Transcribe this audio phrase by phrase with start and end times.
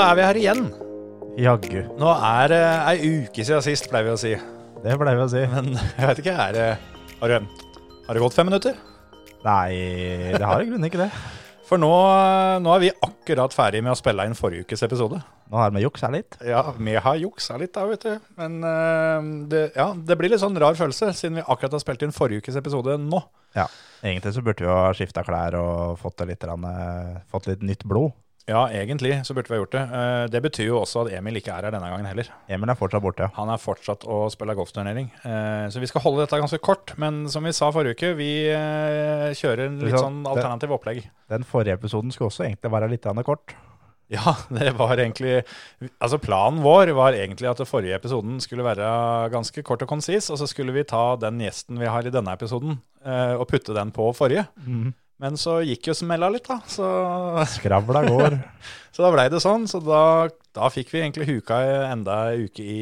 [0.00, 0.60] Da er vi her igjen.
[1.36, 1.80] Jaggu.
[2.00, 4.30] Nå er det ei uke siden sist, pleier vi å si.
[4.80, 5.42] Det pleier vi å si.
[5.52, 5.66] Men
[5.98, 6.68] jeg vet ikke, er det
[7.20, 8.78] Har det, gått fem minutter?
[9.44, 11.10] Nei, det har i grunnen ikke det.
[11.68, 11.90] For nå,
[12.64, 15.20] nå er vi akkurat ferdig med å spille inn forrige ukes episode.
[15.52, 16.40] Nå har vi juksa litt.
[16.48, 18.16] Ja, vi har juksa litt da, vet du.
[18.40, 22.08] Men eh, det, ja, det blir litt sånn rar følelse, siden vi akkurat har spilt
[22.08, 23.20] inn forrige ukes episode nå.
[23.52, 23.68] Ja.
[24.00, 27.84] Egentlig så burde vi jo ha skifta klær og fått, litt, eh, fått litt nytt
[27.84, 28.16] blod.
[28.48, 29.82] Ja, egentlig så burde vi ha gjort det.
[29.94, 32.28] Eh, Det betyr jo også at Emil ikke er her denne gangen heller.
[32.48, 33.26] Emil er fortsatt borte.
[33.28, 33.30] ja.
[33.36, 35.10] Han er fortsatt å spille golfturnering.
[35.24, 36.94] Eh, Så vi skal holde dette ganske kort.
[36.98, 41.04] Men som vi sa forrige uke, vi eh, kjører en litt sånn alternativ opplegg.
[41.28, 43.54] Den forrige episoden skulle også egentlig være litt kort.
[44.10, 45.44] Ja, det var egentlig
[46.02, 50.30] Altså planen vår var egentlig at den forrige episoden skulle være ganske kort og konsis,
[50.30, 53.92] og så skulle vi ta den gjesten vi har i denne episoden, og putte den
[53.92, 54.48] på forrige.
[55.20, 56.56] Men så gikk jo smella litt, da.
[56.70, 56.86] Så,
[57.58, 58.38] Skravla går.
[58.94, 59.66] så da blei det sånn.
[59.68, 60.02] Så da,
[60.56, 61.58] da fikk vi egentlig huka
[61.90, 62.80] enda ei uke i,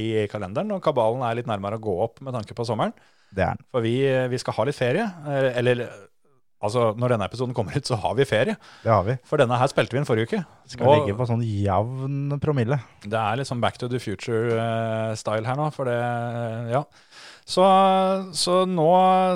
[0.00, 2.96] i kalenderen, og kabalen er litt nærmere å gå opp med tanke på sommeren.
[3.28, 3.66] Det er den.
[3.74, 3.96] For vi,
[4.32, 5.04] vi skal ha litt ferie.
[5.28, 5.84] eh, Eller
[6.64, 8.56] altså, når denne episoden kommer ut, så har vi ferie.
[8.82, 9.18] Det har vi.
[9.28, 10.40] For denne her spilte vi inn forrige uke.
[10.72, 12.80] Skal Og- ligge på sånn jevn promille.
[13.04, 16.00] Det er litt sånn back to the future-style her nå, for det
[16.72, 16.82] Ja.
[17.48, 17.64] Så,
[18.36, 18.88] så nå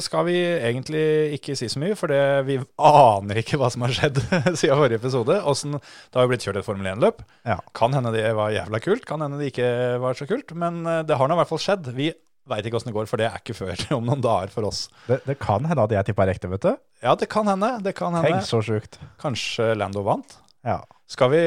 [0.04, 1.04] skal vi egentlig
[1.38, 4.20] ikke si så mye, for det, vi aner ikke hva som har skjedd
[4.60, 5.38] siden forrige episode.
[5.46, 7.22] Hvordan, det har jo blitt kjørt et Formel 1-løp.
[7.48, 7.56] Ja.
[7.76, 9.70] Kan hende det var jævla kult, kan hende det ikke
[10.02, 10.52] var så kult.
[10.52, 11.88] Men eh, det har nå i hvert fall skjedd.
[11.96, 12.10] Vi
[12.52, 14.84] veit ikke åssen det går, for det er ikke før om noen dager for oss.
[15.08, 16.72] Det, det kan hende at jeg tippa riktig, vet du.
[17.02, 17.78] Ja, det kan hende.
[17.86, 18.28] Det kan hende.
[18.28, 19.00] Tenk så sjukt.
[19.22, 20.36] Kanskje Lando vant?
[20.68, 20.82] Ja.
[21.12, 21.42] Skal vi,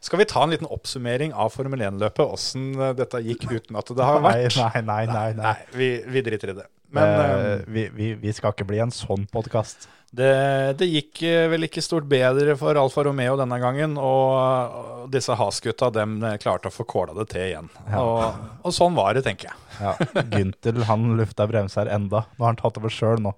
[0.00, 3.90] skal vi ta en liten oppsummering av Formel 1-løpet, åssen eh, dette gikk uten at
[3.92, 4.56] det har vært?
[4.56, 5.26] nei, nei, nei.
[5.36, 5.42] nei.
[5.42, 6.68] Nei, vi, vi driter i det.
[6.92, 9.88] Men eh, vi, vi, vi skal ikke bli en sånn podkast.
[10.16, 10.32] det,
[10.80, 15.90] det gikk eh, vel ikke stort bedre for Alfa Romeo denne gangen, og, disse Has-gutta
[15.92, 17.70] dem klarte å få kåla det til igjen.
[17.98, 18.24] Og,
[18.64, 19.60] og sånn var det, tenker jeg.
[19.76, 20.22] Ja.
[20.38, 22.24] Gyntel han lufta bremser enda.
[22.36, 23.36] Nå har han tatt over sjøl nå.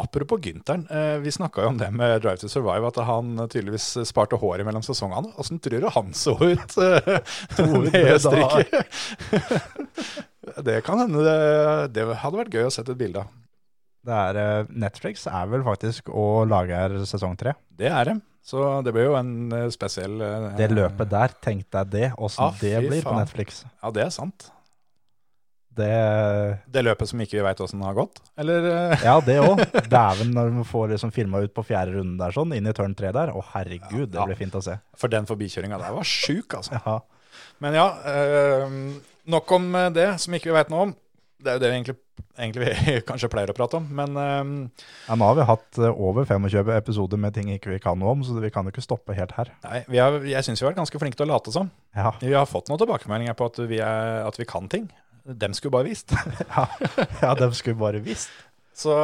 [0.00, 3.90] Apropos Gynteren, eh, vi snakka jo om det med Drive to Survive, at han tydeligvis
[4.08, 5.32] sparte håret mellom sesongene.
[5.40, 7.20] Åssen tror du han så ut eh,
[7.60, 8.62] med da.
[10.70, 11.36] det kan hende det,
[11.98, 13.36] det hadde vært gøy å sette et bilde av.
[14.06, 16.78] Det er, eh, Netflix er vel faktisk å lage
[17.08, 17.52] sesong tre.
[17.76, 18.16] Det er det.
[18.50, 22.46] Så det blir jo en eh, spesiell eh, Det løpet der, tenk deg det, åssen
[22.48, 23.12] Ah, det blir blir på.
[23.18, 23.64] Netflix.
[23.82, 24.48] Ja, det er sant.
[25.80, 25.90] Det,
[26.76, 28.20] Det løpet som ikke vi veit åssen har gått?
[28.40, 28.68] Eller
[29.08, 29.62] ja, det òg.
[29.90, 32.94] Dæven, når vi får liksom filma ut på fjerde runde der, sånn, inn i turn
[32.98, 33.32] tre der.
[33.34, 34.28] Å, herregud, det Ja.
[34.28, 34.78] blir fint å se.
[35.00, 36.78] For den forbikjøringa der var sjuk, altså.
[36.84, 37.00] Ja.
[37.60, 38.80] Men ja, øh,
[39.30, 40.94] nok om det som ikke vi veit noe om.
[41.40, 41.94] Det er jo det vi egentlig,
[42.36, 43.86] egentlig vi kanskje pleier å prate om.
[43.96, 47.78] Men eh, ja, Nå har vi hatt eh, over 25 episoder med ting ikke vi
[47.80, 49.52] kan noe om, så vi kan jo ikke stoppe helt her.
[49.64, 51.70] nei, vi har, jeg syns vi har vært ganske flinke til å late som.
[51.96, 54.90] Ja, Vi har fått noen tilbakemeldinger på at vi, er, at vi kan ting.
[55.38, 56.14] Dem skulle bare visst.
[56.54, 56.68] ja,
[57.22, 58.30] ja dem skulle bare visst.
[58.80, 58.94] Så,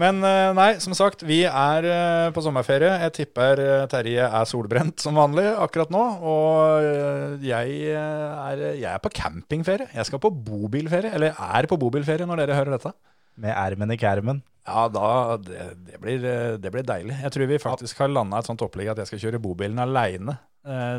[0.00, 2.94] men eh, nei, som sagt, vi er eh, på sommerferie.
[3.04, 6.04] Jeg tipper eh, Terje er solbrent som vanlig akkurat nå.
[6.30, 9.90] Og jeg er, jeg er på campingferie.
[9.92, 12.94] Jeg skal på bobilferie, eller er på bobilferie når dere hører dette.
[13.38, 14.40] Med ermen i kermen.
[14.68, 16.24] Ja, da, det, det, blir,
[16.60, 17.16] det blir deilig.
[17.22, 20.36] Jeg tror vi faktisk har landa et sånt opplegg at jeg skal kjøre bobilen aleine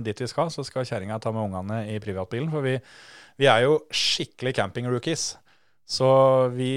[0.05, 0.49] dit vi skal.
[0.53, 2.49] Så skal kjerringa ta med ungene i privatbilen.
[2.53, 2.77] For vi,
[3.39, 5.29] vi er jo skikkelig camping-rookies.
[5.89, 6.07] Så
[6.53, 6.73] vi,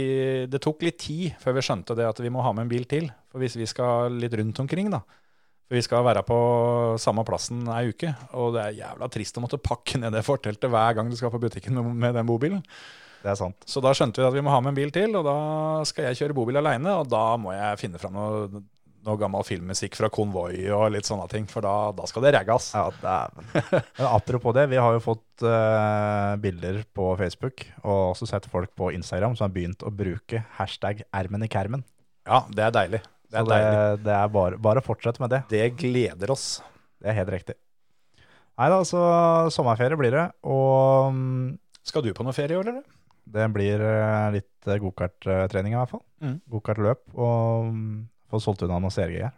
[0.48, 2.86] det tok litt tid før vi skjønte det at vi må ha med en bil
[2.88, 3.10] til.
[3.32, 5.02] For hvis vi skal litt rundt omkring, da.
[5.66, 6.38] For vi skal være på
[7.02, 8.14] samme plassen ei uke.
[8.38, 11.32] Og det er jævla trist å måtte pakke ned det forteltet hver gang du skal
[11.34, 12.62] på butikken med, med den bobilen.
[13.22, 13.58] Det er sant.
[13.68, 15.36] Så da skjønte vi at vi må ha med en bil til, og da
[15.86, 16.96] skal jeg kjøre bobil aleine.
[17.02, 18.62] Og da må jeg finne fram noe,
[19.06, 22.68] noe gammel filmmusikk fra Konvoi og litt sånne ting, for da, da skal det ragges.
[22.76, 23.48] Ja, dæven.
[23.98, 28.72] Men Apropos det, vi har jo fått uh, bilder på Facebook, og også sett folk
[28.78, 31.84] på Instagram som har begynt å bruke hashtag ermen i kermen.
[32.28, 33.02] Ja, det er deilig.
[33.32, 34.00] Det Så er det, deilig.
[34.06, 35.42] det er bare, bare fortsette med det.
[35.50, 36.46] Det gleder oss.
[37.02, 37.58] Det er helt riktig.
[38.60, 39.00] Nei da, så
[39.50, 42.84] sommerferie blir det, og um, Skal du på noe ferie i år, eller?
[43.32, 46.02] det blir eh, litt eh, gokarttrening i hvert fall.
[46.24, 46.34] Mm.
[46.52, 47.92] Gokartløp, og mm,
[48.32, 49.32] få solgt unna noen seriegreier.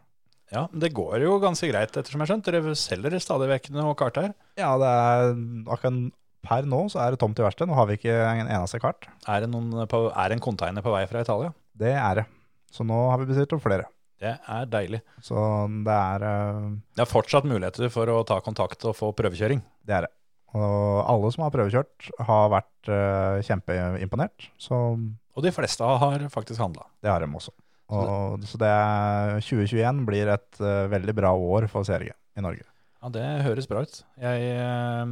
[0.55, 2.47] Ja, det går jo ganske greit, ettersom jeg har skjønt.
[2.47, 4.35] Dere selger stadig vekk noe kart her.
[4.61, 5.33] Ja, det er
[5.75, 6.13] akkurat
[6.45, 7.71] per nå så er det tomt i verkstedet.
[7.71, 9.09] Nå har vi ikke en eneste kart.
[9.31, 11.55] Er det, noen på, er det en container på vei fra Italia?
[11.75, 12.27] Det er det.
[12.75, 13.89] Så nå har vi bestilt opp flere.
[14.21, 15.01] Det er deilig.
[15.25, 15.37] Så
[15.87, 19.65] det er, uh, Det er fortsatt muligheter for å ta kontakt og få prøvekjøring.
[19.85, 20.13] det er det.
[20.55, 24.77] Og alle som har prøvekjørt har vært uh, kjempeimponert, så
[25.35, 26.87] Og de fleste har faktisk handla.
[27.03, 27.51] det har de også.
[27.93, 32.65] Og, så det er 2021 blir et uh, veldig bra år for CRG i Norge.
[33.03, 33.99] Ja, det høres bra ut.
[34.17, 35.11] Jeg eh,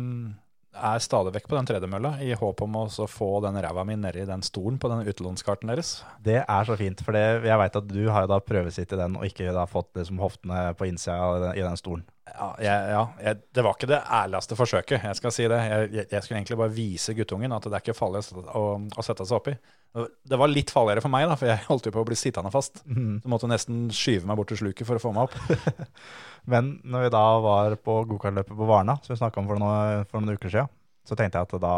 [0.73, 4.25] er stadig vekk på den tredemølla i håp om å få den ræva mi nedi
[4.29, 5.99] den stolen på den utlånskarten deres.
[6.25, 9.29] Det er så fint, for jeg veit at du har da prøvesitt i den og
[9.29, 12.07] ikke da fått liksom hoftene på innsida i den stolen.
[12.23, 15.59] Ja, jeg, ja jeg, det var ikke det ærligste forsøket, jeg skal si det.
[15.59, 19.05] Jeg, jeg, skulle egentlig bare vise guttungen at det er ikke farlig å, å, å
[19.05, 19.57] sette seg oppi.
[19.93, 22.53] Det var litt farligere for meg, da, for jeg holdt jo på å bli sittende
[22.55, 22.85] fast.
[22.87, 25.91] Så måtte nesten skyve meg bort til sluket for å få meg opp.
[26.53, 30.07] Men når vi da var på gokartløpet på Varna, som vi snakka om for noen,
[30.09, 30.73] for noen uker siden,
[31.03, 31.77] så tenkte jeg at da,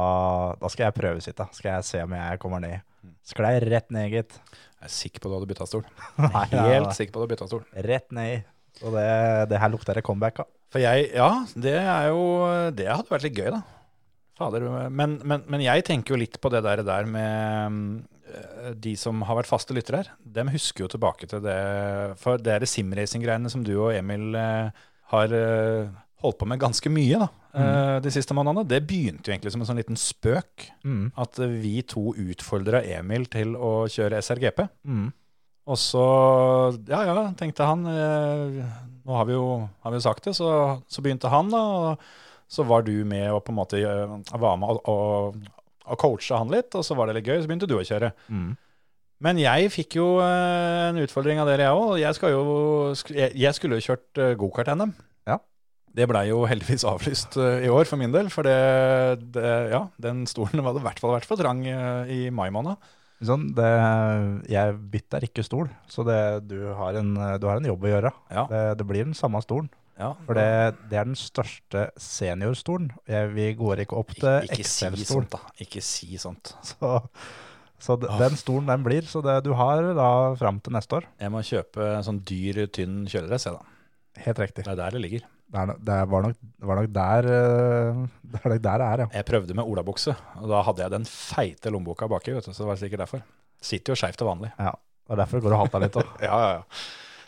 [0.60, 1.48] da skal jeg prøvesitte.
[1.56, 2.84] Skal jeg se om jeg kommer ned.
[3.24, 4.36] Sklei rett ned, gitt.
[4.84, 5.86] Jeg er sikker på at du hadde bytta stol.
[6.52, 7.64] Helt sikker på at du hadde bytta stol.
[7.88, 8.44] Rett ned.
[8.80, 9.06] Så det,
[9.52, 10.50] det her lukter det comeback av.
[10.74, 12.22] For jeg, ja, det er jo
[12.74, 13.62] Det hadde vært litt gøy, da.
[14.34, 14.66] Fader.
[14.90, 17.76] Men, men, men jeg tenker jo litt på det der, der med
[18.26, 20.10] eh, de som har vært faste lyttere her.
[20.18, 21.58] Dem husker jo tilbake til det
[22.18, 24.74] For det er simracing-greiene som du og Emil eh,
[25.14, 25.94] har eh,
[26.24, 28.02] holdt på med ganske mye da, mm.
[28.02, 28.64] de siste månedene.
[28.66, 30.70] Det begynte jo egentlig som en sånn liten spøk.
[30.82, 31.10] Mm.
[31.20, 34.64] At vi to utfordra Emil til å kjøre SRGP.
[34.88, 35.10] Mm.
[35.64, 36.04] Og så,
[36.90, 38.58] ja ja, tenkte han, eh,
[39.04, 39.46] nå har vi jo,
[39.84, 40.48] har vi jo sagt det, så,
[40.84, 44.58] så begynte han da, og så var du med og på en måte eh, var
[44.60, 45.38] med og,
[45.86, 48.12] og, coacha han litt, og så var det litt gøy, så begynte du å kjøre.
[48.28, 48.52] Mm.
[49.24, 51.96] Men jeg fikk jo eh, en utfordring av dere, jeg òg.
[53.16, 54.92] Jeg, jeg, skulle jo kjørt gokart-NM.
[55.30, 55.38] Ja.
[55.96, 60.26] Det blei jo heldigvis avlyst i år for min del, for det, det, ja, den
[60.28, 62.76] stolen var det i hvert fall vært for trang i mai måned.
[63.24, 63.68] Sånn, det,
[64.52, 66.18] jeg bytter ikke stol, så det,
[66.50, 68.12] du, har en, du har en jobb å gjøre.
[68.34, 68.44] Ja.
[68.50, 69.70] Det, det blir den samme stolen.
[69.94, 70.46] Ja, For det,
[70.90, 72.88] det er den største seniorstolen.
[73.06, 75.04] Jeg, vi går ikke opp til si XL-stol.
[75.22, 75.52] sånt, da.
[75.62, 76.50] Ikke si sånt.
[76.72, 76.98] Så,
[77.84, 79.04] så d- den stolen den blir.
[79.06, 80.08] Så det, du har da
[80.40, 81.06] fram til neste år.
[81.20, 84.22] Jeg må kjøpe en sånn dyr, tynn kjøledress, jeg, da.
[84.24, 84.64] Helt riktig.
[84.66, 85.26] Det er der det ligger.
[85.54, 88.02] Det, er, det var, nok, var nok der eh,
[88.32, 89.08] det er nok der det er, ja.
[89.20, 92.64] Jeg prøvde med olabukse, og da hadde jeg den feite lommeboka baki, vet du, så
[92.64, 93.22] det var sikkert derfor.
[93.62, 94.50] Sitter jo skeivt til vanlig.
[94.58, 94.74] ja.
[95.04, 96.12] Det er derfor det går og hater litt òg.
[96.24, 96.84] Ja, ja, ja.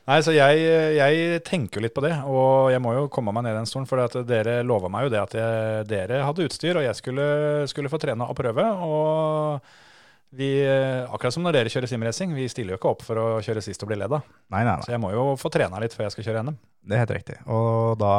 [0.06, 0.60] Nei, så jeg,
[0.96, 3.66] jeg tenker jo litt på det, og jeg må jo komme meg ned i den
[3.68, 7.26] stolen, for dere lova meg jo det at jeg, dere hadde utstyr, og jeg skulle,
[7.68, 9.66] skulle få trene og prøve, og
[10.36, 10.50] vi,
[11.08, 13.82] akkurat som når dere kjører simracing, vi stiller jo ikke opp for å kjøre sist
[13.84, 14.26] og bli ledd av.
[14.52, 14.84] Nei, nei, nei.
[14.86, 16.58] Så jeg må jo få trena litt før jeg skal kjøre NM.
[16.86, 17.36] Det er helt riktig.
[17.50, 18.14] Og da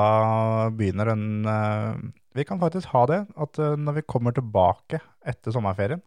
[0.75, 2.02] begynner den eh,
[2.36, 6.04] Vi kan faktisk ha det at eh, når vi kommer tilbake etter sommerferien,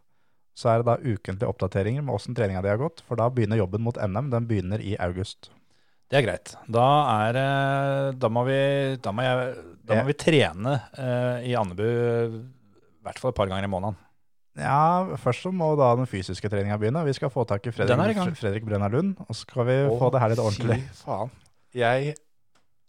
[0.59, 3.01] så er det da ukentlige oppdateringer med åssen treninga di har gått.
[3.07, 4.29] For da begynner jobben mot NM.
[4.35, 5.49] Den begynner i august.
[6.11, 6.53] Det er greit.
[6.67, 6.87] Da,
[7.31, 8.61] er, eh, da, må, vi,
[9.01, 13.49] da, må, jeg, da må vi trene eh, i Andebu i hvert fall et par
[13.49, 13.97] ganger i måneden.
[14.61, 17.03] Ja, først så må da den fysiske treninga begynne.
[17.07, 17.87] Vi skal få tak i er i.
[17.89, 20.79] Fredrik, Fredrik Brenna Lund, og så skal vi få det her litt ordentlig.
[20.91, 21.33] Fy faen.
[21.81, 22.15] Jeg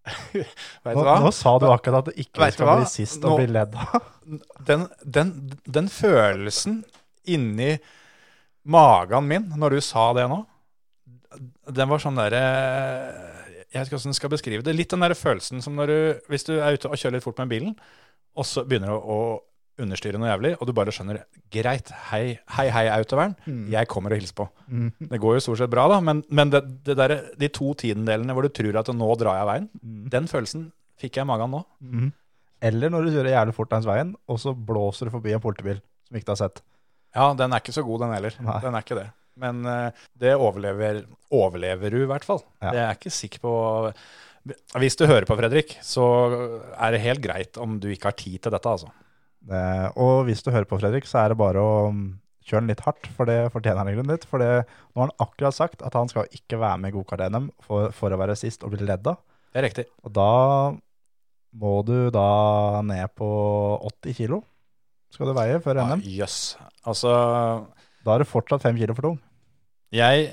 [0.34, 1.20] Vet Nå, du hva?
[1.22, 3.76] nå sa du akkurat at det ikke Vet skal bli sist Nå- og bli ledd
[3.78, 4.08] av.
[4.70, 5.32] Den, den,
[5.70, 6.80] den følelsen
[7.30, 7.76] inni
[8.72, 10.40] magen min når du sa det nå,
[11.70, 12.42] den var sånn derre
[13.72, 14.74] Jeg vet ikke hvordan jeg skal beskrive det.
[14.78, 15.98] Litt den der følelsen som når du
[16.34, 17.76] Hvis du er ute og kjører litt fort med bilen,
[18.38, 19.20] og så begynner du å
[19.84, 21.22] understyre noe jævlig, og du bare skjønner
[21.52, 22.24] Greit, hei,
[22.58, 23.36] hei, hei autovern.
[23.72, 24.48] Jeg kommer og hilser på.
[24.68, 24.90] Mm.
[25.12, 28.36] Det går jo stort sett bra, da, men, men det, det der, de to tidendelene
[28.38, 29.70] hvor du tror at nå drar jeg veien,
[30.14, 30.70] den følelsen
[31.02, 31.64] fikk jeg i magen nå.
[31.84, 32.12] Mhm.
[32.62, 35.80] Eller når du kjører jævlig fort langs veien, og så blåser du forbi en politibil
[36.06, 36.62] som ikke du har sett.
[37.16, 38.36] Ja, den er ikke så god, den heller.
[38.46, 38.58] Nei.
[38.64, 39.08] Den er ikke det.
[39.42, 42.44] Men uh, det overlever, overlever du, i hvert fall.
[42.62, 42.70] Ja.
[42.70, 43.54] Det er jeg ikke sikker på
[44.84, 46.06] Hvis du hører på, Fredrik, så
[46.76, 48.92] er det helt greit om du ikke har tid til dette, altså.
[49.42, 49.62] Det,
[49.98, 52.04] og hvis du hører på, Fredrik, så er det bare å mm,
[52.46, 54.28] kjøre den litt hardt, for det fortjener han i grunnen litt.
[54.30, 57.50] For det, nå har han akkurat sagt at han skal ikke være med i gokart-NM
[57.66, 59.20] for, for å være sist og bli ledd av.
[59.52, 59.88] Det er riktig.
[60.06, 60.30] Og da
[61.62, 62.28] må du da
[62.88, 63.28] ned på
[63.90, 64.42] 80 kilo,
[65.12, 66.06] skal du veie før NM.
[66.08, 66.38] Jøss.
[66.88, 67.12] Altså,
[68.06, 69.20] Da er du fortsatt fem kilo for tung.
[69.92, 70.30] jeg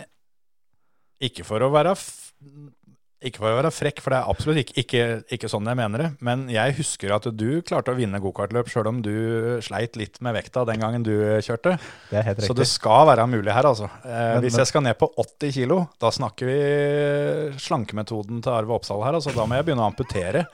[1.19, 1.97] Ikke for å være
[3.19, 6.03] Ikke for å være frekk, for det er absolutt ikke, ikke, ikke sånn jeg mener
[6.05, 6.09] det.
[6.23, 10.37] Men jeg husker at du klarte å vinne gokartløp sjøl om du sleit litt med
[10.37, 11.11] vekta den gangen du
[11.43, 11.73] kjørte.
[12.13, 12.53] Det er helt riktig.
[12.53, 13.89] Så det skal være mulig her, altså.
[14.05, 18.77] Eh, Men- hvis jeg skal ned på 80 kilo, da snakker vi slankemetoden til Arve
[18.79, 19.19] Oppsal her.
[19.19, 20.47] Altså, da må jeg begynne å amputere.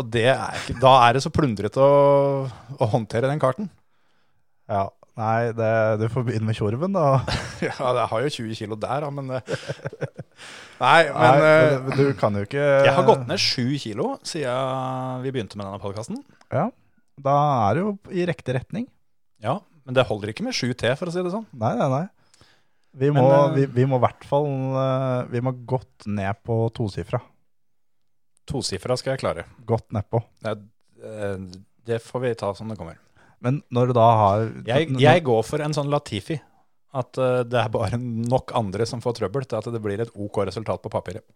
[0.00, 2.48] Og det er ikke, da er det så plundrete å,
[2.80, 3.68] å håndtere den karten.
[4.72, 4.86] Ja,
[5.20, 7.20] nei, det, du får begynne med tjorven, da.
[7.64, 9.56] Ja, jeg har jo 20 kilo der, da, men eh,
[10.80, 14.10] Nei, men Nei, eh, men du kan jo ikke jeg har gått ned sju kilo
[14.26, 16.20] siden vi begynte med denne podkasten.
[16.52, 16.66] Ja,
[17.22, 17.36] da
[17.68, 18.84] er det jo i riktig retning.
[19.42, 21.46] Ja, men det holder ikke med 7 T, for å si det sånn.
[21.56, 22.04] Nei, nei, nei.
[22.96, 26.56] Vi må, eh, vi, vi må i hvert fall eh, Vi må godt ned på
[26.76, 27.20] tosifra.
[28.48, 29.44] Tosifra skal jeg klare.
[29.68, 30.22] Godt nedpå.
[30.44, 30.54] Det,
[31.04, 31.34] eh,
[31.86, 32.96] det får vi ta som det kommer.
[33.44, 36.38] Men når du da har Jeg, jeg går for en sånn Latifi.
[36.96, 40.12] At eh, det er bare nok andre som får trøbbel til at det blir et
[40.14, 41.26] OK resultat på papiret.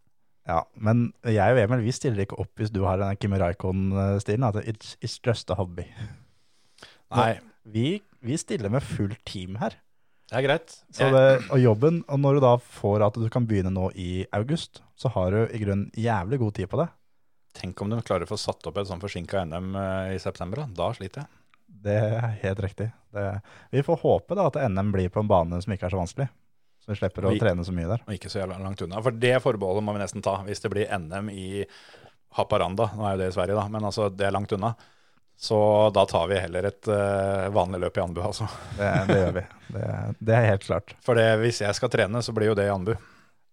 [0.49, 4.47] Ja, men jeg og Emil vi stiller ikke opp hvis du har den Kimi Raikon-stilen.
[4.49, 5.85] At it's, it's just a hobby.
[7.15, 7.35] Nei,
[7.69, 9.77] Vi, vi stiller med fullt team her.
[10.31, 10.77] det er greit.
[10.97, 14.25] Så det, og jobben, og når du da får at du kan begynne nå i
[14.33, 16.89] august, så har du i grunnen jævlig god tid på det.
[17.59, 20.63] Tenk om de klarer å få satt opp et sånn forsinka NM eh, i september.
[20.65, 21.31] Da, da sliter jeg.
[21.81, 22.91] Det er helt riktig.
[23.15, 23.25] Det,
[23.73, 26.29] vi får håpe da at NM blir på en bane som ikke er så vanskelig.
[26.85, 28.05] Så vi slipper å Vi- trene så mye der.
[28.07, 29.03] Og ikke så langt unna.
[29.05, 31.65] For det forbeholdet må vi nesten ta hvis det blir NM i
[32.37, 32.91] Haparanda.
[32.97, 34.75] Nå er jo det i Sverige, da, men altså det er langt unna.
[35.41, 35.57] Så
[35.97, 38.45] da tar vi heller et uh, vanlig løp i Anbu, altså.
[38.77, 39.45] Det, det gjør vi.
[39.73, 39.87] Det,
[40.21, 40.93] det er helt klart.
[41.01, 42.93] For det, hvis jeg skal trene, så blir jo det i Anbu.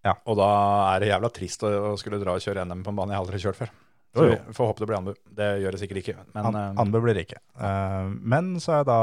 [0.04, 0.18] Ja.
[0.28, 0.50] Og da
[0.94, 3.22] er det jævla trist å, å skulle dra og kjøre NM på en bane jeg
[3.24, 3.72] aldri har kjørt før.
[4.18, 5.14] Så vi får håpe det blir Anbu.
[5.38, 6.16] Det gjør det sikkert ikke.
[6.36, 7.40] Men An, eh, Anbu blir det ikke.
[7.60, 9.00] Uh, men så da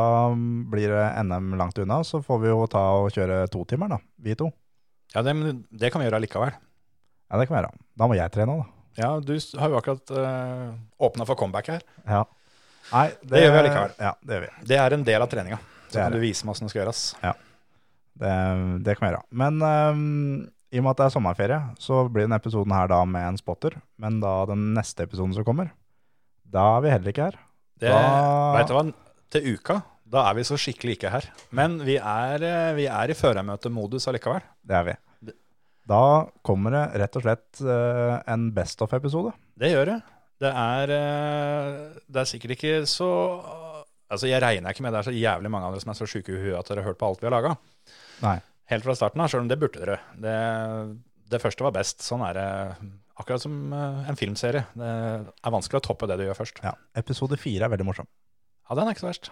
[0.71, 4.00] blir det NM langt unna, så får vi jo ta og kjøre to timer, da.
[4.25, 4.50] Vi to.
[5.14, 6.54] ja, det, men det kan vi gjøre allikevel.
[6.54, 7.75] Ja, det kan vi gjøre.
[7.99, 8.71] Da må jeg trene òg, da.
[8.94, 11.87] Ja, du har jo akkurat uh, åpna for comeback her.
[12.06, 12.25] Ja.
[12.92, 13.97] Nei, Det gjør vi allikevel.
[13.99, 14.52] Ja, det gjør vi.
[14.71, 15.59] Det er en del av treninga.
[15.88, 16.21] Så kan det.
[16.21, 17.02] du vise meg åssen det skal gjøres.
[18.14, 18.35] Det,
[18.87, 19.23] det kan vi gjøre.
[19.35, 20.09] Men ehm,
[20.75, 23.38] i og med at det er sommerferie, så blir denne episoden her da med en
[23.38, 23.76] spotter.
[24.02, 25.71] Men da den neste episoden som kommer,
[26.50, 27.38] da er vi heller ikke her.
[27.78, 28.85] Det, Da- vet du hva,
[29.35, 29.81] til uka,
[30.14, 31.28] da er vi så skikkelig ikke her.
[31.54, 34.43] Men vi er, eh, vi er i førermøtemodus allikevel.
[34.66, 34.97] Det er vi.
[35.87, 36.00] Da
[36.47, 39.33] kommer det rett og slett eh, en Best of-episode.
[39.59, 39.99] Det gjør det.
[40.40, 43.11] Det er, eh, det er sikkert ikke så
[44.14, 46.07] Altså, jeg regner ikke med det er så jævlig mange av dere som er så
[46.07, 47.54] sjuke i huet at dere har hørt på alt vi har laga.
[48.73, 49.99] Helt fra starten av, sjøl om det burde dere.
[50.21, 50.35] Det,
[51.33, 52.04] det første var best.
[52.04, 52.49] Sånn er det.
[53.21, 54.64] Akkurat som eh, en filmserie.
[54.75, 56.62] Det er vanskelig å toppe det du gjør først.
[56.64, 56.73] Ja.
[56.99, 58.09] Episode fire er veldig morsom.
[58.64, 59.28] Ja, den er ikke så verst.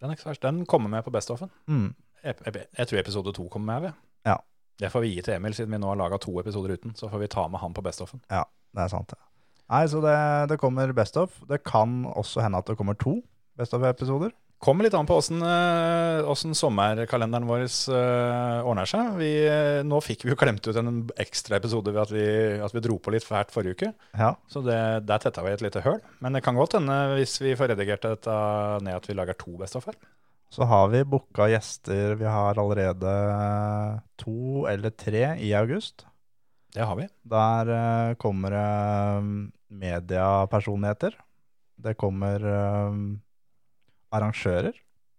[0.00, 0.44] Den er ikke så verst.
[0.44, 1.50] Den kommer med på Best-offen.
[1.72, 1.88] Mm.
[2.22, 3.88] Jeg, jeg, jeg tror episode to kommer med.
[3.88, 4.02] ved.
[4.28, 4.36] Ja.
[4.76, 6.92] Det får vi gi til Emil, siden vi nå har laga to episoder uten.
[6.98, 8.20] Så får vi ta med han på Best-offen.
[8.28, 8.44] Ja,
[8.76, 9.08] det er sant.
[9.14, 9.18] det.
[9.72, 10.16] Nei, så det,
[10.52, 11.40] det kommer Best-off.
[11.48, 13.18] Det kan også hende at det kommer to
[13.56, 14.36] Best of-episoder.
[14.58, 19.10] Kommer litt an på åssen eh, sommerkalenderen vår eh, ordner seg.
[19.20, 22.24] Vi, eh, nå fikk vi jo klemt ut en ekstra episode ved at vi,
[22.64, 23.90] at vi dro på litt fælt forrige uke.
[24.16, 24.30] Ja.
[24.48, 26.00] Så det, der tetta vi et lite høl.
[26.24, 28.36] Men det kan godt hende, hvis vi får redigert dette
[28.86, 29.98] ned, at vi lager to Best of her.
[30.52, 32.16] Så har vi booka gjester.
[32.16, 33.12] Vi har allerede
[34.22, 36.06] to eller tre i august.
[36.72, 37.10] Det har vi.
[37.28, 39.20] Der kommer det
[39.84, 41.12] mediepersonligheter.
[41.76, 42.40] Det kommer
[44.16, 44.74] arrangører.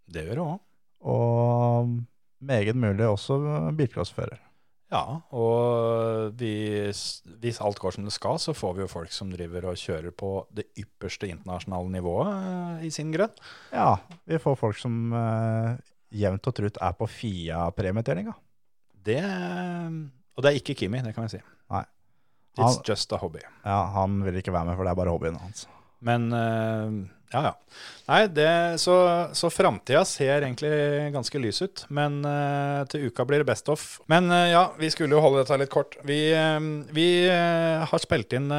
[0.08, 0.60] Det gjør det òg.
[1.08, 1.96] Og
[2.42, 3.38] meget mulig også
[3.77, 4.39] bilcrossfører.
[4.88, 5.01] Ja,
[5.36, 7.01] og hvis,
[7.42, 10.13] hvis alt går som det skal, så får vi jo folk som driver og kjører
[10.16, 13.34] på det ypperste internasjonale nivået eh, i sin grønn.
[13.75, 15.75] Ja, vi får folk som uh,
[16.16, 18.32] jevnt og trutt er på FIA-premieutdelinga.
[19.08, 19.20] Det
[20.38, 21.44] Og det er ikke Kimi, det kan vi si.
[21.74, 21.84] Nei.
[22.58, 23.44] It's Han- just a hobby.
[23.68, 25.68] Ja, han vil ikke være med, for det er bare hobbyen hans.
[26.00, 26.98] Men eh,
[27.34, 27.54] ja, ja.
[28.08, 28.96] Nei, det, så,
[29.36, 30.72] så framtida ser egentlig
[31.16, 31.86] ganske lys ut.
[31.94, 33.88] Men eh, til uka blir det best off.
[34.12, 35.98] Men eh, ja, vi skulle jo holde dette litt kort.
[36.08, 36.20] Vi,
[36.96, 38.51] vi har spilt inn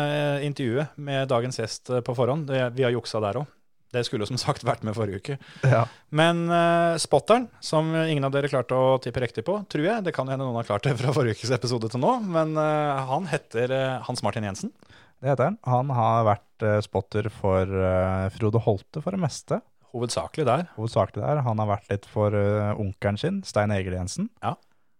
[0.44, 2.50] intervjuet med dagens gjest på forhånd.
[2.50, 3.54] Vi har juksa der òg.
[3.88, 5.36] Det skulle som sagt vært med forrige uke.
[5.64, 5.86] Ja.
[6.12, 10.12] Men uh, spotteren, som ingen av dere klarte å tippe riktig på, tror jeg Det
[10.16, 12.18] kan hende noen har klart det fra forrige ukes episode til nå.
[12.28, 14.74] Men uh, han heter uh, Hans Martin Jensen.
[15.18, 15.58] Det heter han.
[15.66, 19.60] Han har vært eh, spotter for eh, Frode Holte for det meste.
[19.94, 20.68] Hovedsakelig der.
[20.76, 21.42] Hovedsakelig der.
[21.46, 24.30] Han har vært litt for eh, onkelen sin, Stein Egil Jensen.
[24.44, 24.56] Ja.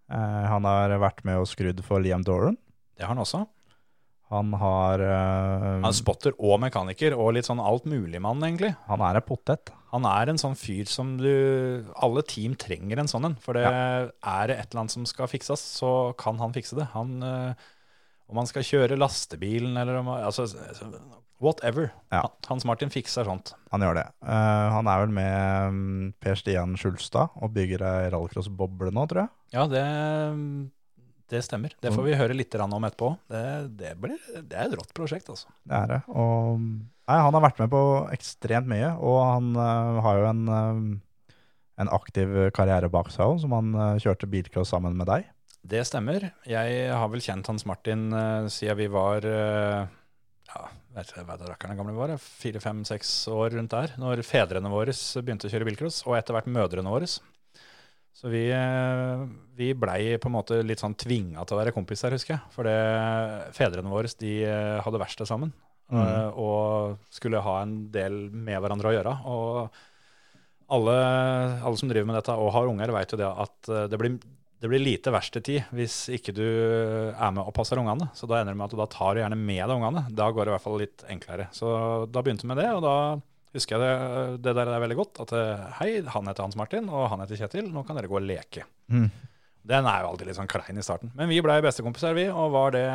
[0.09, 2.55] Han har vært med og skrudd for Liam Doran.
[2.97, 3.43] Det har han også.
[4.29, 8.75] Han har uh, Han er spotter og mekaniker, og litt sånn altmuligmann, egentlig.
[8.89, 9.73] Han er en potet.
[9.93, 11.31] Han er en sånn fyr som du
[11.97, 13.39] Alle team trenger en sånn en.
[13.41, 16.91] For det er det et eller annet som skal fikses, så kan han fikse det.
[16.93, 17.69] Han, eh,
[18.29, 20.47] om han skal kjøre lastebilen eller om altså,
[21.39, 21.93] Whatever.
[22.11, 22.25] Ja.
[22.49, 23.53] Hans Martin fikser sånt.
[23.71, 24.07] Han gjør det.
[24.27, 29.23] Uh, han er vel med mm, Per Stian Skjulstad og bygger ei rallycross-boble nå, tror
[29.23, 29.33] jeg.
[29.55, 29.85] Ja, det,
[31.31, 31.77] det stemmer.
[31.79, 33.13] Det får vi høre litt om etterpå.
[33.31, 33.45] Det,
[33.79, 35.55] det, blir, det er et rått prosjekt, altså.
[35.63, 36.01] Det er det.
[36.11, 37.85] Og nei, han har vært med på
[38.19, 41.35] ekstremt mye, og han uh, har jo en, uh,
[41.79, 45.31] en aktiv karriere bak seg òg, som han kjørte bilcross sammen med deg.
[45.69, 46.31] Det stemmer.
[46.49, 49.89] Jeg har vel kjent Hans Martin uh, siden vi var uh,
[50.49, 50.63] ja,
[50.97, 54.73] vet ikke hva rakkerne gamle vi var, fire, fem, seks år rundt der, når fedrene
[54.73, 57.09] våre begynte å kjøre bilcross, og etter hvert mødrene våre.
[58.19, 58.47] Så vi,
[59.55, 62.55] vi blei på en måte litt sånn tvinga til å være kompiser, husker jeg.
[62.55, 62.79] For det,
[63.55, 64.33] fedrene våre de
[64.83, 65.53] hadde verksted sammen
[65.89, 66.35] Mm.
[66.37, 69.13] og skulle ha en del med hverandre å gjøre.
[69.25, 70.97] Og alle,
[71.65, 74.19] alle som driver med dette og har unger, vet jo det at det blir
[74.59, 78.11] det blir lite verkstedtid hvis ikke du er med og passer ungene.
[78.19, 80.05] Så da ender det med at du da tar du gjerne med deg ungene.
[80.11, 81.47] Da går det i hvert fall litt enklere.
[81.55, 81.71] Så
[82.11, 82.97] da begynte vi med det, og da
[83.55, 85.23] husker jeg det, det der er veldig godt.
[85.25, 87.69] At eh, hei, han heter Hans Martin, og han heter Kjetil.
[87.71, 88.67] Nå kan dere gå og leke.
[88.91, 89.07] Mm.
[89.69, 91.13] Den er jo alltid litt sånn klein i starten.
[91.19, 92.87] Men vi blei bestekompiser, vi, og var det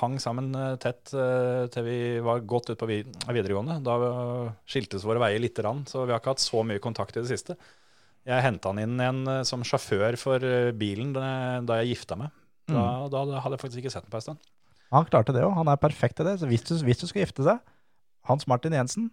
[0.00, 3.82] hang sammen eh, tett eh, til vi var godt ute på videregående.
[3.84, 3.98] Da
[4.64, 7.28] skiltes våre veier lite grann, så vi har ikke hatt så mye kontakt i det
[7.32, 7.58] siste.
[8.28, 11.24] Jeg henta han inn igjen eh, som sjåfør for eh, bilen da
[11.64, 12.34] da jeg gifta meg.
[12.70, 14.50] Da, da hadde jeg faktisk ikke sett ham på en stund.
[14.94, 15.54] Han klarte det òg.
[15.56, 16.36] Han er perfekt til det.
[16.42, 17.58] Så hvis du, hvis du skal gifte seg
[18.28, 19.08] Hans Martin Jensen,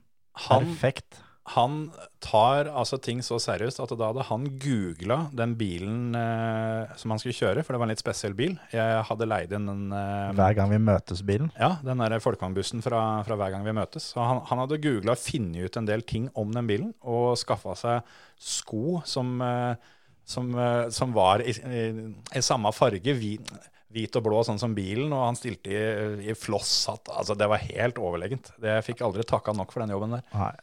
[0.48, 1.22] Han, perfekt.
[1.48, 1.76] Han
[2.24, 7.22] tar altså ting så seriøst at da hadde han googla den bilen eh, som han
[7.22, 8.58] skulle kjøre, for det var en litt spesiell bil.
[8.74, 11.54] Jeg hadde leid inn den eh, Hver gang vi møtes-bilen.
[11.56, 14.10] Ja, den der folkevognbussen fra, fra hver gang vi møtes.
[14.12, 17.38] Så han, han hadde googla og funnet ut en del ting om den bilen, og
[17.40, 18.14] skaffa seg
[18.44, 19.96] sko som, eh,
[20.28, 21.88] som, eh, som var i, i,
[22.36, 23.56] i samme farge, hvit,
[23.96, 27.08] hvit og blå, sånn som bilen, og han stilte i, i flosshatt.
[27.16, 28.52] Altså, det var helt overlegent.
[28.60, 30.28] Det, jeg fikk aldri takka nok for den jobben der.
[30.36, 30.56] Nei.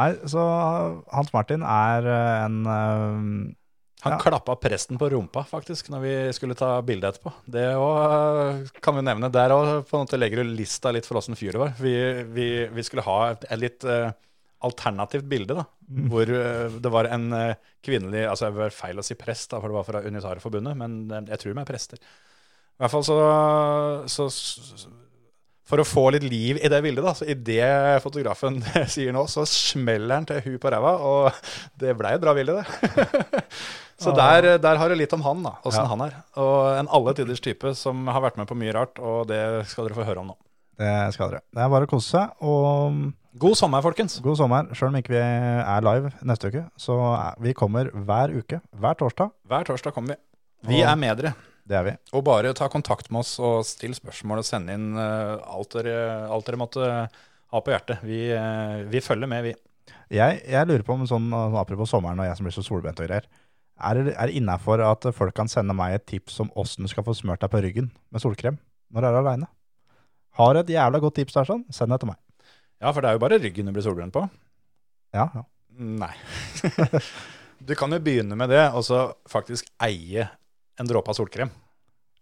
[0.00, 0.40] Nei, så
[1.12, 3.56] Hans Martin er eh, en eh,
[4.00, 4.18] Han Ja.
[4.22, 7.34] klappa presten på rumpa, faktisk, når vi skulle ta bilde etterpå.
[7.44, 9.28] Det òg kan vi nevne.
[9.28, 11.74] Der òg legger du lista litt for åssen fyr det var.
[11.76, 11.92] Vi,
[12.32, 14.08] vi, vi skulle ha et, litt uh,
[14.64, 15.66] alternativt bilde, da.
[16.08, 17.52] Hvor uh, det var en uh,
[17.84, 20.96] kvinnelig Altså, det var feil å si prest, da, for det var fra Unitarforbundet, men
[21.10, 22.00] eh, jeg tror de er prester.
[22.00, 23.18] I hvert fall så,
[24.16, 24.86] så, s-
[25.70, 28.58] For å få litt liv i det bildet, da, så idet fotografen
[28.90, 31.30] sier nå, så smeller han til hu på ræva, og
[31.78, 33.44] det blei et bra bilde, det.
[34.02, 35.90] så der, der har du litt om han, da, åssen Ja.
[35.92, 36.16] han er.
[36.42, 39.86] Og en alle tiders type som har vært med på mye rart, og det skal
[39.86, 40.36] dere få høre om nå.
[40.80, 41.42] Det skal dere.
[41.52, 42.30] Det er bare å kose seg.
[42.40, 43.00] Og
[43.40, 44.16] God sommer, folkens.
[44.24, 44.70] god sommer.
[44.74, 46.96] Sjøl om ikke vi er live neste uke, så
[47.44, 48.58] vi kommer hver uke.
[48.80, 49.30] Hver torsdag.
[49.46, 50.20] Hver torsdag kommer vi.
[50.72, 51.34] Vi er med dere.
[51.70, 51.92] Det er vi.
[52.18, 56.26] Og bare ta kontakt med oss og still spørsmål og send inn eh, alt, dere,
[56.26, 58.02] alt dere måtte ha på hjertet.
[58.06, 59.52] Vi, eh, vi følger med, vi.
[60.10, 61.28] Jeg, jeg lurer på om sånn,
[61.60, 63.28] apropos sommeren og jeg som blir så solbrent og greier.
[63.80, 67.14] Er det, innafor at folk kan sende meg et tips om åssen du skal få
[67.16, 68.58] smurt deg på ryggen med solkrem
[68.90, 69.48] når du er aleine?
[70.40, 72.18] Har du et jævla godt tips der, sånn, send det til meg.
[72.80, 74.26] Ja, for det er jo bare ryggen du blir solbrent på.
[75.14, 75.46] Ja, ja.
[75.80, 76.12] Nei.
[77.68, 80.26] du kan jo begynne med det, og så faktisk eie
[80.80, 81.52] en dråpe av solkrem.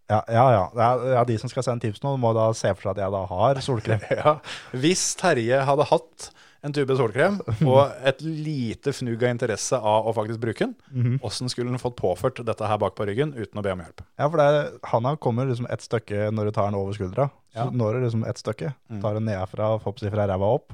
[0.08, 0.64] Ja, ja, ja.
[0.74, 1.24] Det ja.
[1.28, 3.62] De som skal sende tips nå, må da se for seg at jeg da har
[3.64, 4.04] solkrem.
[4.18, 4.38] Ja.
[4.72, 6.30] Hvis Terje hadde hatt
[6.64, 7.36] en tube solkrem
[7.70, 11.48] og et lite fnugg av interesse av å faktisk bruke den, åssen mm -hmm.
[11.52, 14.02] skulle han fått påført dette her bak på ryggen uten å be om hjelp?
[14.18, 17.30] Ja, for er, handa kommer liksom ett stykke når du tar den over skuldra.
[17.52, 17.70] Så Ja.
[17.70, 19.02] når du liksom ett stykke, Mm.
[19.02, 20.72] tar den nedfra, forhåpentligvis fra ræva opp,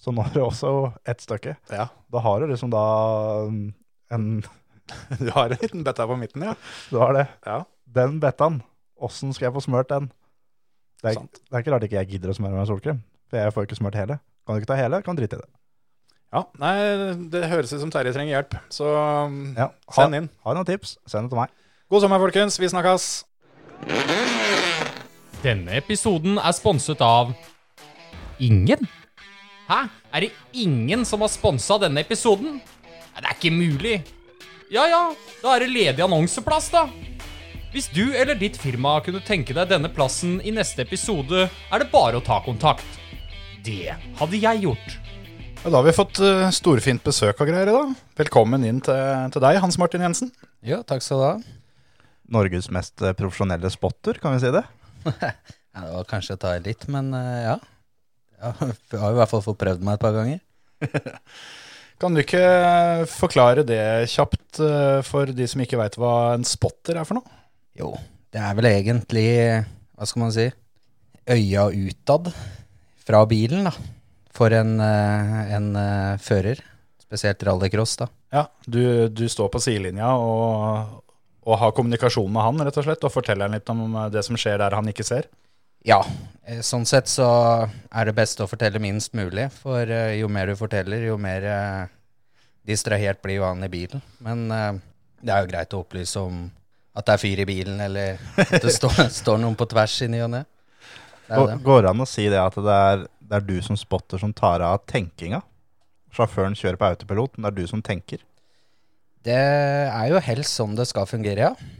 [0.00, 1.56] så når du også ett stykke.
[1.70, 1.88] Ja.
[2.10, 3.74] Da har du liksom da mm,
[4.10, 4.42] en
[5.22, 6.56] Du har en liten betta på midten, ja.
[6.90, 7.26] Du har det.
[7.46, 7.62] Ja.
[7.90, 8.60] Den bettaen,
[9.00, 10.10] åssen skal jeg få smørt den?
[11.00, 13.00] Det er, det er ikke rart ikke jeg gidder å smøre meg solkrem,
[13.30, 14.18] for jeg får ikke smørt hele.
[14.44, 15.48] Kan du ikke ta hele, kan drite i det.
[16.30, 16.74] Ja, nei,
[17.32, 18.86] det høres ut som Terje trenger hjelp, så
[19.26, 20.28] um, Ja, ha, send inn.
[20.44, 21.54] Har du noen tips, send det til meg.
[21.90, 22.58] God sommer, folkens.
[22.60, 23.08] Vi snakkes.
[25.40, 27.32] Denne episoden er sponset av
[28.40, 28.86] Ingen?
[29.70, 29.80] Hæ?
[30.14, 32.60] Er det ingen som har sponsa denne episoden?
[33.16, 33.98] Det er ikke mulig.
[34.70, 34.98] Ja ja,
[35.42, 36.84] da er det ledig annonseplass, da.
[37.72, 41.88] Hvis du eller ditt firma kunne tenke deg denne plassen i neste episode, er det
[41.90, 42.86] bare å ta kontakt.
[43.66, 44.92] Det hadde jeg gjort.
[45.64, 47.96] Ja, da har vi fått uh, storfint besøk og greier i dag.
[48.22, 50.30] Velkommen inn til, til deg, Hans Martin Jensen.
[50.62, 51.32] Ja, takk skal du ha.
[52.30, 54.62] Norges mest eh, profesjonelle spotter, kan vi si det?
[55.70, 57.58] Ja, det var kanskje å ta i litt, men eh, ja.
[58.38, 58.54] ja.
[58.62, 60.40] Jeg har i hvert fall fått prøvd meg et par ganger.
[62.00, 62.44] Kan du ikke
[63.12, 67.40] forklare det kjapt uh, for de som ikke veit hva en spotter er for noe?
[67.76, 67.92] Jo,
[68.32, 69.28] det er vel egentlig
[70.00, 70.46] hva skal man si,
[71.28, 72.30] øya utad
[73.04, 73.74] fra bilen, da.
[74.32, 76.62] For en, eh, en eh, fører.
[77.02, 78.06] Spesielt rallycross, da.
[78.32, 81.02] Ja, du, du står på sidelinja og,
[81.44, 84.22] og har kommunikasjon med han, rett og slett, og forteller han litt om eh, det
[84.26, 85.28] som skjer der han ikke ser.
[85.86, 86.00] Ja,
[86.44, 87.26] eh, sånn sett så
[87.64, 89.48] er det best å fortelle minst mulig.
[89.62, 91.82] For eh, jo mer du forteller, jo mer eh,
[92.68, 94.02] distrahert blir jo han i bilen.
[94.24, 96.48] Men det er jo greit å opplyse om
[96.96, 100.10] at det er fyr i bilen, eller at det står, står noen på tvers i
[100.12, 100.44] ny og ne.
[101.30, 101.90] Går, det.
[101.92, 104.82] an å si det at det er, det er du som spotter som tar av
[104.90, 105.38] tenkinga?
[106.10, 108.24] Sjåføren kjører på autopilot, men det er du som tenker.
[109.24, 111.76] Det er jo helst sånn det skal fungere, ja.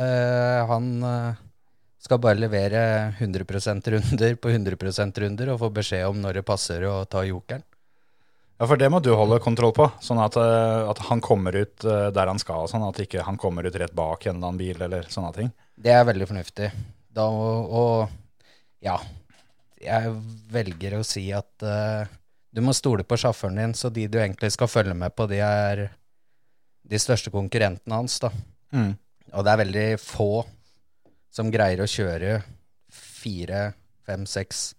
[0.00, 1.40] Uh, han eh,
[2.00, 2.82] skal bare levere
[3.18, 7.64] 100% runder på 100% runder og få beskjed om når det passer å ta jokeren.
[8.60, 11.84] Ja, for det må du holde kontroll på, sånn at, eh, at han kommer ut
[11.84, 14.60] eh, der han skal, sånn at ikke han kommer ut rett bak en eller annen
[14.60, 15.52] bil eller sånne ting.
[15.80, 16.68] Det er veldig fornuftig.
[17.16, 18.98] Da, og, og ja,
[19.80, 20.12] jeg
[20.52, 22.04] velger å si at uh,
[22.52, 25.40] du må stole på sjåføren din, så de du egentlig skal følge med på, de
[25.40, 25.86] er
[26.90, 28.18] de største konkurrentene hans.
[28.20, 28.32] da.
[28.76, 28.92] Mm.
[29.32, 30.30] Og det er veldig få
[31.30, 32.40] som greier å kjøre
[32.90, 33.72] fire,
[34.06, 34.74] fem, seks,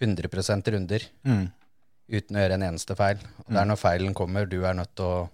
[0.00, 1.50] 100 runder Mm.
[2.12, 3.18] uten å gjøre en eneste feil.
[3.46, 5.28] Og det er når feilen kommer, du er nødt til å,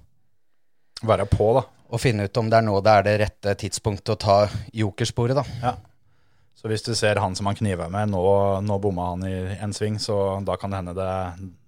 [1.03, 1.65] Være på, da.
[1.91, 4.37] Og finne ut om det er nå det er det rette tidspunktet å ta
[4.73, 5.43] jokersporet, da.
[5.61, 5.73] Ja.
[6.55, 8.23] Så hvis du ser han som han kniver med, nå,
[8.63, 11.09] nå bomma han i en sving, så da kan det hende det,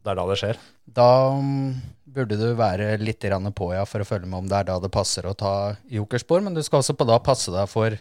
[0.04, 0.60] det er da det skjer.
[0.86, 1.74] Da mm,
[2.14, 3.26] burde du være litt
[3.58, 6.44] på ja, for å følge med om det er da det passer å ta jokerspor,
[6.46, 7.98] men du skal også på da passe deg for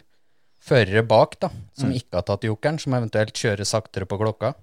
[0.64, 4.54] førere bak da, som ikke har tatt jokeren, som eventuelt kjører saktere på klokka.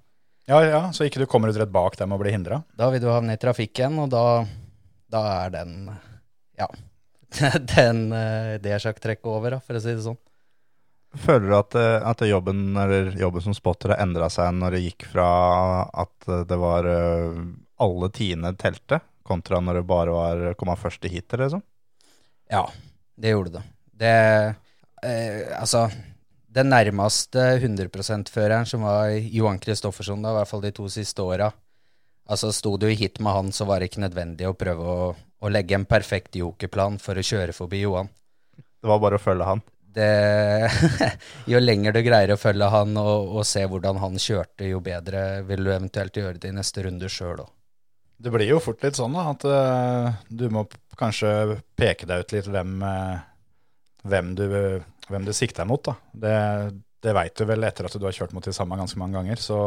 [0.50, 2.62] Ja, ja, så ikke du kommer ut rett bak dem og blir hindra.
[2.78, 4.42] Da vil du havne i trafikken, og da,
[5.12, 5.76] da er den,
[6.58, 6.66] ja,
[7.76, 10.18] den, eh, det sjakktrekket over, da, for å si det sånn.
[11.22, 14.84] Føler du at, eh, at jobben, eller jobben som spotter har endra seg når det
[14.88, 15.28] gikk fra
[15.86, 16.88] at eh, det var
[17.82, 21.62] alle tiende telte, kontra når det bare var komma først i heatet, liksom?
[22.50, 22.66] Ja,
[23.14, 23.62] det gjorde det.
[24.02, 24.16] Det,
[25.06, 25.86] eh, altså,
[26.52, 31.50] den nærmeste 100%-føreren som var Johan Kristoffersson, da, i hvert fall de to siste åra,
[32.28, 35.12] altså sto du i hit med han, så var det ikke nødvendig å prøve å,
[35.14, 38.10] å legge en perfekt jokerplan for å kjøre forbi Johan.
[38.56, 39.62] Det var bare å følge han.
[39.92, 40.08] Det,
[41.52, 45.42] jo lenger du greier å følge han og, og se hvordan han kjørte, jo bedre
[45.48, 47.50] vil du eventuelt gjøre det i neste runde sjøl òg.
[48.22, 50.64] Det blir jo fort litt sånn da, at eh, du må
[50.98, 53.22] kanskje peke deg ut litt hvem, eh,
[54.06, 54.44] hvem, du,
[55.12, 55.82] hvem du sikter mot.
[55.84, 55.96] Da.
[56.24, 56.36] Det,
[57.04, 59.40] det veit du vel etter at du har kjørt mot de samme ganske mange ganger.
[59.42, 59.58] Så,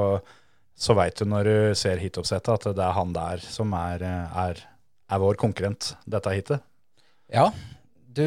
[0.76, 4.66] så veit du når du ser hitoppsettet at det er han der som er, er,
[5.08, 6.66] er vår konkurrent dette hitet.
[7.34, 7.50] Ja,
[8.16, 8.26] du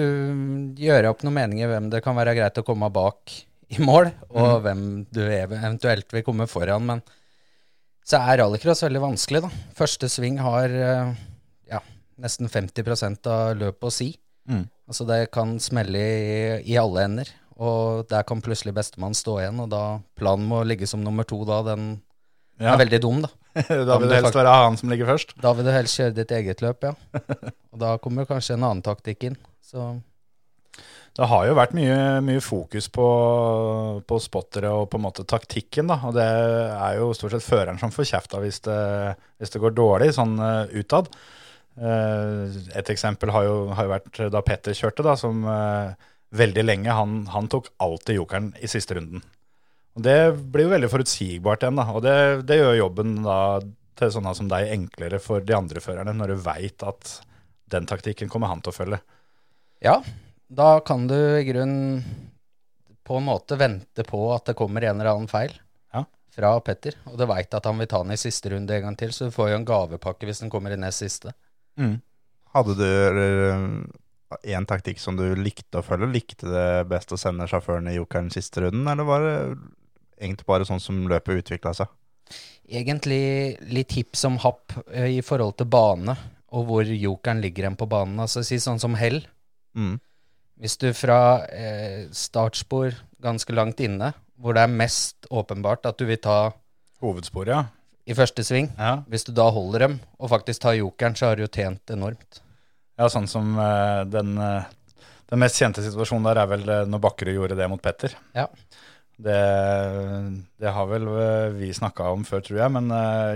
[0.79, 3.33] gjør opp noen meninger hvem det kan være greit å komme bak
[3.69, 6.87] i mål, og hvem du eventuelt vil komme foran.
[6.89, 7.03] Men
[8.09, 9.51] så er rallycross veldig vanskelig, da.
[9.77, 11.11] Første sving har eh,
[11.69, 11.83] ja,
[12.21, 14.15] nesten 50 av løpet å si.
[14.49, 14.65] Mm.
[14.89, 17.29] Altså det kan smelle i, i alle ender,
[17.61, 19.83] og der kan plutselig bestemann stå igjen, og da
[20.17, 21.91] planen må ligge som nummer to da, den
[22.59, 23.29] Ja, er veldig dum, da.
[23.69, 25.37] da vil det helst være han som ligger først.
[25.43, 26.95] Da vil du helst kjøre ditt eget løp, ja.
[27.73, 29.37] Og da kommer kanskje en annen taktikk inn.
[29.63, 29.85] Så
[31.19, 33.07] Det har jo vært mye, mye fokus på,
[34.09, 36.01] på spottere og på en måte taktikken, da.
[36.09, 39.77] Og det er jo stort sett føreren som får kjefta hvis, det- hvis det går
[39.79, 41.11] dårlig, sånn eh, utad.
[41.79, 45.93] Eh, et eksempel har jo, har jo vært da Petter kjørte, da, som eh,
[46.39, 49.23] veldig lenge han, han tok alltid jokeren i siste runden.
[49.99, 50.19] Og Det
[50.53, 51.87] blir jo veldig forutsigbart igjen, da.
[51.95, 52.17] Og det,
[52.49, 53.39] det gjør jobben da
[53.99, 57.17] til sånne som deg enklere for de andre førerne, når du veit at
[57.73, 59.01] den taktikken kommer han til å følge.
[59.85, 59.97] Ja,
[60.49, 62.05] da kan du i grunnen
[63.09, 65.55] på en måte vente på at det kommer en eller annen feil
[65.95, 66.05] Ja.
[66.35, 66.95] fra Petter.
[67.09, 69.29] Og du veit at han vil ta den i siste runde en gang til, så
[69.29, 71.33] du får jo en gavepakke hvis den kommer i nest siste.
[72.55, 72.89] Hadde du
[74.45, 76.11] én taktikk som du likte å følge?
[76.13, 79.37] Likte det best å sende sjåføren i jokeren siste runden, eller var det
[80.19, 81.93] egentlig bare sånn som løpet utvikla seg?
[82.69, 86.17] Egentlig litt hipp som happ eh, i forhold til bane,
[86.53, 88.19] og hvor jokeren ligger hen på banen.
[88.21, 89.23] Altså si sånn som hell.
[89.77, 89.97] Mm.
[90.59, 96.09] Hvis du fra eh, startspor ganske langt inne, hvor det er mest åpenbart at du
[96.09, 96.39] vil ta
[96.99, 97.78] Hovedsporet, ja.
[98.09, 98.99] I første sving, ja.
[99.11, 102.41] hvis du da holder dem og faktisk tar jokeren, så har du jo tjent enormt.
[102.99, 104.65] Ja, sånn som uh, den, uh,
[105.31, 108.17] den mest kjente situasjonen der er vel eh, når Bakkerud gjorde det mot Petter.
[108.35, 108.49] Ja.
[109.19, 109.39] Det,
[110.63, 112.89] det har vel uh, vi snakka om før, tror jeg, men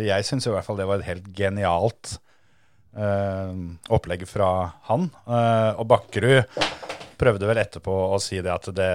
[0.02, 2.16] jeg syns i hvert fall det var et helt genialt
[2.92, 4.48] opplegg fra
[4.84, 5.06] han.
[5.80, 6.42] Og Bakkerud
[7.22, 8.90] prøvde vel etterpå å si det at det,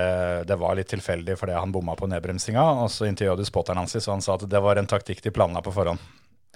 [0.50, 2.68] det var litt tilfeldig fordi han bomma på nedbremsinga.
[2.84, 5.34] Og så intervjuet du spotteren hans, og han sa at det var en taktikk de
[5.36, 6.04] planla på forhånd.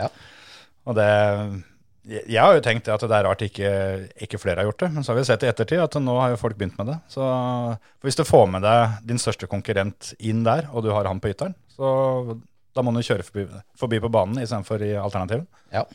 [0.01, 0.11] Ja.
[0.89, 1.09] Og det
[2.09, 3.71] jeg, har jo tenkt at det er rart ikke,
[4.25, 6.31] ikke flere har gjort det, men så har vi sett i ettertid at nå har
[6.33, 6.95] jo folk begynt med det.
[7.13, 11.05] Så for hvis du får med deg din største konkurrent inn der, og du har
[11.05, 12.39] han på ytteren, så
[12.73, 13.45] da må du kjøre forbi,
[13.77, 15.45] forbi på banen istedenfor i alternativen.
[15.73, 15.85] Ja.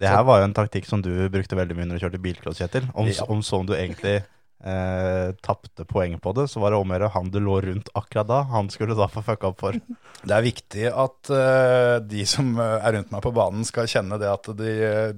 [0.00, 2.60] Det her var jo en taktikk som du brukte veldig mye når du kjørte bilcross,
[2.60, 2.86] Kjetil.
[2.92, 3.24] Om, Ja.
[3.28, 4.20] om sånn du egentlig
[4.64, 7.90] eh, tapte poeng på det, så var det om å gjøre han du lå rundt
[7.98, 8.40] akkurat da.
[8.52, 9.78] Han skulle da få fucka opp for.
[10.20, 14.18] Det er viktig at eh, de som eh, er rundt meg på banen, skal kjenne
[14.20, 15.14] det at de, eh,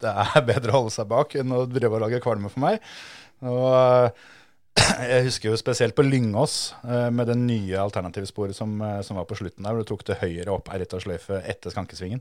[0.00, 2.80] det er bedre å holde seg bak enn å drive og lage kvalme for meg.
[3.44, 4.24] Og eh,
[5.12, 9.64] jeg husker jo spesielt på Lyngås, med det nye alternativsporet som, som var på slutten
[9.64, 12.20] der, hvor du tok til høyre opp Erita sløyfe etter skankesvingen.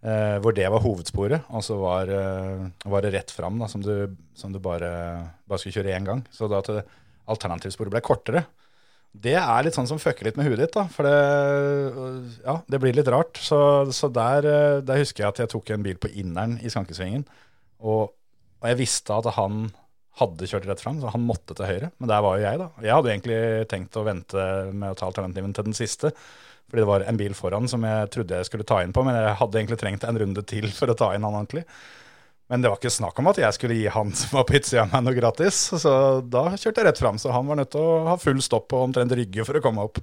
[0.00, 3.82] Eh, hvor det var hovedsporet, og så var, eh, var det rett fram, da, som
[3.84, 4.88] du, som du bare,
[5.44, 6.22] bare skulle kjøre én gang.
[6.32, 6.86] Så da at
[7.28, 8.46] alternativsporet ble kortere.
[9.12, 10.86] Det er litt sånn som fucker litt med huet ditt, da.
[10.88, 13.36] For det, ja, det blir litt rart.
[13.42, 13.58] Så,
[13.92, 17.26] så der, eh, der husker jeg at jeg tok en bil på inneren i skankesvingen.
[17.84, 18.14] Og,
[18.62, 19.66] og jeg visste at han
[20.20, 21.90] hadde kjørt rett fram, så han måtte til høyre.
[21.98, 22.70] Men der var jo jeg, da.
[22.86, 26.14] Jeg hadde egentlig tenkt å vente med å ta alternativen til den siste.
[26.70, 29.18] Fordi det var en bil foran som jeg trodde jeg skulle ta inn på, men
[29.18, 31.66] jeg hadde egentlig trengt en runde til for å ta inn han ordentlig.
[32.50, 34.88] Men det var ikke snakk om at jeg skulle gi han som var på utsida
[34.90, 35.62] meg noe gratis.
[35.82, 35.94] Så
[36.26, 38.88] da kjørte jeg rett fram, så han var nødt til å ha full stopp og
[38.90, 40.02] omtrent rygge for å komme opp.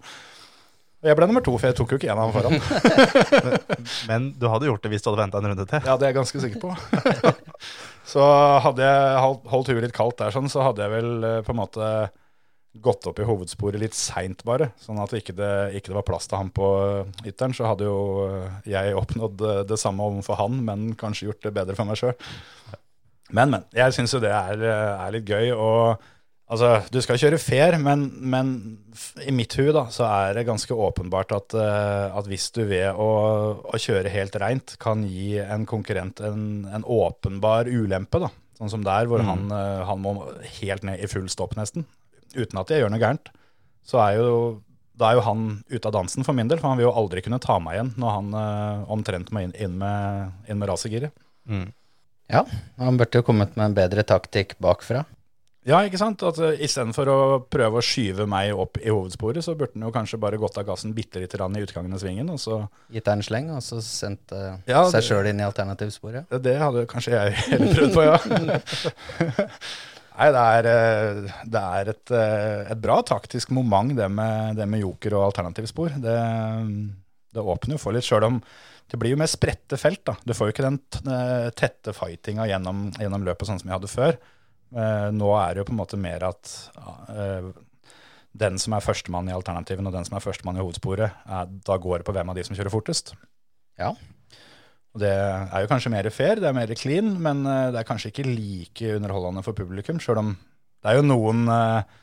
[0.98, 3.68] Og jeg ble nummer to, for jeg tok jo ikke en av dem foran.
[4.10, 5.84] Men du hadde gjort det hvis du hadde venta en runde til.
[5.86, 7.34] Ja, det er jeg ganske sikker på.
[8.16, 8.30] så
[8.66, 11.54] hadde jeg holdt, holdt huet litt kaldt der, sånn, så hadde jeg vel eh, på
[11.54, 11.92] en måte
[12.84, 14.72] gått opp i hovedsporet litt seint, bare.
[14.82, 16.68] Sånn at ikke det ikke det var plass til han på
[17.28, 17.56] ytteren.
[17.58, 21.56] Så hadde jo eh, jeg oppnådd eh, det samme overfor han, men kanskje gjort det
[21.58, 22.14] bedre for meg sjøl.
[23.34, 23.66] Men, men.
[23.76, 25.52] Jeg syns jo det er, eh, er litt gøy.
[25.56, 26.04] Og
[26.48, 28.56] altså, du skal kjøre fair, men, men
[29.26, 32.90] i mitt hue da, så er det ganske åpenbart at, eh, at hvis du ved
[32.94, 33.12] å,
[33.68, 38.32] å kjøre helt reint kan gi en konkurrent en, en åpenbar ulempe, da.
[38.58, 40.16] Sånn som der, hvor han, eh, han må
[40.62, 41.86] helt ned i full stopp nesten,
[42.36, 43.30] uten at jeg gjør noe gærent,
[43.88, 44.32] så er jo
[44.98, 47.22] da er jo han ute av dansen for min del, for han vil jo aldri
[47.26, 51.14] kunne ta meg igjen når han eh, omtrent må inn, inn med, inn med
[51.48, 51.70] Mm.
[52.28, 52.42] ja.
[52.82, 55.06] Han burde jo kommet med en bedre taktikk bakfra.
[55.68, 56.24] Ja, ikke sant?
[56.24, 57.18] At uh, Istedenfor å
[57.52, 60.68] prøve å skyve meg opp i hovedsporet, så burde han jo kanskje bare gått av
[60.68, 62.30] gassen bitte lite grann i utgangen av svingen.
[62.32, 62.62] Og så,
[62.92, 66.32] Gitt deg en sleng, og så sendt eh, Ja, seg sjøl inn i alternativsporet.
[66.44, 68.16] det hadde kanskje jeg heller prøvd på, ja.
[70.18, 74.66] Nei, det er, eh, det er et, eh, et bra taktisk moment, det med, det
[74.70, 76.00] med joker og alternativspor.
[76.02, 76.16] Det,
[77.38, 78.40] det åpner jo for litt, sjøl om
[78.90, 80.02] det blir jo mer spredte felt.
[80.08, 80.16] da.
[80.26, 80.80] Du får jo ikke den
[81.12, 84.18] eh, tette fightinga gjennom, gjennom løpet sånn som vi hadde før.
[84.68, 86.50] Nå er det jo på en måte mer at
[88.36, 91.78] den som er førstemann i alternativen og den som er førstemann i hovedsporet, er, da
[91.80, 93.14] går det på hvem av de som kjører fortest.
[93.80, 93.94] Ja.
[94.98, 97.86] Og det er jo kanskje mer fair, det er mer clean, men eh, det er
[97.86, 101.98] kanskje ikke like underholdende for publikum, sjøl om det er jo noen, eh,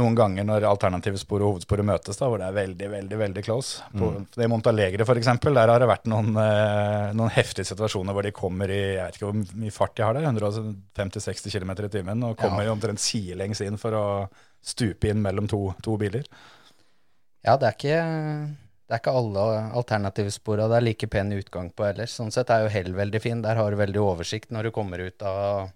[0.00, 3.84] noen ganger når alternativsporet og hovedsporet møtes, da, hvor det er veldig, veldig veldig close.
[3.94, 8.26] På det Montalegre for eksempel, der har det vært noen, eh, noen heftige situasjoner hvor
[8.26, 11.92] de kommer i jeg vet ikke hvor mye fart de har der, 150-60 km i
[12.00, 12.74] timen, og kommer ja.
[12.74, 14.06] omtrent sidelengs inn for å
[14.58, 16.26] stupe inn mellom to, to biler.
[17.46, 18.02] Ja, det er ikke,
[18.92, 19.42] det er ikke alle
[19.80, 22.10] alternativspora det er like pen utgang på heller.
[22.12, 23.40] Sånn sett er jo Hell veldig fin.
[23.40, 25.70] Der har du veldig oversikt når du kommer ut av,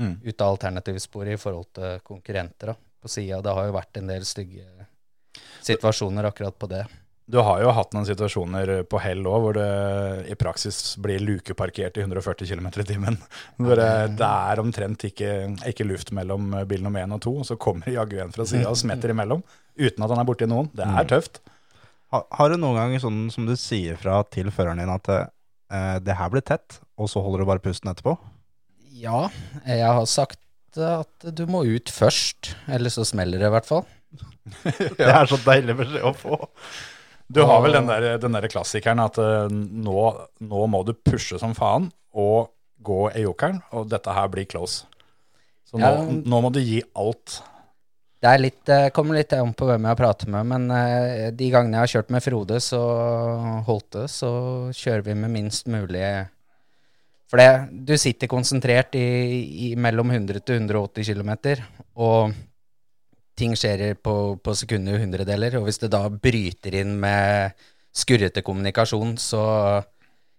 [0.00, 0.14] Mm.
[0.24, 3.42] ut av alternativsporet i forhold til konkurrenter da, på sida.
[3.44, 4.64] Det har jo vært en del stygge
[5.62, 6.86] situasjoner akkurat på det.
[7.28, 12.00] Du har jo hatt noen situasjoner på hell òg, hvor det i praksis blir lukeparkert
[12.00, 13.18] i 140 km i timen.
[13.60, 17.56] Hvor det, er omtrent ikke, ikke luft mellom bil nummer én og to, og så
[17.60, 19.44] kommer jaggu en fra sida og smetter imellom.
[19.78, 20.72] Uten at han er borti noen.
[20.72, 21.44] Det er tøft.
[22.12, 25.96] Ha, har du noen ganger sånn som du sier fra til føreren din at eh,
[26.04, 28.16] det her blir tett, og så holder du bare pusten etterpå?
[28.92, 29.26] Ja,
[29.64, 30.38] jeg har sagt
[30.76, 33.84] at du må ut først, eller så smeller det i hvert fall.
[34.98, 36.36] Det er så deilig beskjed å få.
[37.32, 40.02] Du har vel den der, den der klassikeren at eh, nå,
[40.44, 42.50] nå må du pushe som faen og
[42.84, 44.84] gå i jokeren, og dette her blir close.
[45.64, 46.04] Så nå, Ja.
[46.28, 47.38] nå må du gi alt.
[48.22, 51.48] Det litt, eh, kommer litt an på hvem jeg har pratet med, men eh, de
[51.50, 52.82] gangene jeg har kjørt med Frode, så
[53.66, 54.30] holdt det, så
[54.78, 56.04] kjører vi med minst mulig.
[57.26, 57.48] For det,
[57.88, 59.08] du sitter konsentrert i,
[59.66, 61.32] i mellom 100 til 180 km,
[61.98, 62.36] og
[63.34, 67.58] ting skjer på, på sekunder og hundredeler, og hvis det da bryter inn med
[67.90, 69.42] skurrete kommunikasjon, så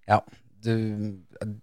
[0.08, 0.22] ja,
[0.64, 0.74] du,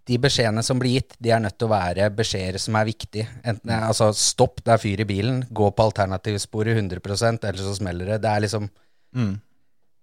[0.06, 3.26] de beskjedene som blir gitt, de er nødt til å være beskjeder som er viktige.
[3.42, 7.00] Enten er, altså stopp, det er fyr i bilen, gå på alternativsporet 100
[7.48, 8.20] eller så smeller det.
[8.24, 8.68] Det er liksom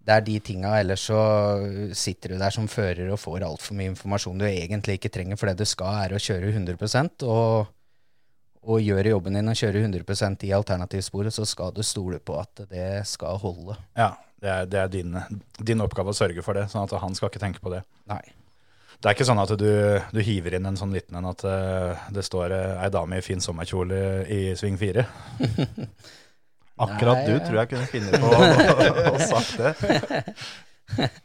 [0.08, 1.22] Det er de tinga, ellers så
[1.92, 5.52] sitter du der som fører og får altfor mye informasjon du egentlig ikke trenger, for
[5.52, 7.68] det du skal, er å kjøre 100 og,
[8.64, 12.64] og gjøre jobben din og kjøre 100 i alternativsporet, så skal du stole på at
[12.72, 13.76] det skal holde.
[14.00, 15.18] Ja, det er, det er din,
[15.60, 17.84] din oppgave å sørge for det, sånn at han skal ikke tenke på det.
[18.08, 18.22] Nei.
[18.98, 19.70] Det er ikke sånn at du,
[20.10, 23.26] du hiver inn en sånn liten en at eh, det står eh, ei dame i
[23.26, 24.00] fin sommerkjole
[24.34, 25.06] i sving fire.
[26.78, 31.14] Akkurat Nei, du tror jeg kunne finne på å, å sagt det.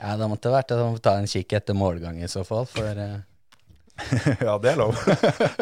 [0.00, 3.18] Ja, det måtte vært å ta en kikk etter målgang i så fall, for uh...
[4.40, 4.96] ja, det er lov.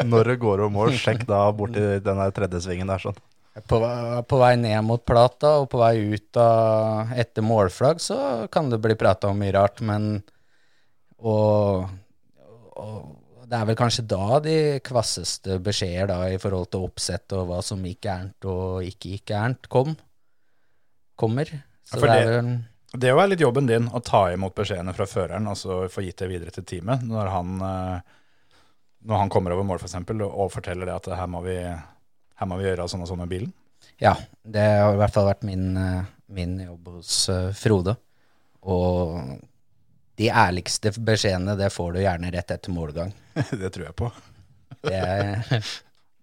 [0.07, 3.19] Når det går om mål, sjekk da borti den tredje svingen der sånn.
[3.67, 3.81] på,
[4.31, 8.79] på vei ned mot plata og på vei ut av etter målflagg, så kan det
[8.85, 10.21] bli prata om mye rart, men
[11.19, 11.89] og,
[12.79, 12.99] og
[13.49, 17.61] det er vel kanskje da de kvasseste beskjeder da i forhold til oppsett og hva
[17.65, 19.95] som gikk gærent og ikke gikk gærent, kom.
[21.19, 21.49] Kommer.
[21.89, 22.51] Så Ja, for det er vel
[22.93, 26.21] Det er litt jobben din å ta imot beskjedene fra føreren og så få gitt
[26.23, 28.01] det videre til teamet når han, eh,
[29.09, 31.57] når han kommer over mål for eksempel, og og forteller det at her må vi,
[31.59, 33.53] her må vi gjøre sånn og sånn med bilen.
[34.01, 37.97] Ja, det har i hvert fall vært min, eh, min jobb hos eh, Frode.
[38.63, 39.39] Og
[40.19, 43.13] de ærligste beskjedene, det får du gjerne rett etter målgang.
[43.61, 44.11] det tror jeg på.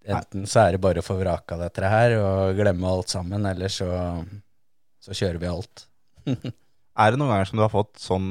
[0.06, 3.48] Det enten så er det bare å få vraka dette her og glemme alt sammen,
[3.50, 3.88] eller så,
[5.02, 5.88] så kjører vi alt.
[6.96, 8.28] Er det noen ganger som du har fått sånn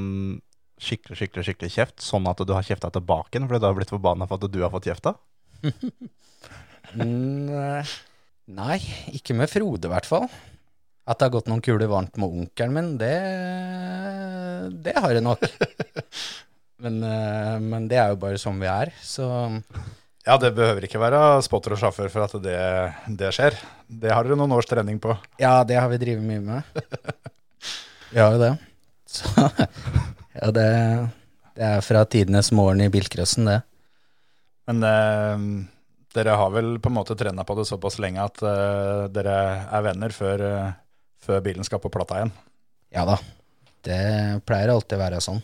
[0.81, 3.93] skikkelig, skikkelig, skikkelig kjeft, sånn at du har kjefta tilbake igjen fordi du har blitt
[3.93, 5.13] forbanna for at du har fått kjefta?
[8.55, 8.79] Nei,
[9.19, 10.31] ikke med Frode i hvert fall.
[11.05, 13.13] At det har gått noen kuler varmt med onkelen min, det,
[14.87, 15.45] det har det nok.
[16.85, 19.27] Men, eh, men det er jo bare sånn vi er, så
[20.27, 22.59] Ja, det behøver ikke være spotter og sjåfør for at det,
[23.21, 23.57] det skjer.
[23.89, 25.15] Det har dere noen års trening på.
[25.41, 26.83] Ja, det har vi drevet mye med.
[28.11, 28.51] Vi har jo det.
[29.09, 29.31] Så
[30.41, 30.69] ja, det,
[31.55, 33.61] det er fra tidenes morgen i bilcrossen, det.
[34.69, 35.49] Men eh,
[36.15, 39.37] dere har vel på en måte trena på det såpass lenge at eh, dere
[39.67, 40.73] er venner før, eh,
[41.25, 42.35] før bilen skal på plata igjen.
[42.95, 43.19] Ja da.
[43.85, 44.01] Det
[44.49, 45.43] pleier alltid å være sånn.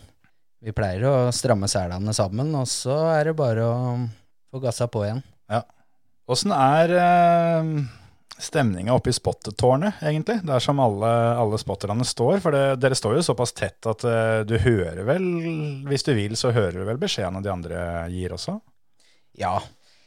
[0.61, 3.77] Vi pleier å stramme selene sammen, og så er det bare å
[4.53, 5.23] få gassa på igjen.
[6.31, 7.71] Åssen er uh,
[8.41, 10.37] stemninga oppe i spottetårnet, egentlig?
[10.47, 12.39] Der som alle, alle spotterne står.
[12.43, 15.27] For det, dere står jo såpass tett at eh, du hører vel,
[15.89, 18.57] hvis du vil, så hører du vel beskjedene de andre gir også?
[19.37, 19.57] Ja.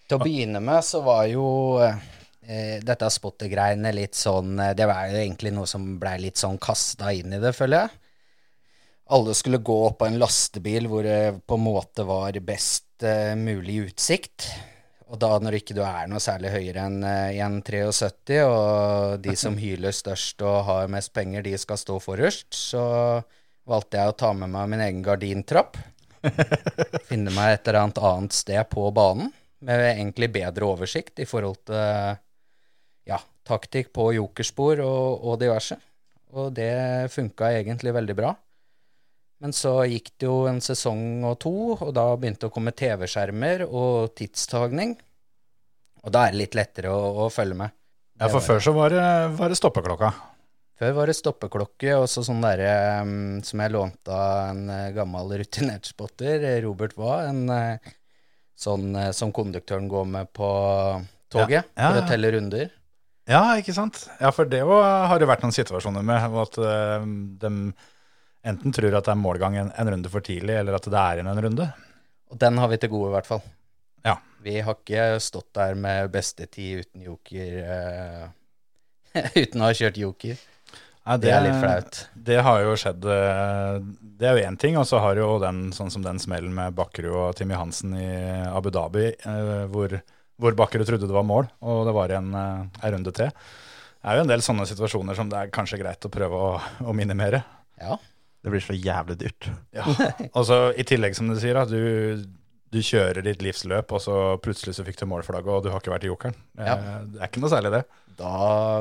[0.09, 1.47] Til å begynne med så var jo
[1.85, 2.01] eh,
[2.85, 7.13] dette spottergreiene litt sånn eh, Det var jo egentlig noe som blei litt sånn kasta
[7.15, 8.01] inn i det, føler jeg.
[9.15, 13.35] Alle skulle gå opp på en lastebil hvor det på en måte var best uh,
[13.37, 14.47] mulig utsikt.
[15.13, 19.61] Og da når ikke du er noe særlig høyere enn uh, 1,73, og de som
[19.61, 22.85] hyler størst og har mest penger, de skal stå forrest, så
[23.69, 25.77] valgte jeg å ta med meg min egen gardintrapp.
[27.11, 29.29] Finne meg et eller annet annet sted på banen,
[29.65, 32.17] med egentlig bedre oversikt i forhold til
[33.47, 35.79] taktikk på jokerspor og, og diverse.
[36.35, 38.35] Og det funka egentlig veldig bra.
[39.45, 42.75] Men så gikk det jo en sesong og to, og da begynte det å komme
[42.75, 44.95] TV-skjermer og tidstagning.
[46.05, 47.75] Og da er det litt lettere å, å følge med.
[48.21, 49.05] Ja, for før så var det,
[49.39, 50.13] var det stoppeklokka.
[50.79, 52.71] Før var det stoppeklokke, og så sånn derre
[53.07, 57.93] um, som jeg lånte av en eh, gammel rutinert spotter, Robert Waa, en eh,
[58.59, 60.49] sånn eh, som konduktøren går med på
[61.31, 62.03] toget Ja, ja, for ja.
[62.03, 62.73] å telle runder.
[63.31, 64.03] Ja, ikke sant?
[64.21, 67.05] Ja, for det har det vært noen situasjoner med at eh,
[67.41, 67.53] de
[68.45, 71.21] enten tror at det er målgang en, en runde for tidlig, eller at det er
[71.21, 71.69] igjen en runde.
[72.33, 73.45] Og den har vi til gode, i hvert fall.
[74.05, 74.19] Ja.
[74.45, 78.27] Vi har ikke stått der med beste tid uten joker uh,
[79.41, 80.43] Uten å ha kjørt joker.
[81.05, 82.01] Nei, Det er litt flaut.
[82.27, 85.67] Det har jo skjedd eh, Det er jo én ting, og så har jo den
[85.77, 88.09] sånn som den smellen med Bakkerud og Timmy Hansen i
[88.49, 89.11] Abu Dhabi,
[89.73, 89.99] hvor,
[90.41, 93.31] hvor Bakkerud trodde det var mål, og det var en, ei runde til.
[93.31, 96.49] Det er jo en del sånne situasjoner som det er kanskje greit å prøve å,
[96.85, 97.41] å minimere.
[97.81, 97.97] Ja.
[98.45, 99.47] Det blir så jævlig dyrt.
[99.73, 99.87] Ja.
[100.35, 102.27] Og så i tillegg, som du sier, da, du,
[102.75, 105.95] du kjører ditt livsløp, og så plutselig så fikk du målflagget, og du har ikke
[105.95, 106.37] vært i jokeren.
[106.59, 106.77] Eh, Ja.
[107.09, 107.85] Det er ikke noe særlig, det.
[108.15, 108.35] Da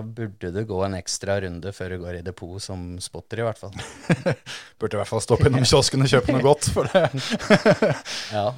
[0.04, 3.58] burde du gå en ekstra runde før du går i depot som spotter, i hvert
[3.64, 3.74] fall.
[4.84, 6.68] Burde i hvert fall stoppe innom kiosken og kjøpe noe godt.
[6.76, 7.08] For det.
[8.36, 8.50] Ja.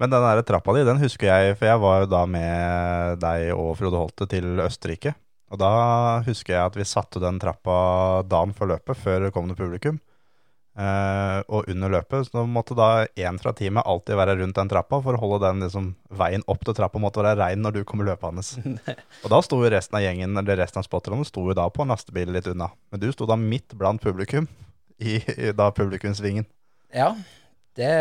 [0.00, 3.50] Men den der trappa di, den husker jeg, for jeg var jo da med deg
[3.52, 5.12] og Frode Holte til Østerrike.
[5.50, 5.72] Og da
[6.24, 9.98] husker jeg at vi satte den trappa dagen før løpet, før det kom noe publikum.
[10.80, 15.00] Eh, og under løpet så måtte da én fra teamet alltid være rundt den trappa
[15.02, 18.04] for å holde den liksom, veien opp til trappa måtte være rein når du kom
[18.06, 18.44] løpende.
[19.24, 21.84] og da sto jo resten av gjengen, eller resten av spotterne sto jo da på
[21.84, 22.70] en lastebil litt unna.
[22.88, 24.48] Men du sto da midt blant publikum
[24.96, 26.46] i, i da publikumssvingen.
[26.94, 27.12] Ja,
[27.78, 27.94] det,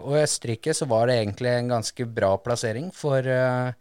[0.00, 3.72] og i Østerrike så var det egentlig en ganske bra plassering, for uh,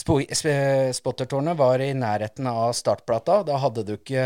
[0.00, 3.42] Spottertårnet var i nærheten av startplata.
[3.44, 4.22] Da hadde du ikke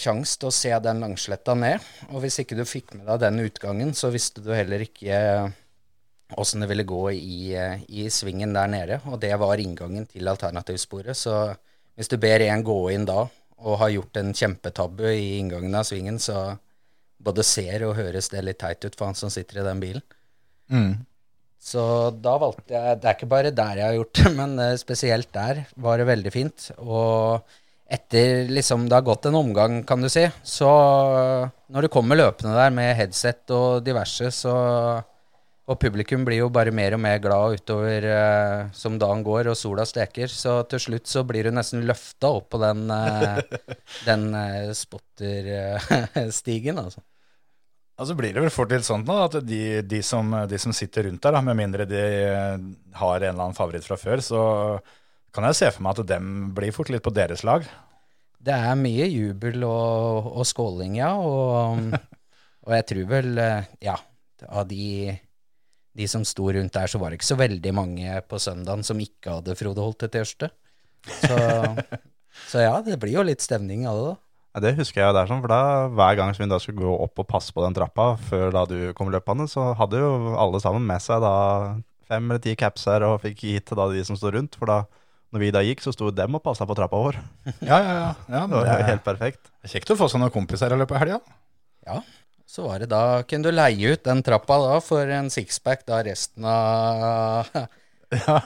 [0.00, 1.84] kjangs til å se den langsletta ned.
[2.10, 5.52] Og hvis ikke du fikk med deg den utgangen, så visste du heller ikke
[6.34, 7.54] åssen det ville gå i,
[7.86, 9.00] i svingen der nede.
[9.06, 11.14] Og det var inngangen til alternativsporet.
[11.14, 11.36] Så
[11.94, 13.28] hvis du ber en gå inn da,
[13.64, 16.56] og har gjort en kjempetabbe i inngangen av svingen, så
[17.24, 20.04] både ser og høres det litt teit ut for han som sitter i den bilen.
[20.72, 21.04] Mm.
[21.64, 21.82] Så
[22.24, 25.30] da valgte jeg Det er ikke bare der jeg har gjort det, men eh, spesielt
[25.34, 26.68] der var det veldig fint.
[26.84, 27.44] Og
[27.94, 30.70] etter liksom det har gått en omgang, kan du si, så
[31.68, 34.54] når du kommer løpende der med headset og diverse, så
[35.64, 39.56] Og publikum blir jo bare mer og mer glad utover eh, som dagen går og
[39.56, 43.40] sola steker, så til slutt så blir du nesten løfta opp på den, eh,
[44.08, 47.00] den eh, spotterstigen, altså.
[47.94, 51.06] Ja, så blir det vel fort litt sånn at de, de, som, de som sitter
[51.06, 52.64] rundt der, da, med mindre de eh,
[52.98, 54.40] har en eller annen favoritt fra før, så
[55.34, 57.66] kan jeg se for meg at dem blir fort litt på deres lag.
[58.44, 61.12] Det er mye jubel og, og skåling, ja.
[61.14, 61.94] Og,
[62.66, 63.94] og jeg tror vel, eh, ja,
[64.50, 65.14] av de,
[65.94, 69.00] de som sto rundt der, så var det ikke så veldig mange på søndagen som
[69.00, 70.50] ikke hadde Frode Holte til Ørste.
[71.22, 71.38] Så,
[72.50, 74.20] så ja, det blir jo litt stemning av det, da.
[74.54, 76.92] Ja, det husker jeg der, sånn, for da hver gang som vi da skulle gå
[77.02, 80.60] opp og passe på den trappa før da du kom løpende, så hadde jo alle
[80.62, 81.32] sammen med seg da
[82.06, 84.54] fem eller ti capser og fikk gitt til da de som sto rundt.
[84.60, 84.84] For da
[85.34, 87.18] når vi da gikk, så sto dem og passa på trappa vår.
[87.66, 88.10] Ja, ja, ja.
[88.30, 89.50] ja Det var det jo er helt perfekt.
[89.66, 91.18] kjekt å få sånne kompiser i løpet av helga.
[91.88, 91.98] Ja,
[92.46, 95.98] så var det da Kunne du leie ut den trappa da for en sixpack da
[96.06, 97.50] resten av,
[98.14, 98.38] Ja.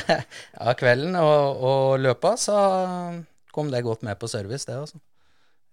[0.70, 2.56] av kvelden og, og løpa, så
[3.52, 4.96] kom det godt med på service, det, altså.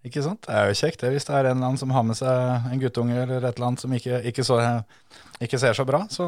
[0.07, 0.45] Ikke sant?
[0.47, 2.71] Det er jo kjekt det, hvis det er en eller annen som har med seg
[2.71, 4.61] en guttunge eller et eller annet som ikke, ikke, så,
[5.43, 6.05] ikke ser så bra.
[6.13, 6.27] Så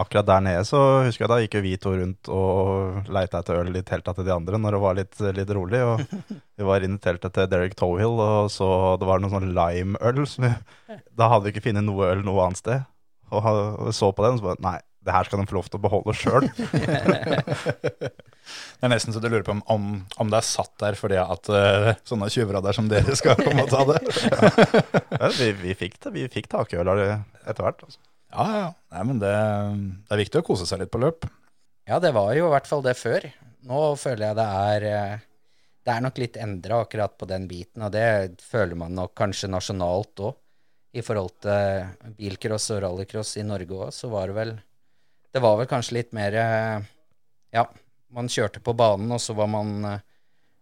[0.00, 3.58] Akkurat der nede så husker jeg da gikk jo vi to rundt og leita etter
[3.60, 5.82] øl i telta til de andre når det var litt, litt rolig.
[5.84, 6.00] Og
[6.56, 8.68] vi var inne i teltet til Derek Towhill, og så
[9.00, 10.22] det var noe sånn limeøl.
[10.24, 10.54] så
[11.12, 12.88] Da hadde vi ikke funnet noe øl noe annet sted.
[13.32, 15.68] Og og så på den og så bare Nei, det her skal de få lov
[15.68, 16.48] til å beholde sjøl.
[18.78, 19.90] det er nesten så du lurer på om, om,
[20.20, 23.70] om det er satt der fordi at uh, sånne tjuvradder som dere skal komme og
[23.72, 24.00] ta det.
[25.12, 26.14] Ja, vi, vi fikk det.
[26.16, 27.84] Vi fikk takøl etter hvert.
[27.86, 28.00] Altså.
[28.32, 28.68] Ja, ja.
[28.96, 29.32] Nei, men det,
[30.08, 31.28] det er viktig å kose seg litt på løp.
[31.88, 33.26] Ja, det var jo i hvert fall det før.
[33.68, 35.20] Nå føler jeg det er eh,
[35.82, 39.50] Det er nok litt endra akkurat på den biten, og det føler man nok kanskje
[39.52, 40.38] nasjonalt òg.
[40.92, 44.50] I forhold til bilcross og rallycross i Norge òg, så var det vel
[45.32, 46.90] Det var vel kanskje litt mer eh,
[47.56, 47.64] Ja,
[48.12, 50.02] man kjørte på banen, og så var man eh,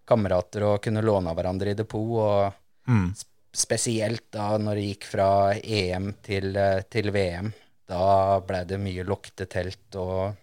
[0.09, 2.57] kamerater og kunne låne av hverandre i depot, og
[2.91, 3.13] Mm.
[3.55, 7.53] spesielt da når det gikk fra EM til, eh, til VM.
[7.87, 10.35] Da blei det mye luktetelt telt, og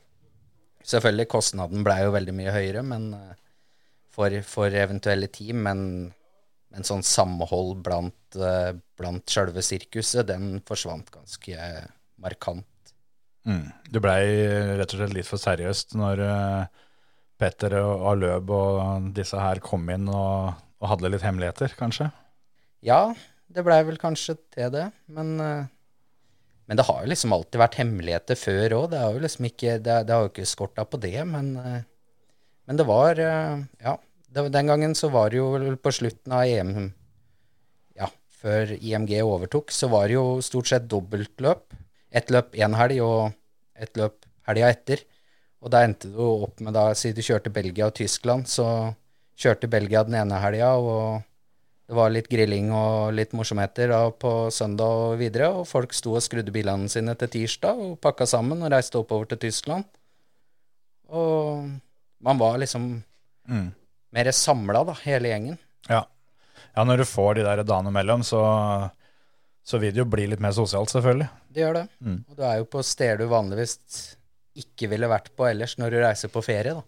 [0.83, 3.33] selvfølgelig kostnaden blei jo veldig mye høyere men eh,
[4.13, 5.63] for, for eventuelle team.
[5.63, 6.13] Men,
[6.71, 8.37] men sånn samhold blant,
[8.97, 11.57] blant sjølve sirkuset, den forsvant ganske
[12.21, 12.65] markant.
[13.47, 13.71] Mm.
[13.91, 14.21] Du blei
[14.77, 16.83] rett og slett litt for seriøst når eh,
[17.37, 22.09] Petter og Løb og disse her kom inn og, og hadde litt hemmeligheter, kanskje?
[22.85, 23.13] Ja,
[23.53, 25.65] det blei vel kanskje til det, men eh,
[26.67, 28.89] men det har jo liksom alltid vært hemmeligheter før òg.
[28.91, 31.81] Det har jo liksom ikke Det, det har jo ikke skorta på det, men, eh,
[32.67, 33.97] men det var eh, Ja.
[34.37, 36.91] Den gangen så var det jo på slutten av EM
[37.95, 41.71] Ja, før IMG overtok, så var det jo stort sett dobbeltløp.
[42.11, 43.31] Ett løp én helg og
[43.73, 45.01] ett løp helga etter.
[45.63, 48.93] Og da endte det jo opp med, da, siden du kjørte Belgia og Tyskland, så
[49.37, 51.23] kjørte Belgia den ene helga, og
[51.87, 56.13] det var litt grilling og litt morsomheter da på søndag og videre, og folk sto
[56.17, 59.87] og skrudde bilene sine til tirsdag og pakka sammen og reiste oppover til Tyskland.
[61.07, 61.67] Og
[62.23, 63.03] man var liksom
[63.47, 63.71] Mm.
[64.11, 65.57] mer samla, da, hele gjengen.
[65.87, 66.01] Ja.
[66.75, 68.41] ja, når du får de der dagene imellom, så,
[69.63, 71.29] så vil det jo bli litt mer sosialt, selvfølgelig.
[71.55, 71.85] Det gjør det.
[72.03, 72.17] Mm.
[72.27, 73.77] Og du er jo på steder du vanligvis
[74.63, 76.83] ikke ville vært på ellers når du reiser på ferie, da.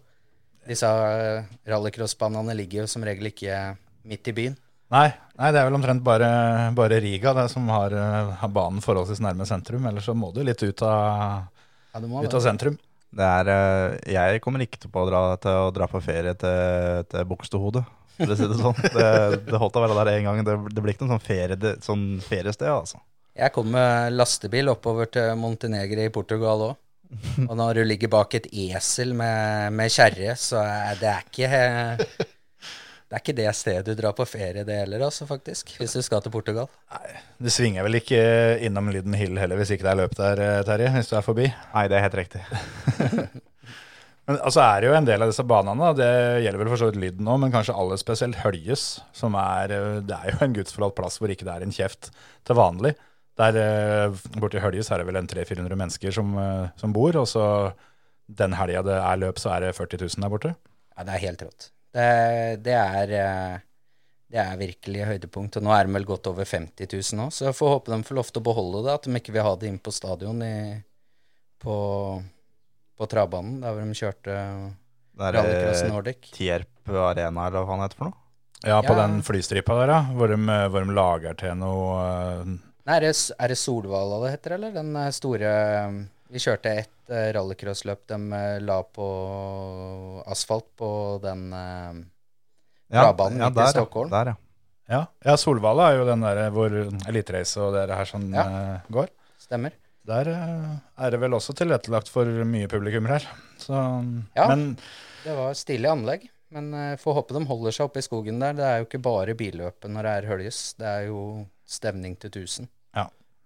[0.70, 3.60] Disse uh, rallycrossbanene ligger jo som regel ikke
[4.10, 4.58] midt i byen.
[4.90, 5.08] Nei,
[5.38, 6.28] nei, det er vel omtrent bare,
[6.78, 9.86] bare Riga det som har, eh, har banen forholdsvis nærme sentrum.
[9.86, 11.46] Ellers så må du litt ut av,
[11.94, 12.80] Ja, må ut av sentrum.
[13.14, 17.06] Det er, eh, jeg kommer ikke til, å dra, til å dra på ferie til,
[17.06, 17.86] til Bogstadhodet.
[18.18, 18.82] for å si det sånn.
[18.98, 19.12] Det,
[19.46, 20.42] det holdt å være der en gang.
[20.44, 22.98] Det, det blir ikke noe sånn, ferie, sånn feriested, altså.
[23.38, 26.78] Jeg kom med lastebil oppover til Montenegro i Portugal òg.
[27.48, 31.50] Og når du ligger bak et esel med, med kjerre, så er det er ikke
[33.10, 35.72] Det er ikke det stedet du drar på ferie, det heller, altså, faktisk.
[35.80, 36.68] Hvis du skal til Portugal.
[36.94, 38.20] Nei, Du svinger vel ikke
[38.62, 41.26] innom Lyden Hill heller, hvis ikke det er løp der, eh, Terje, hvis du er
[41.26, 41.48] forbi.
[41.74, 42.44] Nei, det er helt riktig.
[44.30, 46.12] Men altså er det jo en del av disse banene, det
[46.44, 48.84] gjelder vel for så vidt Lyden nå, men kanskje aller spesielt Høljes,
[49.18, 52.12] som er eh, Det er jo en gudsforlatt plass hvor ikke det er en kjeft
[52.46, 52.94] til vanlig.
[53.40, 57.28] Der borte i Høljes er det vel en 300-400 mennesker som, eh, som bor, og
[57.30, 57.46] så
[58.30, 60.52] den helga det er løp, så er det 40 000 der borte.
[60.98, 61.70] Ja, det er helt rått.
[61.96, 62.10] Det,
[62.68, 63.56] det er eh,
[64.30, 65.56] det er virkelig høydepunkt.
[65.58, 68.04] Og nå er de vel godt over 50 000 nå, så jeg får håpe de
[68.06, 68.94] får lov til å beholde det.
[69.00, 70.54] At de ikke vil ha det inn på stadion i,
[71.64, 71.76] på,
[73.00, 74.36] på travbanen, der hvor de kjørte
[75.20, 76.30] Det er Nordic.
[76.36, 78.20] Tierp Arena, eller hva han heter for noe.
[78.68, 79.06] Ja, på Ja.
[79.08, 80.38] den flystripa der, ja, hvor de,
[80.70, 82.54] hvor de lager til noe eh,
[82.90, 84.72] Nei, er det, er det Solvala det heter, eller?
[84.74, 85.50] Den eh, store
[86.34, 89.10] Vi kjørte et uh, rallycrossløp de eh, la på
[90.30, 90.90] asfalt på
[91.22, 92.00] den eh,
[92.90, 94.10] ja, midt i der, Stockholm.
[94.10, 94.24] Ja.
[94.24, 94.38] Der, ja.
[94.90, 96.74] Ja, ja Solvala er jo den der hvor
[97.12, 98.48] Eliterace og det her sånn Ja.
[98.48, 99.14] eh, går.
[99.38, 99.78] Stemmer.
[100.10, 103.30] Der eh, er det vel også tilrettelagt for mye publikum her.
[103.62, 103.78] Så,
[104.34, 104.50] Ja.
[104.50, 104.80] Men
[105.22, 106.26] Det var stilig anlegg.
[106.50, 108.56] Men uh, får håpe de holder seg oppe i skogen der.
[108.58, 110.62] Det er jo ikke bare billøpet når det er høljes.
[110.80, 112.70] Det er jo stevning til 1000.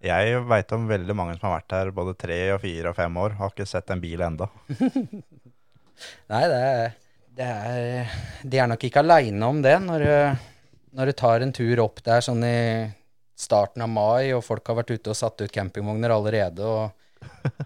[0.04, 3.14] Jeg veit om veldig mange som har vært her både tre og fire og fem
[3.22, 3.36] år.
[3.38, 4.50] Har ikke sett en bil enda.
[6.32, 6.98] Nei, det er,
[7.38, 10.42] det er De er nok ikke aleine om det når, eh,
[10.98, 12.58] når du tar en tur opp der sånn i
[13.38, 16.92] starten av mai, og folk har vært ute og satt ut campingvogner allerede, og,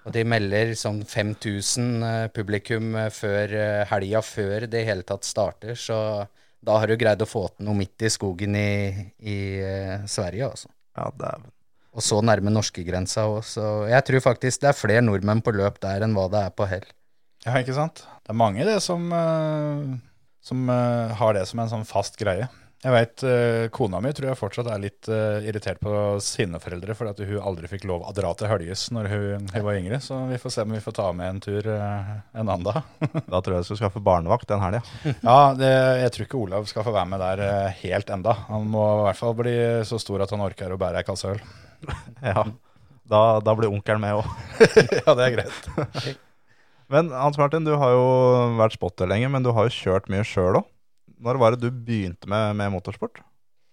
[0.05, 3.59] og de melder sånn 5000 eh, publikum eh, før
[3.91, 6.01] helga før det i hele tatt starter, så
[6.65, 8.73] da har du greid å få til noe midt i skogen i,
[9.19, 9.39] i
[10.11, 10.71] Sverige, altså.
[10.99, 11.53] Ja, dæven.
[11.99, 15.81] Og så nærme norskegrensa òg, så jeg tror faktisk det er flere nordmenn på løp
[15.83, 16.87] der enn hva det er på hell.
[17.43, 18.05] ja, ikke sant?
[18.23, 19.99] Det er mange det som, eh,
[20.45, 22.47] som eh, har det som en sånn fast greie.
[22.79, 25.91] Jeg vet, eh, Kona mi tror jeg fortsatt er litt eh, irritert på
[26.23, 29.65] sine foreldre fordi at hun aldri fikk lov å dra til Høljes når hun, hun
[29.67, 29.99] var yngre.
[30.05, 32.79] Så vi får se om vi får ta med en tur eh, en annen dag.
[33.33, 34.85] Da tror jeg du skal skaffe barnevakt den helga.
[35.25, 35.73] Ja, det,
[36.05, 38.37] jeg tror ikke Olav skal få være med der helt enda.
[38.47, 39.59] Han må i hvert fall bli
[39.89, 41.45] så stor at han orker å bære ei kasse øl.
[42.23, 42.47] Ja.
[43.09, 44.27] Da, da blir onkelen med òg.
[45.01, 46.17] ja, det er greit.
[46.93, 48.09] Men Hans Martin, du har jo
[48.59, 50.67] vært spotter lenge, men du har jo kjørt mye sjøl òg.
[51.25, 53.21] Når var det du begynte med, med motorsport?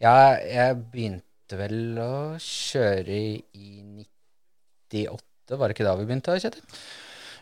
[0.01, 3.69] Ja, jeg begynte vel å kjøre i
[4.91, 6.63] 98, var det ikke da vi begynte, Kjetil?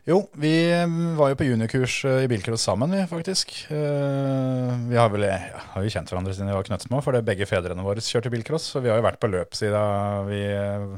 [0.04, 0.52] Jo, vi
[1.16, 3.54] var jo på juniorkurs eh, i bilcross sammen, vi faktisk.
[3.72, 5.38] Eh, Vi har vel ja,
[5.78, 8.68] har jo kjent hverandre siden vi var knøttsmå, for det begge fedrene våre kjørte bilcross.
[8.74, 10.90] Så vi har jo vært på løp siden vi eh,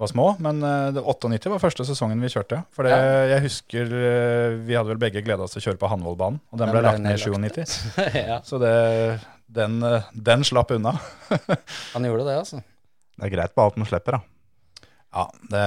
[0.00, 0.26] var små.
[0.42, 2.62] Men uh, 98 var første sesongen vi kjørte.
[2.74, 2.96] For det,
[3.30, 6.56] jeg husker uh, vi hadde vel begge gleda oss til å kjøre på Hanvollbanen, og
[6.56, 7.76] den Den ble ble lagt ned i nedlagt.
[7.76, 8.24] 97.
[8.30, 8.72] ja, Så det,
[9.50, 10.94] den, eh, den slapp unna.
[11.94, 12.62] han gjorde det, altså.
[13.16, 14.88] Det er greit bare at man slipper, da.
[15.10, 15.64] Ja, det,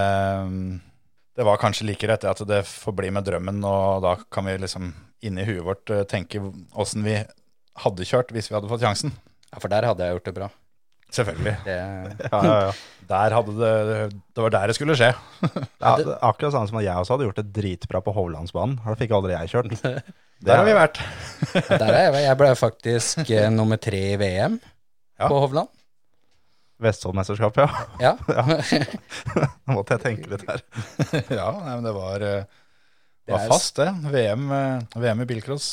[1.36, 4.55] det var kanskje like rett at det får bli med drømmen, og da kan vi
[4.61, 6.41] liksom inni huet vårt eh, tenke
[6.79, 7.19] åssen vi
[7.84, 9.15] hadde kjørt hvis vi hadde fått sjansen.
[9.51, 10.49] Ja, for der hadde jeg gjort det bra.
[11.14, 11.53] Selvfølgelig.
[11.66, 12.74] Det, Ja, ja, ja.
[13.09, 13.72] Der hadde det,
[14.34, 15.09] det var der det skulle skje.
[15.43, 18.78] Ja, det akkurat sånn som at jeg også hadde gjort det dritbra på Hovlandsbanen.
[18.86, 19.76] Da fikk aldri jeg kjørt.
[20.43, 20.97] Der har vi vært.
[21.70, 24.57] der er jeg, jeg ble faktisk eh, nummer tre i VM
[25.20, 25.30] Ja.
[25.30, 25.70] på Hovland.
[26.84, 27.70] Vestfoldmesterskapet,
[28.01, 28.16] ja.
[28.34, 28.43] Ja.
[29.64, 30.64] Nå måtte jeg tenke litt her.
[31.39, 33.88] Ja, nei, men det var, eh, det Det var er- fast, det.
[34.11, 35.70] VM, eh, VM i bilcross.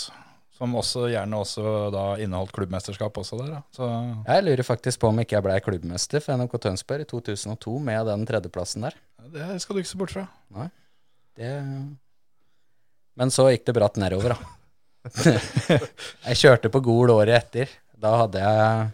[0.61, 1.63] Som også gjerne også
[1.95, 3.55] da inneholdt klubbmesterskap også der.
[4.27, 8.11] Jeg lurer faktisk på om ikke jeg ble klubbmester for NMK Tønsberg i 2002 med
[8.11, 8.99] den tredjeplassen der.
[9.33, 10.27] det skal du ikke se bort fra.
[11.41, 11.55] Det...
[13.17, 14.57] Men så gikk det bratt nedover, da.
[16.29, 17.73] jeg kjørte på Gol året etter.
[17.97, 18.91] Da hadde jeg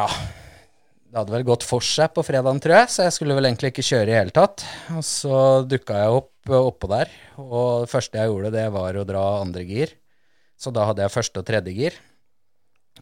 [0.00, 0.08] Ja.
[1.12, 3.70] Det hadde vel gått for seg på fredagen, tror jeg, så jeg skulle vel egentlig
[3.70, 4.66] ikke kjøre i hele tatt.
[4.96, 9.04] Og så dukka jeg opp oppå der, og det første jeg gjorde, det var å
[9.06, 9.92] dra andre gir.
[10.58, 11.98] Så da hadde jeg første og tredje gir.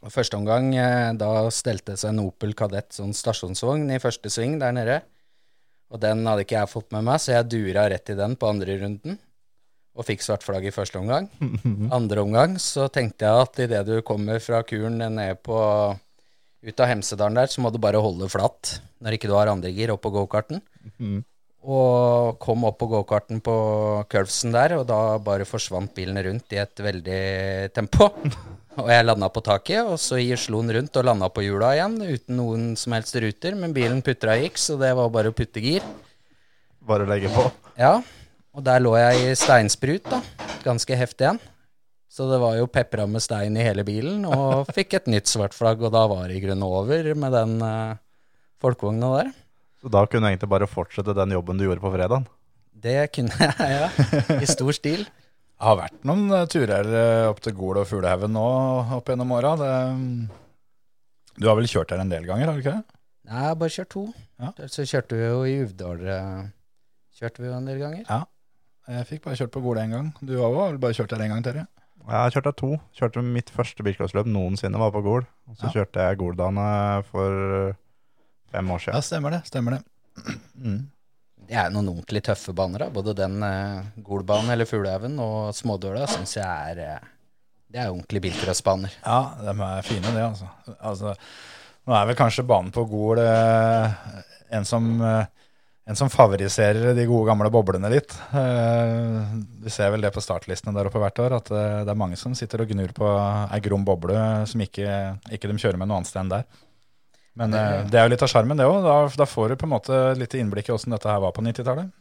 [0.00, 4.58] Og første omgang, eh, da stelte seg en Opel Kadett sånn stasjonsvogn i første sving
[4.60, 5.00] der nede.
[5.90, 8.48] Og den hadde ikke jeg fått med meg, så jeg dura rett i den på
[8.48, 9.18] andre runden.
[9.98, 11.26] Og fikk svart flagg i første omgang.
[11.98, 15.58] Andre omgang så tenkte jeg at idet du kommer fra kuren ned på
[16.60, 19.72] ut av Hemsedalen der, så må du bare holde flatt når ikke du har andre
[19.72, 20.60] gir oppå gokarten.
[21.60, 23.54] Og kom opp på gokarten på
[24.08, 27.24] curvesen der, og da bare forsvant bilen rundt i et veldig
[27.76, 28.08] tempo.
[28.80, 31.98] og jeg landa på taket, og så slo den rundt og landa på hjula igjen
[32.00, 35.60] uten noen som helst ruter, men bilen putra gikk, så det var bare å putte
[35.60, 35.84] gir.
[36.80, 37.44] Bare å legge på.
[37.76, 37.98] Ja,
[38.56, 40.22] og der lå jeg i steinsprut, da.
[40.64, 41.42] Ganske heftig en.
[42.10, 45.54] Så det var jo pepra med stein i hele bilen, og fikk et nytt svart
[45.54, 48.00] flagg, og da var det i grunnen over med den uh,
[48.64, 49.30] folkevogna der.
[49.80, 52.26] Så da kunne du egentlig bare fortsette den jobben du gjorde på fredagen.
[52.80, 53.88] Det kunne jeg, ja.
[54.40, 55.04] I stor stil.
[55.06, 58.44] Det har vært noen eh, turer eh, opp til Gol og Fuglehaugen nå
[58.96, 59.54] opp gjennom åra.
[61.40, 62.96] Du har vel kjørt der en del ganger, har du ikke det?
[63.30, 64.04] Nei, jeg har bare kjørt to.
[64.40, 64.50] Ja.
[64.72, 66.00] Så kjørte vi jo i Uvdal.
[66.08, 66.40] eh,
[67.20, 68.06] Kjørte vi jo en del ganger.
[68.90, 70.08] Jeg fikk bare kjørt på Gol én gang.
[70.24, 71.66] Du har vel bare kjørt der én gang, Terje?
[72.00, 72.70] Jeg har kjørt der to.
[72.96, 75.26] Kjørte mitt første bilcrossløp noensinne var på Gol.
[75.52, 75.72] Så Ja.
[75.76, 77.76] kjørte jeg Goldane for
[78.52, 79.42] fem år Ja, stemmer det.
[79.50, 79.84] Stemmer det.
[80.60, 80.80] Mm.
[81.50, 82.84] Det er noen ordentlig tøffe baner.
[82.84, 82.90] da.
[82.94, 87.08] Både den eh, Golbanen eller Fuglehaugen og Smådøla syns jeg er eh,
[87.72, 88.92] Det er ordentlige bilcrossbaner.
[89.02, 90.46] Ja, de er fine, det, altså.
[90.78, 91.14] altså.
[91.88, 93.98] Nå er vel kanskje banen på Gol eh,
[94.54, 95.24] en som eh,
[95.90, 98.12] en som favoriserer de gode gamle boblene litt.
[98.36, 99.32] Eh,
[99.64, 102.18] Du ser vel det på startlistene der oppe hvert år, at eh, det er mange
[102.20, 103.08] som sitter og gnur på
[103.50, 106.46] ei grom boble som ikke, ikke de kjører med noe annet sted enn der.
[107.38, 107.62] Men det,
[107.92, 108.80] det er jo litt av sjarmen, det òg.
[108.84, 111.44] Da, da får du på en måte litt innblikk i åssen dette her var på
[111.46, 111.92] 90-tallet.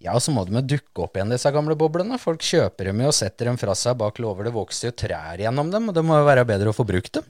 [0.00, 2.16] Ja, så må de jo dukke opp igjen, disse gamle boblene.
[2.20, 4.48] Folk kjøper dem jo og setter dem fra seg bak låver.
[4.48, 7.12] Det vokser jo trær gjennom dem, og det må jo være bedre å få brukt
[7.18, 7.26] dem.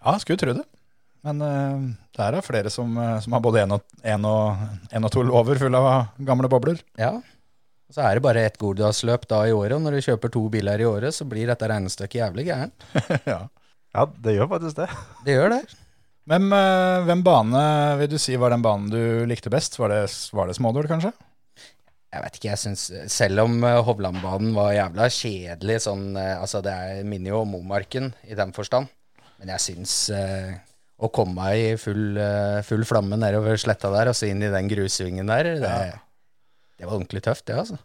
[0.00, 0.64] Ja, skulle tro det.
[1.22, 1.84] Men uh,
[2.16, 5.12] det er da flere som, eh, som har både én og, en og, en og
[5.14, 6.80] to låver fulle av gamle bobler.
[6.98, 7.12] Ja.
[7.86, 10.42] Og så er det bare ett Gordalsløp da i året, og når du kjøper to
[10.50, 12.88] biler i året, så blir dette regnestykket jævlig gærent.
[13.34, 13.44] ja.
[13.92, 14.88] Ja, det gjør faktisk det.
[15.26, 15.62] Det gjør det.
[16.30, 17.62] Hvem, eh, hvem bane
[17.98, 19.78] vil du si var den banen du likte best?
[19.80, 20.02] Var det,
[20.32, 21.10] var det Smådøl, kanskje?
[22.12, 26.60] Jeg vet ikke, jeg syns Selv om eh, Hovlandbanen var jævla kjedelig, sånn eh, Altså,
[26.64, 28.90] det er minner jo om Momarken i den forstand.
[29.40, 30.52] Men jeg syns eh,
[31.02, 32.20] å komme meg i full,
[32.62, 35.72] full flamme nedover sletta der, og så inn i den grusvingen der, det,
[36.78, 37.80] det var ordentlig tøft, det, altså.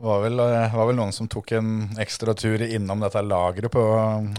[0.00, 3.82] Var vel, eh, var vel noen som tok en ekstra tur innom dette lageret på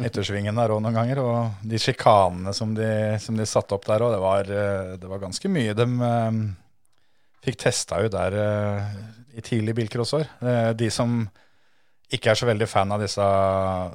[0.07, 1.19] yttersvingen der òg noen ganger.
[1.21, 2.87] Og de sjikanene som de,
[3.21, 6.39] som de satte opp der òg, det, var, eh, det var ganske mye de eh,
[7.45, 8.89] fikk testa ut der eh,
[9.37, 10.25] i tidlig bilcrossår.
[10.41, 11.21] Eh, De som
[12.11, 13.23] ikke er så veldig fan av disse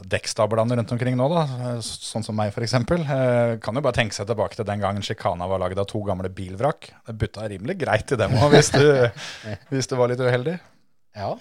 [0.08, 1.42] dekkstablene rundt omkring nå, da,
[1.74, 5.50] eh, sånn som meg f.eks., kan jo bare tenke seg tilbake til den gangen sjikana
[5.50, 6.92] var laget av to gamle bilvrak.
[7.10, 8.70] Det butta rimelig greit i dem òg, hvis,
[9.74, 10.56] hvis du var litt uheldig.
[11.18, 11.34] Ja.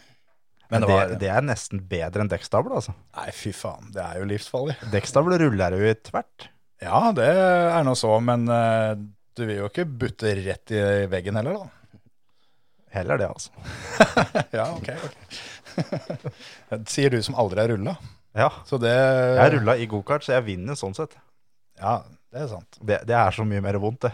[0.72, 2.96] Men det var det er nesten bedre enn dekkstabel, altså.
[3.18, 3.92] Nei, fy faen.
[3.94, 4.76] Det er jo livsfarlig.
[4.94, 6.50] Dekkstabel ruller jo i tvert.
[6.84, 8.96] Ja, det er nå så, men uh,
[9.38, 12.02] du vil jo ikke butte rett i veggen heller, da.
[12.96, 13.52] Heller det, altså.
[14.58, 14.90] Ja, ok.
[15.06, 15.40] ok.
[16.92, 17.96] Sier du som aldri har rulla.
[18.36, 18.50] Ja.
[18.68, 21.16] Så det Jeg rulla i gokart, så jeg vinner sånn sett.
[21.80, 22.02] Ja,
[22.32, 22.80] det er sant.
[22.80, 24.14] Det, det er så mye mer vondt, det.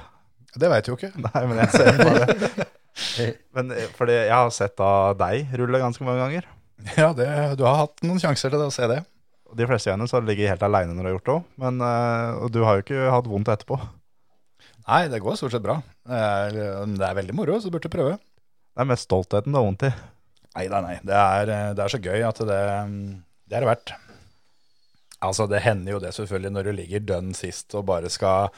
[0.57, 1.13] Det veit du jo ikke.
[1.21, 2.67] Nei, men jeg ser det.
[3.55, 6.49] Men eh, fordi jeg har sett da deg rulle ganske mange ganger.
[6.97, 7.27] Ja, det,
[7.59, 9.01] du har hatt noen sjanser til å se det.
[9.57, 11.49] De fleste gangene så ligger jeg helt aleine når du har gjort det òg.
[11.63, 13.79] Men eh, og du har jo ikke hatt vondt etterpå.
[14.87, 15.77] Nei, det går stort sett bra.
[16.07, 16.61] Det er,
[16.97, 18.15] det er veldig moro, så du burde prøve.
[18.71, 19.91] Det er mest stoltheten du har vondt i.
[20.57, 20.95] Nei, nei, nei.
[21.05, 22.61] Det er, det er så gøy at det,
[23.47, 23.93] det er det verdt.
[25.21, 28.49] Altså, det hender jo det selvfølgelig når du ligger dønn sist og bare skal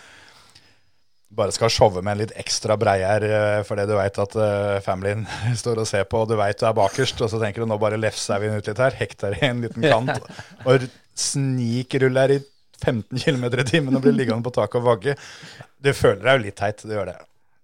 [1.33, 5.25] bare skal showe med en litt ekstra breier eh, fordi du veit at eh, familien
[5.61, 7.79] står og ser på, og du veit du er bakerst, og så tenker du nå
[7.81, 10.31] bare lefser vi den ut litt her, hekter i en liten kant,
[10.65, 12.39] og snikruller i
[12.83, 15.13] 15 km i timen og blir liggende på taket og vagge.
[15.79, 17.19] Du føler deg jo litt teit, du gjør det.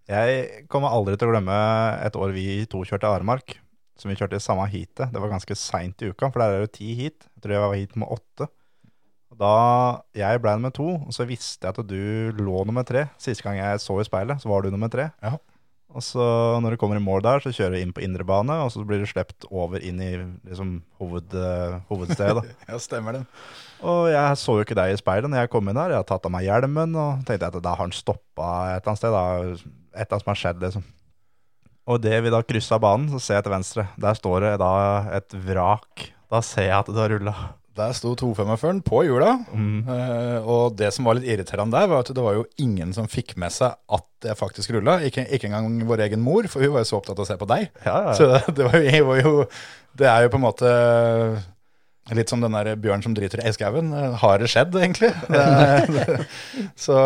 [0.10, 1.58] Jeg kommer aldri til å glemme
[2.02, 3.58] et år vi to kjørte Aremark.
[4.00, 5.12] Som vi kjørte i samme heatet.
[5.12, 7.26] Det var ganske seint i uka, for der er det jo ti heat.
[7.36, 8.48] Jeg tror jeg var heat med åtte.
[9.40, 9.54] Da
[10.18, 13.08] jeg ble nummer to, så visste jeg at du lå nummer tre.
[13.22, 15.10] Siste gang jeg så i speilet, så var du nummer tre.
[15.24, 15.38] Ja.
[15.90, 16.22] Og så
[16.62, 18.84] når du kommer i mål der, så kjører du inn på indre bane, og så
[18.86, 22.46] blir du slept over inn i liksom, hoved, eh, hovedstedet.
[22.70, 23.24] Ja, stemmer det.
[23.80, 25.96] Og jeg så jo ikke deg i speilet når jeg kom inn der.
[25.96, 28.92] Jeg har tatt av meg hjelmen og tenkte at da har han stoppa et eller
[28.92, 29.16] annet sted.
[29.16, 29.24] Da.
[29.96, 30.86] Et eller annet som har skjedd, liksom.
[31.90, 33.88] Og idet vi da kryssa banen, så ser jeg til venstre.
[33.98, 34.74] Der står det da
[35.18, 36.10] et vrak.
[36.30, 37.34] Da ser jeg at du har rulla.
[37.78, 39.36] Der sto 245-en på hjula.
[39.54, 43.08] Eh, og det som var litt irriterende der, var at det var jo ingen som
[43.08, 44.98] fikk med seg at det faktisk rulla.
[45.06, 47.38] Ikke, ikke engang vår egen mor, for hun var jo så opptatt av å se
[47.40, 47.70] på deg.
[47.86, 48.18] Ja, ja.
[48.18, 49.34] Så det, var jo, var jo
[50.02, 50.74] Det er jo på en måte
[52.18, 53.94] litt som den der bjørn som driter i skauen.
[53.94, 55.12] Eh, Har det skjedd, egentlig?
[55.30, 55.46] Det,
[55.96, 56.18] det,
[56.80, 56.98] så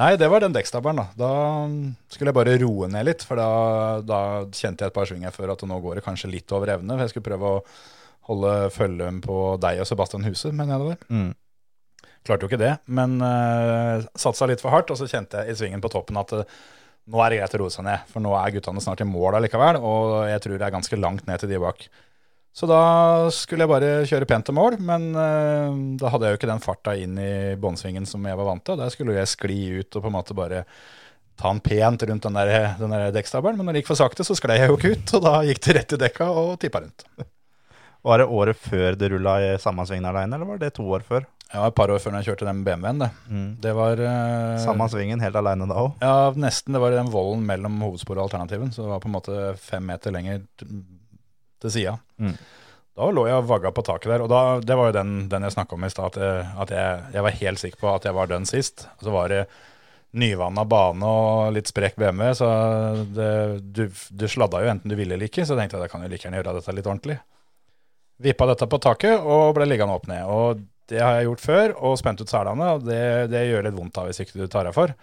[0.00, 1.06] Nei, det var den dekkstabelen, da.
[1.18, 3.50] Da skulle jeg bare roe ned litt, for da,
[4.00, 6.72] da kjente jeg et par sving her før at nå går det kanskje litt over
[6.78, 6.96] evne.
[6.96, 7.62] for Jeg skulle prøve å
[8.28, 11.04] holde følge på deg og Sebastian Huse, mener jeg det var.
[11.12, 11.30] Mm.
[12.26, 15.60] Klarte jo ikke det, men uh, satsa litt for hardt, og så kjente jeg i
[15.60, 16.58] svingen på toppen at uh,
[17.08, 19.38] nå er det greit å roe seg ned, for nå er guttene snart i mål
[19.38, 21.86] allikevel, og jeg tror det er ganske langt ned til de bak.
[22.58, 22.82] Så da
[23.32, 26.64] skulle jeg bare kjøre pent til mål, men uh, da hadde jeg jo ikke den
[26.64, 28.80] farta inn i båndsvingen som jeg var vant til.
[28.80, 30.64] Der skulle jeg skli ut og på en måte bare
[31.38, 33.60] ta den pent rundt den der, den der dekkstabelen.
[33.60, 35.62] Men når det gikk for sakte, så sklei jeg jo ikke ut, og da gikk
[35.64, 37.06] det rett i dekka og tippa rundt.
[38.06, 41.02] Var det året før det rulla i samme svingen alene, eller var det to år
[41.06, 41.26] før?
[41.48, 43.00] Ja, et par år før når jeg kjørte den BMW-en.
[43.00, 43.08] Det.
[43.64, 45.94] det var uh, Samme svingen, helt alene da òg?
[46.04, 46.76] Ja, nesten.
[46.76, 48.72] Det var den volden mellom hovedsporet og alternativen.
[48.74, 51.96] Så det var på en måte fem meter lenger til sida.
[52.20, 52.36] Mm.
[52.98, 54.26] Da lå jeg og vagga på taket der.
[54.26, 56.74] Og da, det var jo den, den jeg snakka om i stad, at, jeg, at
[56.76, 58.84] jeg, jeg var helt sikker på at jeg var dønn sist.
[58.98, 59.42] Og så var det
[60.18, 62.46] nyvanna bane og litt sprekk BMW, så
[63.12, 63.32] det,
[63.76, 65.44] du, du sladda jo enten du ville eller ikke.
[65.46, 67.18] Så jeg tenkte jeg da kan jo like gjerne gjøre dette litt ordentlig.
[68.22, 70.26] Vippa dette på taket og ble liggende opp ned.
[70.26, 73.76] Og det har jeg gjort før, og spent ut selene, og det, det gjør litt
[73.76, 74.94] vondt av hvis ikke du tar deg for.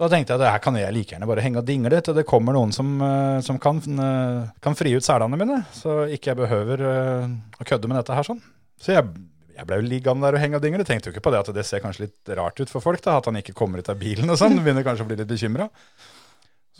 [0.00, 2.14] Så da tenkte jeg at her kan jeg like gjerne bare henge og dingle til
[2.16, 6.32] det kommer noen som, eh, som kan, eh, kan fri ut selene mine, så ikke
[6.32, 7.26] jeg behøver eh,
[7.60, 8.40] å kødde med dette her sånn.
[8.80, 9.10] Så jeg,
[9.58, 10.86] jeg ble jo liggende der og henge og dingle.
[10.88, 13.18] Tenkte jo ikke på det at det ser kanskje litt rart ut for folk, da,
[13.20, 14.56] at han ikke kommer ut av bilen og sånn.
[14.64, 15.68] Begynner kanskje å bli litt bekymra.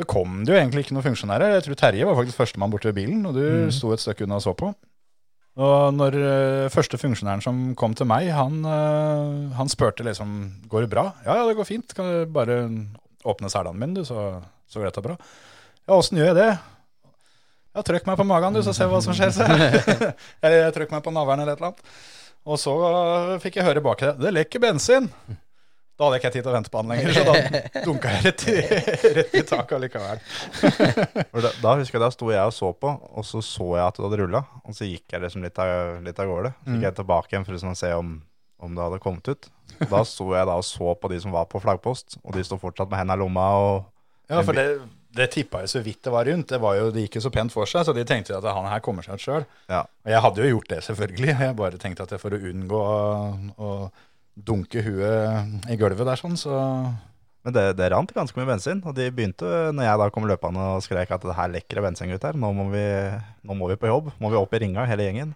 [0.00, 1.58] Så kom det jo egentlig ikke noen funksjonærer.
[1.58, 4.40] Jeg tror Terje var faktisk førstemann bort ved bilen, og du sto et stykke unna
[4.40, 4.72] og så på.
[5.60, 10.38] Og når eh, første funksjonæren som kom til meg, han, eh, han spurte liksom
[10.70, 11.10] Går det bra?
[11.26, 11.94] Ja, ja, det går fint.
[11.96, 12.62] Kan du bare
[13.28, 14.38] åpne selene mine, du, så,
[14.70, 15.18] så går dette bra.
[15.84, 16.50] Ja, åssen gjør jeg det?
[17.76, 19.34] Ja, trykk meg på magen, du, så ser vi hva som skjer.
[19.36, 19.44] Så.
[20.46, 22.00] eller trykk meg på navlen eller et eller annet.
[22.48, 24.14] Og så eh, fikk jeg høre bak det.
[24.22, 25.10] Det lekker bensin.
[26.00, 28.22] Da hadde jeg ikke tid til å vente på han lenger, så da dunka jeg
[28.24, 28.54] rett i,
[29.18, 30.22] rett i taket allikevel.
[31.44, 33.98] Da, da husker jeg da sto jeg og så på, og så så jeg at
[34.00, 34.40] det hadde rulla.
[34.64, 36.54] Og så gikk jeg liksom litt av, litt av gårde.
[36.64, 38.14] Så gikk jeg tilbake igjen for liksom å se om,
[38.64, 39.50] om det hadde kommet ut.
[39.92, 42.56] Da sto jeg da og så på de som var på flaggpost, og de sto
[42.60, 43.46] fortsatt med hendene i lomma.
[43.60, 44.66] og Ja, for det,
[45.16, 46.48] det tippa jo så vidt det var rundt.
[46.52, 48.68] Det, var jo, det gikk jo så pent for seg, så de tenkte at han
[48.72, 49.46] her kommer seg ut sjøl.
[49.68, 49.84] ja.
[49.84, 51.32] Og jeg hadde jo gjort det, selvfølgelig.
[51.44, 53.00] Jeg bare tenkte at jeg for å unngå å,
[53.60, 53.72] å
[54.46, 56.54] dunke huet i gulvet der sånn, så
[57.44, 60.64] Men det, det rant ganske mye bensin, og de begynte, når jeg da kom løpende
[60.76, 62.36] og skrek at det her lekker det bensin, gutter.
[62.36, 62.82] Nå må vi,
[63.48, 64.10] nå må vi på jobb.
[64.20, 65.32] Må vi opp i ringa, hele gjengen.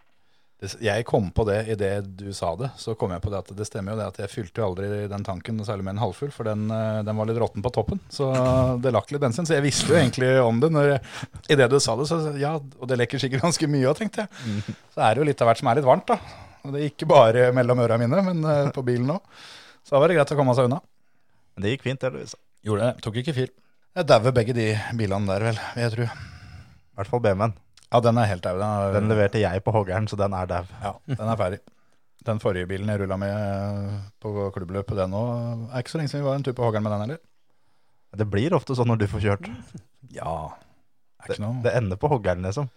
[0.81, 2.71] Jeg kom på det idet du sa det.
[2.81, 4.89] Så kom jeg på det at det stemmer jo det at jeg fylte jo aldri
[5.11, 8.01] den tanken, særlig med en halvfull, for den, eh, den var litt råtten på toppen.
[8.13, 8.31] Så
[8.85, 9.49] det lakk litt bensin.
[9.49, 10.73] Så jeg visste jo egentlig om det.
[10.73, 10.95] Når,
[11.53, 14.77] Idet du sa det, så ja, og det lekker sikkert ganske mye òg, tenkte jeg.
[14.95, 16.44] Så er det jo litt av hvert som er litt varmt, da.
[16.65, 19.21] Og det er ikke bare mellom øra mine, men eh, på bilen òg.
[19.85, 20.79] Så da var det greit å komme seg unna.
[21.55, 22.33] Men det gikk fint, heldigvis.
[22.65, 23.03] Gjorde det.
[23.05, 23.51] Tok ikke fyr.
[23.95, 26.07] Jeg dauer begge de bilene der, vel, vil jeg tro.
[26.09, 27.53] I hvert fall BMW-en.
[27.93, 28.57] Ja, den er helt dau.
[28.59, 30.65] Den, er- Den leverte jeg på hoggeren, så den er dau.
[30.83, 31.61] Ja, den er ferdig.
[32.25, 36.09] Den forrige bilen jeg rulla med eh, på klubbløpet, den òg er ikke så lenge
[36.11, 37.21] siden vi var en tur på hoggeren med den heller.
[38.17, 39.51] Det blir ofte sånn når du får kjørt.
[40.15, 40.33] Ja.
[40.55, 41.63] Det er Det, ikke noe.
[41.67, 42.71] det ender på hoggeren, liksom.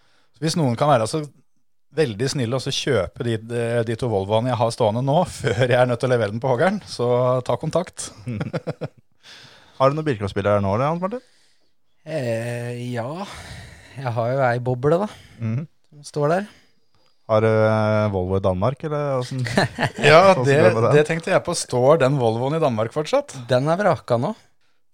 [0.44, 1.24] Hvis noen kan være så
[1.98, 3.38] veldig snill og kjøpe de,
[3.88, 6.44] de to Volvoene jeg har stående nå, før jeg er nødt til å levere den
[6.44, 7.10] på hoggeren, så
[7.48, 8.12] ta kontakt.
[9.78, 11.22] Har du noen bilcrossbiler her nå, eller, Hans Martin?
[12.08, 13.28] Eh, ja,
[13.98, 15.08] jeg har jo ei boble, da.
[15.44, 15.68] Mm.
[15.92, 16.48] Som står der.
[17.28, 19.44] Har du eh, Volvo i Danmark, eller åssen?
[20.10, 20.58] Ja, det,
[20.96, 21.54] det tenkte jeg på.
[21.58, 23.36] Står den Volvoen i Danmark fortsatt?
[23.50, 24.32] Den er vraka nå.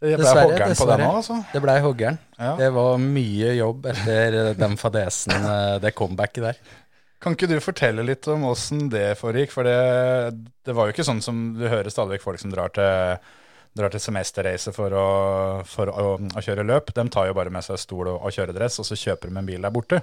[0.03, 0.97] Det ble Dessverre, hoggeren på dessverre.
[0.99, 1.53] den også, altså.
[1.53, 2.17] Det blei hoggeren.
[2.35, 2.55] Ja.
[2.59, 6.59] Det var mye jobb etter den fadesen, eh, det comebacket der.
[7.23, 9.53] Kan ikke du fortelle litt om åssen det foregikk?
[9.53, 9.77] For det,
[10.67, 13.29] det var jo ikke sånn som du hører stadig vekk folk som drar til,
[13.79, 15.07] drar til semesterreise for, å,
[15.67, 16.91] for å, å kjøre løp.
[16.91, 19.47] De tar jo bare med seg stol og, og kjøredress, og så kjøper de en
[19.47, 20.01] bil der borte.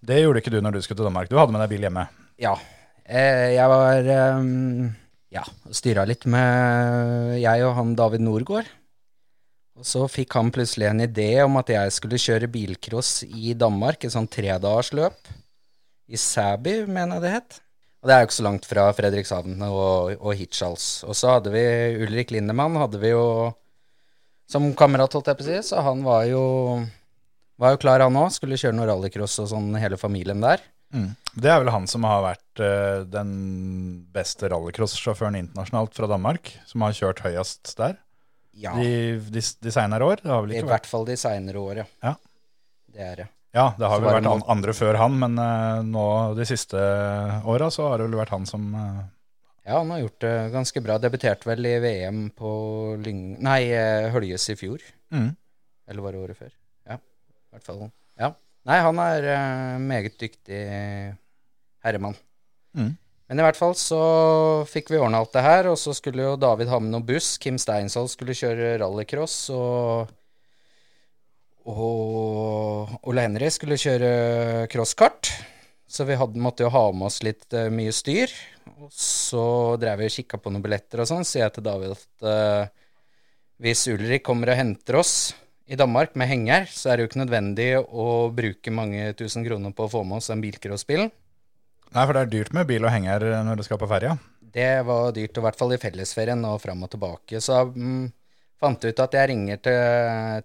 [0.00, 1.28] Det gjorde ikke du når du skulle til Danmark.
[1.28, 2.08] Du hadde med deg bil hjemme.
[2.40, 2.56] Ja.
[3.04, 4.50] Eh, jeg var eh,
[5.36, 5.44] Ja,
[5.76, 8.68] styra litt med jeg og han David Norgård.
[9.76, 14.06] Og så fikk han plutselig en idé om at jeg skulle kjøre bilcross i Danmark,
[14.08, 15.36] et sånn tredagersløp.
[16.08, 17.60] I Sæby, mener jeg det het.
[18.02, 20.84] Og det er jo ikke så langt fra Fredrikshavn og, og Hirtshals.
[21.08, 21.64] Og så hadde vi
[22.04, 23.24] Ulrik Lindemann, hadde vi jo
[24.46, 25.56] som kamerat, holdt jeg på å si.
[25.72, 26.44] Så han var jo,
[27.58, 28.30] var jo klar, han òg.
[28.36, 30.62] Skulle kjøre noe rallycross og sånn, hele familien der.
[31.36, 33.32] Det er vel han som har vært uh, den
[34.14, 37.98] beste rallycross-sjåføren internasjonalt fra Danmark, som har kjørt høyest der
[38.56, 38.72] Ja.
[38.78, 40.22] de, de, de senere år.
[40.22, 41.88] Det har vel I vært hvert fall de seinere år, ja.
[42.06, 42.14] Ja.
[42.94, 43.26] Det er det.
[43.56, 46.80] Ja, det har vel vært det andre før han, men uh, nå de siste
[47.48, 49.04] åra så har det vel vært han som uh...
[49.66, 50.98] Ja, han har gjort det ganske bra.
[51.02, 52.50] Debuterte vel i VM på
[53.02, 53.22] Lyng...
[53.42, 54.84] Nei, eh, Høljes i fjor.
[55.10, 55.32] mm.
[55.90, 56.52] Eller var det året før?
[56.86, 57.82] Ja, i hvert fall.
[58.18, 58.30] Ja.
[58.66, 60.60] Nei, han er uh, meget dyktig
[61.82, 62.14] Herremann.
[62.78, 62.92] Mm.
[63.26, 64.00] Men i hvert fall så
[64.70, 67.32] fikk vi ordna alt det her, og så skulle jo David ha med noen buss.
[67.42, 70.12] Kim Steinsvold skulle kjøre rallycross, og
[71.66, 75.32] og Ole Henry skulle kjøre crosskart.
[75.86, 78.32] Så vi hadde, måtte jo ha med oss litt uh, mye styr.
[78.76, 79.46] Og så
[79.80, 82.86] drev vi og kikka på noen billetter og sånn, sier jeg til David at uh,
[83.62, 85.14] hvis Ulrik kommer og henter oss
[85.66, 89.72] i Danmark med henger, så er det jo ikke nødvendig å bruke mange tusen kroner
[89.74, 91.10] på å få med oss en bilcrossbilen.
[91.94, 94.16] Nei, for det er dyrt med bil og henger når du skal på ferja.
[94.56, 97.40] Det var dyrt, i hvert fall i fellesferien og fram og tilbake.
[97.42, 98.06] Så mm,
[98.60, 99.80] fant ut at jeg ringer til,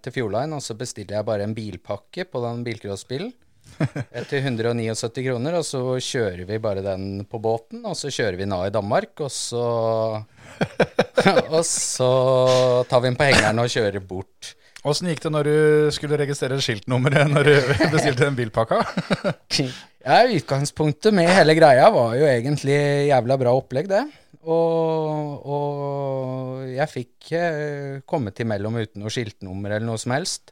[0.04, 3.32] til Fjordline, og så bestiller jeg bare en bilpakke på den bilcrossbilen.
[4.28, 8.44] Til 179 kroner, og så kjører vi bare den på båten, og så kjører vi
[8.44, 9.62] den av i Danmark, og så
[11.54, 12.10] Og så
[12.90, 14.52] tar vi den på hengeren og kjører bort.
[14.82, 15.56] Åssen gikk det når du
[15.94, 17.54] skulle registrere skiltnummeret når du
[17.94, 18.80] bestilte den bilpakka?
[20.02, 22.80] Ja, utgangspunktet med hele greia var jo egentlig
[23.12, 24.02] jævla bra opplegg, det.
[24.42, 30.50] Og, og jeg fikk eh, kommet imellom uten noe skiltnummer eller noe som helst.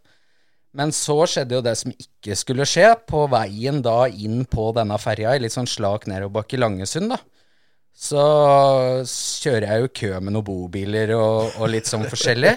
[0.79, 4.99] Men så skjedde jo det som ikke skulle skje, på veien da inn på denne
[5.03, 7.19] ferja i litt sånn slak nedoverbakke i Langesund, da.
[7.91, 8.23] Så
[9.43, 12.55] kjører jeg jo kø med noen bobiler og, og litt sånn forskjellig.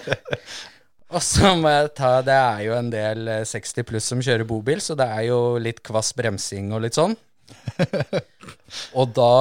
[1.14, 4.46] Og så må jeg ta Det er jo en del eh, 60 pluss som kjører
[4.48, 7.14] bobil, så det er jo litt kvass bremsing og litt sånn.
[8.98, 9.32] Og da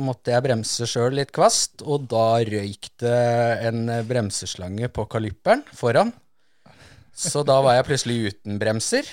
[0.00, 3.20] måtte jeg bremse sjøl litt kvast, og da røyk det
[3.68, 6.12] en bremseslange på kalypperen foran.
[7.12, 9.08] Så da var jeg plutselig uten bremser.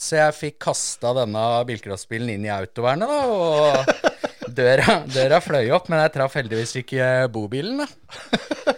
[0.00, 5.90] Så jeg fikk kasta denne bilcrossbilen inn i autovernet, da, og døra, døra fløy opp,
[5.92, 8.76] men jeg traff heldigvis ikke bobilen, da.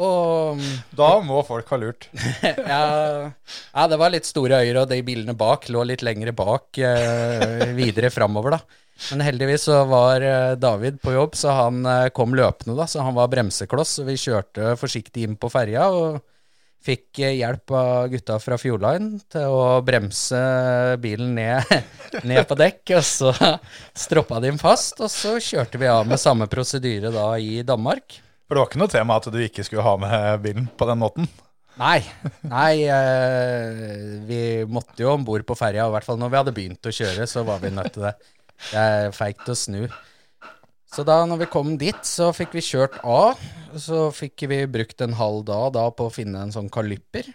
[0.00, 0.60] Og
[0.96, 2.08] Da må folk ha lurt.
[2.42, 2.82] ja,
[3.28, 7.70] ja, det var litt store øyer, og de bilene bak lå litt lengre bak, eh,
[7.76, 8.80] videre framover, da.
[9.10, 12.88] Men heldigvis så var eh, David på jobb, så han eh, kom løpende, da.
[12.88, 15.88] Så han var bremsekloss, og vi kjørte forsiktig inn på ferja.
[15.92, 16.20] og
[16.80, 20.40] Fikk eh, hjelp av gutta fra Fjordline til å bremse
[21.02, 21.74] bilen ned,
[22.30, 23.34] ned på dekk, og så
[24.04, 28.20] stroppa de den fast, og så kjørte vi av med samme prosedyre da i Danmark.
[28.50, 30.98] For det var ikke noe tema at du ikke skulle ha med bilen på den
[30.98, 31.28] måten.
[31.78, 32.00] Nei,
[32.50, 36.54] nei eh, vi måtte jo om bord på ferja, i hvert fall når vi hadde
[36.56, 38.16] begynt å kjøre, så var vi nødt til det.
[38.72, 39.84] Det er feigt å snu.
[40.90, 43.38] Så da når vi kom dit, så fikk vi kjørt av.
[43.78, 47.30] Så fikk vi brukt en halv dag da på å finne en sånn kalypper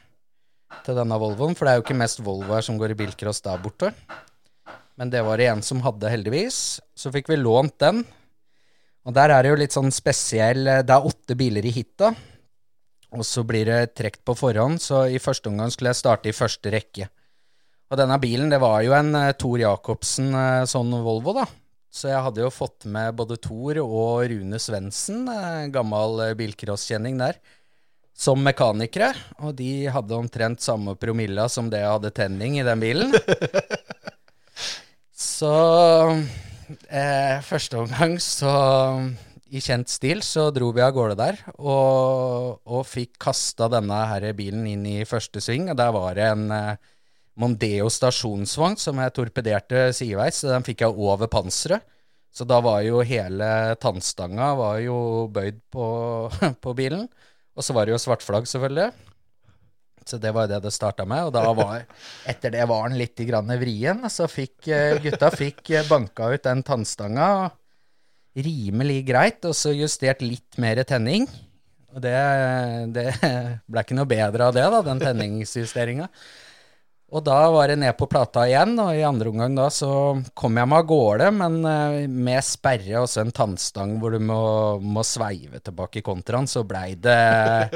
[0.83, 3.63] til denne Volvoen, for det er jo ikke mest Volvoer som går i bilcross der
[3.63, 3.93] borte.
[4.99, 6.59] Men det var det en som hadde, heldigvis.
[6.91, 8.03] Så fikk vi lånt den.
[9.05, 12.13] Og der er det jo litt sånn spesiell Det er åtte biler i hitta.
[13.15, 16.35] Og så blir det trukket på forhånd, så i første omgang skulle jeg starte i
[16.35, 17.07] første rekke.
[17.91, 21.45] Og denne bilen, det var jo en Thor Tor Jacobsen eh, sånn Volvo, da.
[21.95, 27.21] Så jeg hadde jo fått med både Thor og Rune Svendsen, eh, gammel eh, bilcrosskjenning
[27.21, 27.37] der,
[28.11, 29.13] som mekanikere.
[29.45, 33.15] Og de hadde omtrent samme promilla som det jeg hadde tenning i den bilen.
[35.15, 35.53] Så
[36.89, 38.51] eh, første omgang så
[39.55, 44.25] i kjent stil så dro vi av gårde der, og, og fikk kasta denne her
[44.37, 45.69] bilen inn i første sving.
[45.71, 46.93] Og der var det en eh,
[47.39, 51.83] Mondeo stasjonsvogn som jeg torpederte sideveis, så den fikk jeg over panseret.
[52.35, 53.47] Så da var jo hele
[53.79, 54.97] tannstanga var jo
[55.31, 55.85] bøyd på,
[56.63, 57.05] på bilen.
[57.55, 58.89] Og så var det jo svartflagg, selvfølgelig.
[60.05, 61.27] Så det var det det starta med.
[61.27, 61.85] Og da var,
[62.31, 64.05] etter det var den litt grann vrien.
[64.11, 67.29] Så fikk eh, gutta fikk eh, banka ut den tannstanga
[68.35, 71.27] rimelig greit, og så justert litt mer tenning.
[71.95, 72.15] Og det,
[72.91, 73.07] det
[73.71, 76.09] ble ikke noe bedre av det, da, den tenningsjusteringa.
[77.13, 79.89] Og da var det ned på plata igjen, og i andre omgang da så
[80.33, 84.23] kom jeg meg av gårde, men eh, med sperre og så en tannstang hvor du
[84.25, 84.39] må,
[84.81, 87.19] må sveive tilbake i kontraen, så blei det,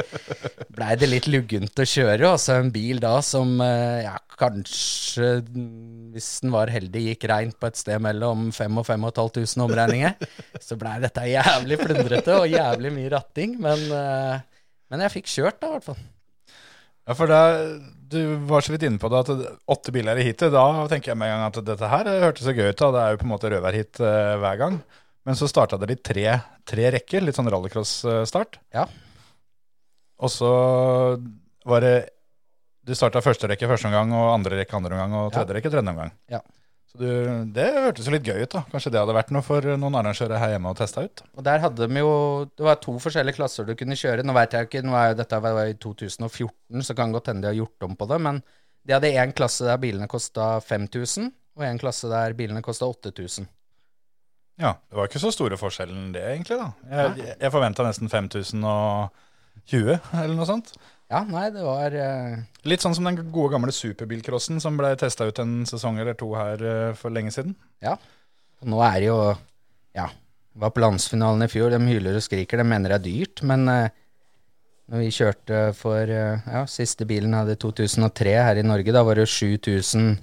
[0.76, 2.32] ble det litt luggent å kjøre.
[2.32, 5.30] Og så en bil da som eh, ja, kanskje,
[6.16, 10.18] hvis den var heldig, gikk reint på et sted mellom 5000 og 5500 omregninger.
[10.58, 15.62] Så blei dette jævlig plundrete og jævlig mye ratting, men, eh, men jeg fikk kjørt
[15.62, 16.04] da, i hvert fall.
[17.06, 17.42] Ja, for da,
[18.10, 20.54] Du var så vidt inne på det at åtte biler i heatet.
[20.54, 22.80] Da tenker jeg med en gang at dette her hørtes så gøy ut.
[22.80, 24.80] da, Det er jo på en måte rødværhit uh, hver gang.
[25.28, 26.26] Men så starta det litt tre,
[26.66, 28.58] tre rekker, litt sånn rallycross-start.
[28.74, 28.88] Ja.
[30.20, 30.54] Og så
[31.70, 31.98] var det
[32.88, 35.92] Du starta første rekke første omgang, og andre rekke andre omgang, og tredje rekke tredje
[35.94, 36.10] omgang.
[36.32, 36.40] Ja.
[36.90, 37.10] Så du,
[37.54, 38.64] det hørtes jo litt gøy ut, da.
[38.72, 41.22] Kanskje det hadde vært noe for noen arrangører her hjemme å teste ut?
[41.38, 42.14] Og der hadde de jo
[42.58, 44.26] Det var to forskjellige klasser du kunne kjøre.
[44.26, 47.46] Nå vet jeg ikke, nå er jo dette var i 2014, så kan godt hende
[47.46, 48.20] de har gjort om på det.
[48.26, 48.42] Men
[48.90, 51.30] de hadde én klasse der bilene kosta 5000,
[51.60, 53.46] og en klasse der bilene kosta 8000.
[54.60, 56.58] Ja, det var ikke så store forskjellen det, egentlig.
[56.60, 56.72] da.
[56.90, 60.74] Jeg, jeg forventa nesten 5020, eller noe sånt.
[61.10, 62.38] Ja, nei, det var uh...
[62.70, 66.30] Litt sånn som den gode gamle superbilcrossen som ble testa ut en sesong eller to
[66.38, 67.56] her uh, for lenge siden.
[67.82, 67.96] Ja.
[68.62, 69.18] Og nå er det jo
[69.98, 70.06] Ja,
[70.62, 71.74] var på landsfinalen i fjor.
[71.74, 72.62] De hyler og skriker.
[72.62, 73.90] De mener det er dyrt, men uh,
[74.90, 78.94] når vi kjørte for Ja, siste bilen hadde 2003 her i Norge.
[78.94, 80.16] Da var det 7000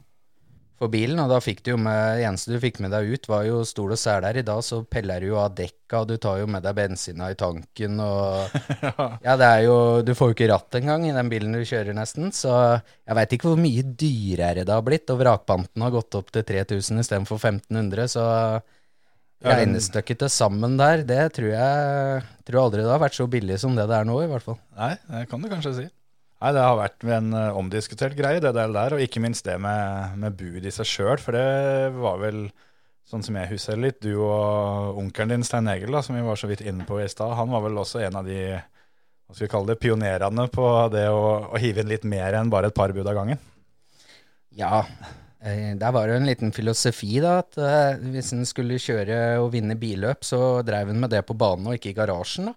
[0.76, 3.28] for bilen, og da fikk du jo med Det eneste du fikk med deg ut,
[3.30, 4.36] var jo stol og seler.
[4.36, 7.30] I dag så peller du jo av dekka, og du tar jo med deg bensina
[7.32, 8.56] i tanken, og
[9.26, 11.96] Ja, det er jo Du får jo ikke ratt engang i den bilen du kjører,
[11.96, 12.32] nesten.
[12.36, 16.32] Så jeg veit ikke hvor mye dyrere det har blitt, og vrakpanten har gått opp
[16.34, 18.26] til 3000 istedenfor 1500, så
[19.44, 23.76] Regnestykket til sammen der, det tror jeg tror aldri det har vært så billig som
[23.76, 24.56] det det er nå, i hvert fall.
[24.78, 25.84] Nei, det kan du kanskje si.
[26.46, 29.56] Nei, Det har vært en eh, omdiskutert greie, det der, der, og ikke minst det
[29.58, 31.18] med, med bud i seg sjøl.
[31.18, 32.44] For det var vel,
[33.10, 36.38] sånn som jeg husker litt, du og onkelen din Stein Egil, da, som vi var
[36.38, 38.38] så vidt inne på i stad, han var vel også en av de
[39.26, 42.52] hva skal vi kalle det, pionerene på det å, å hive inn litt mer enn
[42.52, 43.40] bare et par bud av gangen.
[44.54, 44.84] Ja,
[45.42, 49.40] eh, der var det jo en liten filosofi, da, at eh, hvis en skulle kjøre
[49.42, 52.56] og vinne billøp, så drev en med det på banen og ikke i garasjen, da.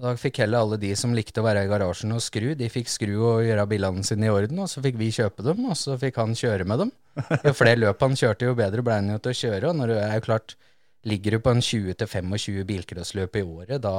[0.00, 2.70] Så da fikk heller alle de som likte å være i garasjen og skru, de
[2.72, 5.76] fikk skru og gjøre bilene sine i orden, og så fikk vi kjøpe dem, og
[5.76, 6.92] så fikk han kjøre med dem.
[7.44, 9.92] Jo flere løp han kjørte, jo bedre ble han jo til å kjøre, og når
[9.92, 10.56] du er jo klart,
[11.04, 13.92] ligger du på en 20-25 bilcrossløp i året, da,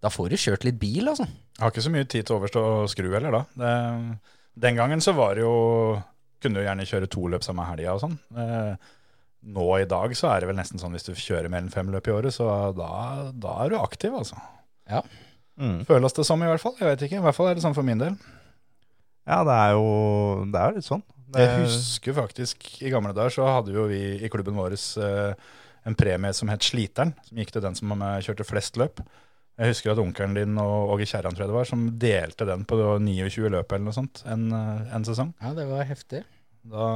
[0.00, 1.28] da får du kjørt litt bil, altså.
[1.28, 3.44] Jeg har ikke så mye tid til å overstå å skru heller, da.
[3.60, 3.76] Det,
[4.64, 5.56] den gangen så var det jo
[6.40, 8.12] Kunne du gjerne kjøre to løp samme helga og sånn.
[8.38, 8.90] Eh,
[9.50, 12.06] nå i dag så er det vel nesten sånn hvis du kjører mellom fem løp
[12.06, 12.46] i året, så
[12.78, 12.92] da,
[13.34, 14.38] da er du aktiv, altså.
[14.88, 15.02] Ja.
[15.58, 15.82] Mm.
[15.88, 16.76] Føles det som, i hvert fall.
[16.78, 17.18] Jeg vet ikke.
[17.18, 18.18] I hvert fall er det sånn for min del.
[19.28, 19.86] Ja, det er jo
[20.48, 21.04] det er litt sånn.
[21.28, 25.48] Det, Jeg husker faktisk i gamle dager så hadde jo vi i klubben vår eh,
[25.88, 27.92] en premie som het Sliteren, som gikk til den som
[28.24, 29.02] kjørte flest løp.
[29.58, 32.62] Jeg husker at onkelen din og Åge Kjerran tror jeg det var, som delte den
[32.68, 35.34] på 29 løp eller noe sånt en, eh, en sesong.
[35.42, 36.22] Ja, det var heftig.
[36.68, 36.86] Da,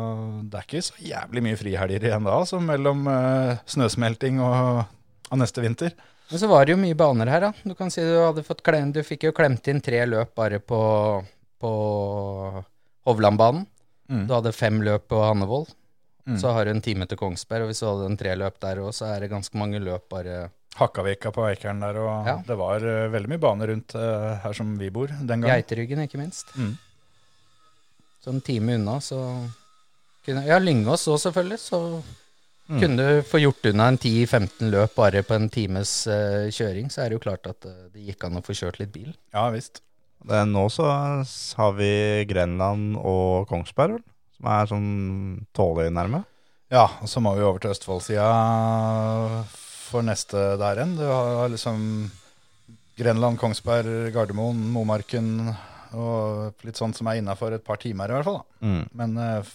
[0.46, 4.84] det er ikke så jævlig mye frihelger igjen da, altså mellom eh, snøsmelting og,
[5.28, 5.96] og neste vinter.
[6.32, 7.50] Men så var det jo mye baner her, da.
[7.62, 10.62] Du kan si du hadde fått klem, Du fikk jo klemt inn tre løp bare
[10.64, 10.80] på,
[11.60, 11.72] på
[13.04, 13.66] Hovlandbanen.
[14.08, 14.24] Mm.
[14.28, 15.68] Du hadde fem løp på Hannevold.
[16.24, 16.38] Mm.
[16.40, 18.80] Så har du en time til Kongsberg, og hvis du hadde en tre løp der
[18.80, 20.46] òg, så er det ganske mange løp bare
[20.78, 22.36] Hakkavika på Eikeren der, og Ja.
[22.46, 25.50] det var uh, veldig mye baner rundt uh, her som vi bor den gangen.
[25.50, 26.54] Geiteryggen, ikke minst.
[26.56, 26.78] Mm.
[28.24, 29.18] Så en time unna, så
[30.24, 31.58] kunne Ja, Lyngås òg, selvfølgelig.
[31.60, 32.02] Så
[32.72, 32.80] Mm.
[32.80, 37.02] kunne du få gjort unna en 10-15 løp bare på en times uh, kjøring, så
[37.02, 39.10] er det jo klart at uh, det gikk an å få kjørt litt bil.
[39.34, 39.82] Ja visst.
[40.24, 41.92] det er nå så har vi
[42.30, 44.04] Grenland og Kongsberg, vel,
[44.38, 44.92] som er sånn
[45.52, 46.22] tålelig nærme.
[46.72, 48.30] Ja, og så må vi over til Østfoldsida
[49.52, 50.96] for neste der igjen.
[50.96, 51.82] Du har liksom
[52.96, 55.52] Grenland, Kongsberg, Gardermoen, Momarken
[55.92, 58.40] og litt sånt som er innafor et par timer i hvert fall.
[58.40, 58.64] da.
[58.64, 58.82] Mm.
[58.96, 59.52] Men eh,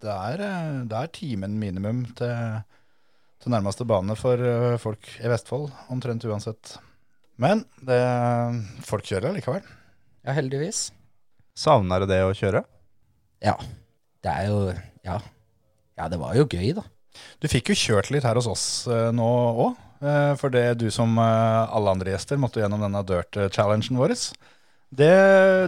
[0.00, 2.60] det er, eh, det er timen minimum til,
[3.42, 6.76] til nærmeste bane for eh, folk i Vestfold, omtrent uansett.
[7.40, 8.00] Men det,
[8.84, 9.64] folk kjører likevel.
[10.24, 10.88] Ja, heldigvis.
[11.56, 12.64] Savner du det å kjøre?
[13.44, 13.56] Ja.
[14.20, 14.64] Det er jo
[15.06, 15.20] Ja.
[16.00, 16.82] Ja, det var jo gøy, da.
[17.40, 19.30] Du fikk jo kjørt litt her hos oss eh, nå
[19.66, 19.86] òg.
[20.40, 24.14] For det du som alle andre gjester måtte gjennom denne dirt-challengen vår.
[24.90, 25.10] Det,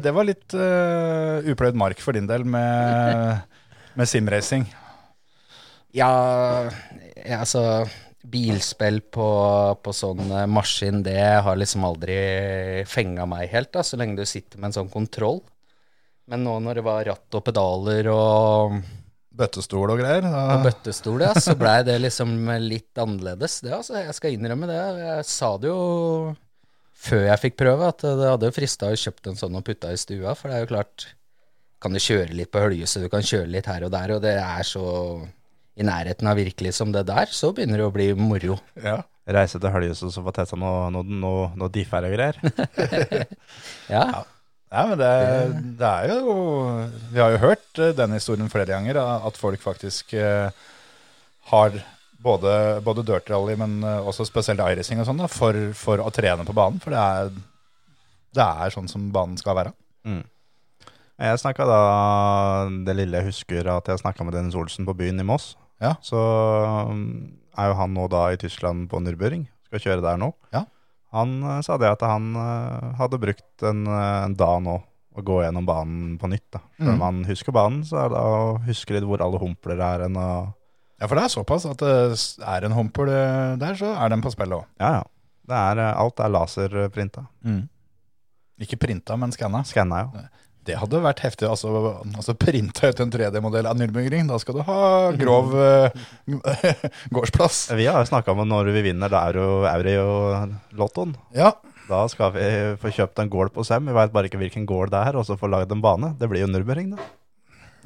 [0.00, 3.42] det var litt uh, upløyd mark for din del med,
[3.98, 4.66] med simracing.
[5.92, 6.08] Ja,
[7.36, 7.84] altså
[8.22, 9.28] Bilspill på,
[9.82, 12.16] på sånn eh, maskin, det har liksom aldri
[12.88, 15.42] fenga meg helt, da, så lenge du sitter med en sånn kontroll.
[16.30, 18.78] Men nå når det var ratt og pedaler og,
[19.32, 20.26] Bøttestol og greier.
[20.28, 23.62] og bøttestol, ja, så blei det liksom litt annerledes.
[23.64, 24.80] Det, altså, jeg skal innrømme det.
[25.00, 26.34] Jeg sa det jo
[27.02, 29.98] før jeg fikk prøve, at det hadde frista å kjøpt en sånn og putta i
[29.98, 31.06] stua, for det er jo klart
[31.82, 34.36] Kan du kjøre litt på høljehuset, du kan kjøre litt her og der, og det
[34.38, 34.84] er så
[35.74, 38.60] i nærheten av virkelig som det der, så begynner det å bli moro.
[38.82, 39.00] ja.
[39.22, 42.38] Reise til Høljehuset og få testa noe, noe, noe, noe differe greier.
[43.92, 44.24] Ja,
[44.72, 45.10] ja, men det,
[45.78, 46.34] det er jo
[47.12, 50.48] Vi har jo hørt eh, den historien flere ganger, at folk faktisk eh,
[51.52, 51.76] har
[52.24, 56.46] både, både dirt rally, men eh, også spesielt iRacing og sånn, for, for å trene
[56.48, 56.80] på banen.
[56.82, 57.32] For det er,
[58.40, 59.74] det er sånn som banen skal være.
[61.22, 61.80] Jeg snakka da
[62.86, 65.52] Det lille jeg husker at jeg snakka med Dennis Olsen på byen i Moss.
[65.82, 65.96] Ja.
[66.02, 69.46] Så um, er jo han nå da i Tyskland på Nürburgring.
[69.68, 70.32] Skal kjøre der nå.
[70.54, 70.64] Ja.
[71.12, 74.78] Han eh, sa det at han eh, hadde brukt en, eh, en dag nå
[75.12, 76.46] å gå gjennom banen på nytt.
[76.54, 76.62] da.
[76.78, 80.06] Selv om man husker banen, så er det å huske litt hvor alle humpler er
[80.06, 80.28] enn å
[81.02, 83.10] Ja, for det er såpass at det er en humpel
[83.60, 84.68] der, så er den på spillet òg.
[84.80, 85.04] Ja, ja.
[85.50, 87.26] Det er, alt er laserprinta.
[88.62, 89.64] Ikke printa, men skanna.
[89.68, 90.22] Skanna, ja.
[90.62, 91.48] Det hadde vært heftig.
[91.50, 91.72] Altså,
[92.14, 94.28] altså printa ut en 3D-modell av Nürburgring.
[94.30, 94.82] Da skal du ha
[95.18, 96.04] grov uh,
[97.16, 97.64] gårdsplass.
[97.74, 101.50] Vi har jo snakka om når vi vinner da Euro, Euri og Lottoen, Ja,
[101.88, 102.44] da skal vi
[102.80, 103.90] få kjøpt en gård på Sem.
[103.90, 106.14] Vi veit bare ikke hvilken gård det er, og så få lagd en bane.
[106.20, 107.10] Det blir jo Nürburgring, da.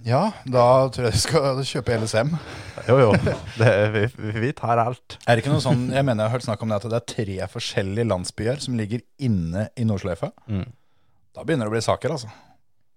[0.05, 2.35] ja, da tror jeg vi skal kjøpe hele Sem.
[2.91, 3.13] Jo, jo.
[3.57, 4.07] Det, vi,
[4.37, 5.17] vi tar alt.
[5.25, 7.01] Er det ikke noe sånn, Jeg mener jeg har hørt snakk om det at det
[7.01, 10.35] er tre forskjellige landsbyer som ligger inne i Nordsløyfa.
[10.53, 10.67] Mm.
[11.37, 12.29] Da begynner det å bli saker, altså.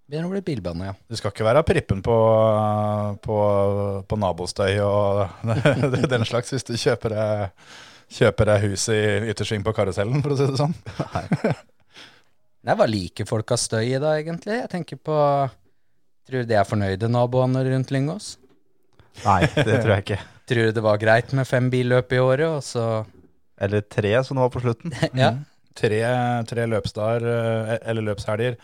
[0.10, 0.96] Begynner å bli bilbane, ja.
[1.06, 2.16] Du skal ikke være prippen på,
[3.22, 3.38] på,
[4.10, 5.46] på nabostøy og
[6.14, 7.68] den slags hvis du kjøper deg,
[8.18, 9.00] kjøper deg hus i
[9.30, 10.74] yttersving på karusellen, for å si det sånn.
[12.66, 14.58] Nei, hva liker folk av støy i dag, egentlig?
[14.64, 15.20] Jeg tenker på
[16.30, 18.34] Tror du de er fornøyde, naboene rundt Lyngås?
[19.24, 20.20] Nei, det tror jeg ikke.
[20.50, 23.06] Tror du det var greit med fem billøp i året, og så
[23.62, 24.94] Eller tre, som det var på slutten.
[25.24, 25.32] Ja.
[25.80, 26.00] Tre,
[26.50, 28.56] tre løpsdager, eh, eller løpshelger,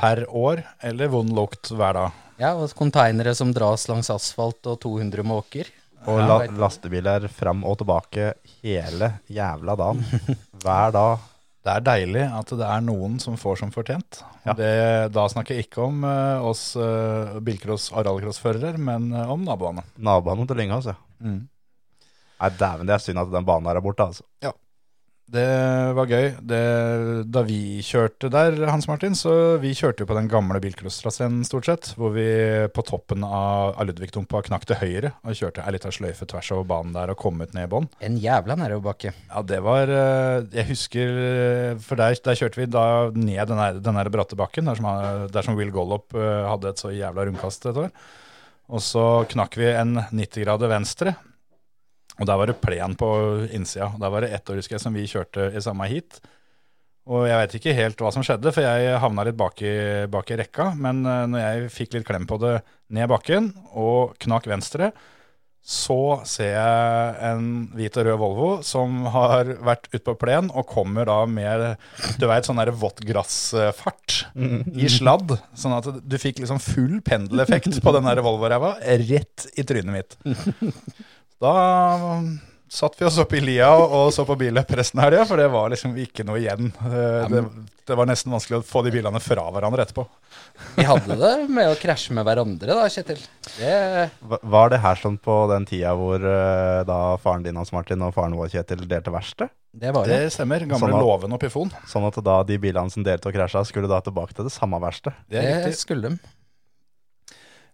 [0.00, 2.22] per år, eller vond lukt hver dag.
[2.40, 5.68] ja og konteinere som dras langs asfalt, og 200 måker.
[6.08, 8.32] Og la, lastebiler fram og tilbake
[8.62, 10.00] hele jævla dagen.
[10.62, 11.26] Hver dag.
[11.60, 14.22] Det er deilig at det er noen som får som fortjent.
[14.46, 14.54] Ja.
[14.56, 14.70] Det,
[15.12, 19.84] da snakker jeg ikke om uh, oss uh, bilcross- og rallycrossførere, men uh, om naboene.
[20.00, 20.96] Naboene til Lyngås, ja.
[21.20, 24.24] Nei, dæven, det er synd at den banen her er borte, altså.
[25.30, 25.46] Det
[25.94, 26.32] var gøy.
[26.42, 26.60] Det,
[27.30, 31.68] da vi kjørte der, Hans Martin, så vi kjørte jo på den gamle bilcrosstraseen stort
[31.68, 32.26] sett, hvor vi
[32.74, 36.66] på toppen av, av Ludvigdumpa knakk til høyre og kjørte ei lita sløyfe tvers over
[36.72, 37.86] banen der og kom ut ned i bånn.
[38.02, 39.14] En jævla nedoverbakke.
[39.30, 43.62] Ja, det var eh, Jeg husker eh, For der, der kjørte vi da ned den
[43.62, 44.90] der, den der bratte bakken, der som,
[45.30, 47.94] der som Will Gollop eh, hadde et så jævla rundkast et år.
[48.70, 51.14] Og så knakk vi en 90 grader venstre.
[52.20, 53.08] Og der var det plen på
[53.48, 53.90] innsida.
[54.00, 56.20] Der var det ett år, husker jeg, som vi kjørte i samme heat.
[57.10, 59.76] Og jeg vet ikke helt hva som skjedde, for jeg havna litt bak i,
[60.12, 60.70] bak i rekka.
[60.78, 62.60] Men eh, når jeg fikk litt klem på det
[62.92, 64.92] ned bakken og knakk venstre,
[65.60, 70.64] så ser jeg en hvit og rød Volvo som har vært ute på plen og
[70.70, 71.76] kommer da med
[72.16, 74.22] du vet, sånn der vått grassfart
[74.72, 75.36] i sladd.
[75.52, 80.16] Sånn at du fikk liksom full pendeleffekt på den Volvo-ræva rett i trynet mitt.
[81.40, 82.20] Da
[82.70, 85.48] satt vi oss opp i lia og så på billøp resten av helga, for det
[85.50, 86.68] var liksom ikke noe igjen.
[86.86, 87.40] Eh, Det,
[87.90, 90.04] det var nesten vanskelig å få de bilene fra hverandre etterpå.
[90.76, 93.22] Vi hadde det med å krasje med hverandre, da, Kjetil.
[93.56, 94.10] Det
[94.54, 98.14] Var det her sånn på den tida hvor eh, da faren din Hans Martin og
[98.14, 99.50] faren vår Kjetil delte verksted?
[99.72, 100.20] Det var det.
[100.26, 100.62] Det stemmer.
[100.66, 101.72] Gamle Sånn at- Låven og Pifon.
[101.90, 104.78] Sånn at da de bilene som delte og krasja, skulle da tilbake til det samme
[104.82, 105.16] verkstedet?
[105.30, 106.18] Det Det skulle de.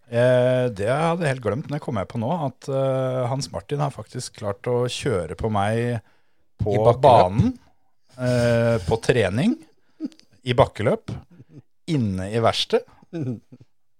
[0.06, 3.48] Eh, det hadde jeg helt glemt, når jeg kom med på nå at eh, Hans
[3.50, 5.98] Martin har faktisk klart å kjøre på meg
[6.62, 7.56] på banen,
[8.14, 9.56] eh, på trening,
[10.46, 11.10] i bakkeløp,
[11.90, 12.86] inne i verkstedet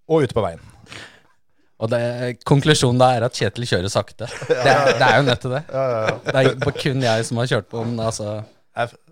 [0.07, 0.63] og ute på veien.
[1.83, 2.01] Og det,
[2.49, 4.29] konklusjonen da er at Kjetil kjører sakte.
[4.49, 5.65] Det det er jo nødt til det.
[5.69, 8.39] Det er kun jeg som har kjørt på, men altså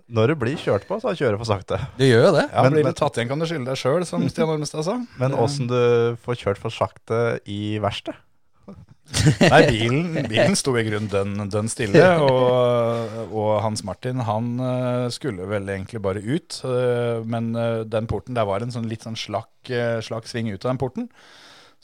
[0.07, 1.79] Når du blir kjørt på, så kjører du for sakte.
[1.97, 2.43] Det gjør jo det.
[2.53, 4.99] Ja, Men- Blir du tatt igjen, kan du skylde deg sjøl, som Stian Ormestad sa.
[5.21, 5.79] Men åssen du
[6.25, 8.21] får kjørt for sakte i verkstedet?
[9.45, 15.05] Nei, bilen, bilen sto i grunnen dønn, dønn stille, og, og Hans Martin han eh,
[15.13, 16.57] skulle vel egentlig bare ut.
[16.65, 19.69] eh, Men eh, den porten, der var en sånn litt sånn slakk,
[20.05, 21.09] slakk sving ut av den porten.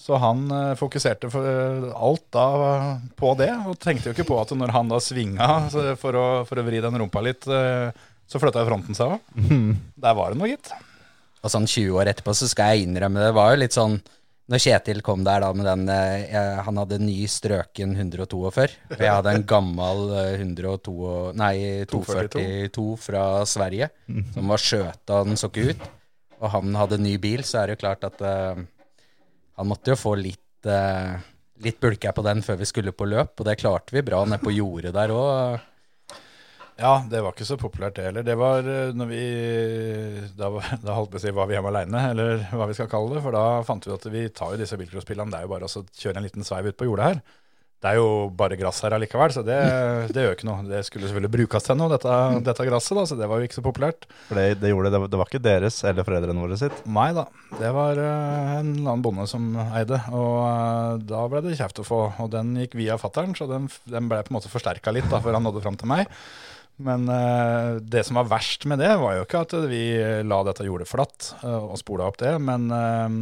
[0.01, 0.47] Så han
[0.79, 1.45] fokuserte for
[1.93, 2.45] alt da
[3.19, 5.49] på det, og tenkte jo ikke på at når han da svinga
[6.01, 7.45] for å, for å vri den rumpa litt,
[8.31, 9.35] så flytta fronten seg òg.
[9.99, 10.71] Der var det noe, gitt.
[11.41, 13.95] Og sånn 20 år etterpå så skal jeg innrømme det var jo litt sånn
[14.51, 19.15] Når Kjetil kom der da med den eh, Han hadde ny strøken 142, og jeg
[19.15, 20.93] hadde en gammel eh, 102
[21.41, 21.55] Nei,
[21.89, 23.89] 242 fra Sverige,
[24.35, 25.89] som var skjøta, den så ikke ut.
[26.41, 28.61] Og han hadde ny bil, så er det jo klart at eh,
[29.57, 31.17] han måtte jo få litt eh,
[31.61, 34.41] Litt bulke på den før vi skulle på løp, og det klarte vi bra nede
[34.41, 35.59] på jordet der òg.
[36.81, 38.25] Ja, det var ikke så populært det heller.
[38.25, 39.25] Det var eh, når vi
[40.37, 40.49] Da,
[40.85, 43.25] da holdt vi å si var vi hjemme aleine, eller hva vi skal kalle det.
[43.25, 45.31] For da fant vi at vi tar jo disse bilcrosspillene.
[45.33, 47.23] Det er jo bare å kjøre en liten sveiv ut på jordet her.
[47.81, 49.57] Det er jo bare gress her allikevel, så det,
[50.13, 50.65] det gjør ikke noe.
[50.69, 53.57] Det skulle selvfølgelig brukes til noe, dette, dette gresset, da, så det var jo ikke
[53.57, 54.05] så populært.
[54.27, 56.83] For det, det gjorde det, det var ikke deres eller foreldrene våre sitt.
[56.85, 57.25] Nei da,
[57.57, 61.87] det var eh, en annen bonde som eide, og eh, da ble det kjeft å
[61.87, 62.03] få.
[62.21, 65.21] Og den gikk via fattern, så den, den ble på en måte forsterka litt da,
[65.25, 66.05] før han nådde fram til meg.
[66.81, 69.83] Men eh, det som var verst med det, var jo ikke at vi
[70.25, 73.17] la dette jordet flatt eh, og spola opp det, men eh,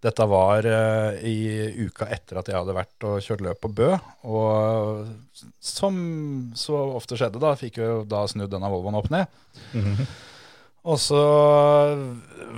[0.00, 1.36] dette var eh, i
[1.84, 3.90] uka etter at jeg hadde vært og kjørt løp på Bø.
[4.32, 5.10] Og
[5.60, 5.98] som
[6.56, 9.28] så ofte skjedde, da fikk jo da snudd denne Volvoen opp ned.
[10.88, 11.20] Og så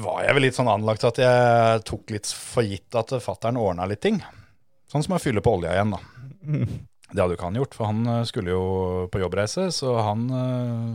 [0.05, 3.89] var jeg vel litt sånn anlagt at jeg tok litt for gitt at fattern ordna
[3.91, 4.23] litt ting.
[4.93, 6.01] Sånn som å fylle på olja igjen, da.
[7.13, 8.67] Det hadde jo ikke han gjort, for han eh, skulle jo
[9.13, 10.93] på jobbreise, så han eh,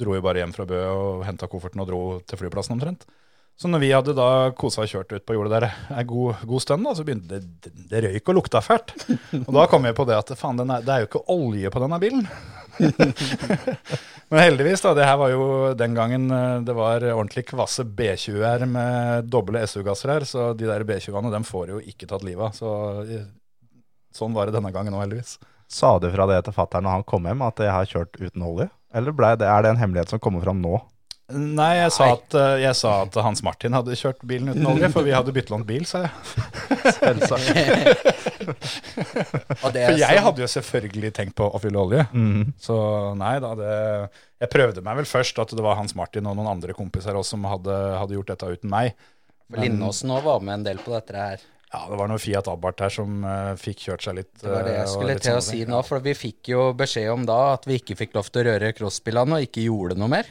[0.00, 3.06] dro jo bare hjem fra Bø og henta kofferten og dro til flyplassen omtrent.
[3.54, 6.62] Så når vi hadde da kosa og kjørt ut på jordet der en god, god
[6.64, 8.96] stund, da, så begynte det, det, røyk og lukta fælt.
[9.44, 11.82] Og da kom jeg på det at faen, er, det er jo ikke olje på
[11.84, 12.26] denne bilen.
[14.32, 14.96] Men heldigvis, da.
[14.98, 15.46] Det her var jo
[15.78, 20.82] den gangen eh, det var ordentlig kvasse B20-er med doble SU-gasser her, så de der
[20.88, 22.58] B20-ene dem får jo ikke tatt livet av.
[22.58, 22.74] Så
[23.06, 23.28] eh,
[24.18, 25.38] sånn var det denne gangen òg, heldigvis.
[25.70, 28.44] Sa du fra det til fatter'n når han kom hjem, at jeg har kjørt uten
[28.46, 28.68] olje?
[28.94, 30.78] Eller det, er det en hemmelighet som kommer fram nå?
[31.32, 34.90] Nei, jeg sa, at, eh, jeg sa at Hans Martin hadde kjørt bilen uten olje,
[34.92, 36.12] for vi hadde byttelånt bil, sa jeg.
[39.64, 42.04] Og det er For jeg hadde jo selvfølgelig tenkt på å fylle olje.
[42.60, 42.76] Så
[43.16, 43.72] nei da, det
[44.44, 47.38] Jeg prøvde meg vel først at det var Hans Martin og noen andre kompiser også
[47.38, 48.92] som hadde, hadde gjort dette uten meg.
[49.48, 51.40] Men, Lindåsen òg var med en del på dette her.
[51.74, 54.32] Ja, det var noe Fiat Abarth her som uh, fikk kjørt seg litt.
[54.38, 57.10] Det var det eh, jeg skulle til å si nå, for vi fikk jo beskjed
[57.10, 60.12] om da at vi ikke fikk lov til å røre crossbilene og ikke gjorde noe
[60.12, 60.30] mer.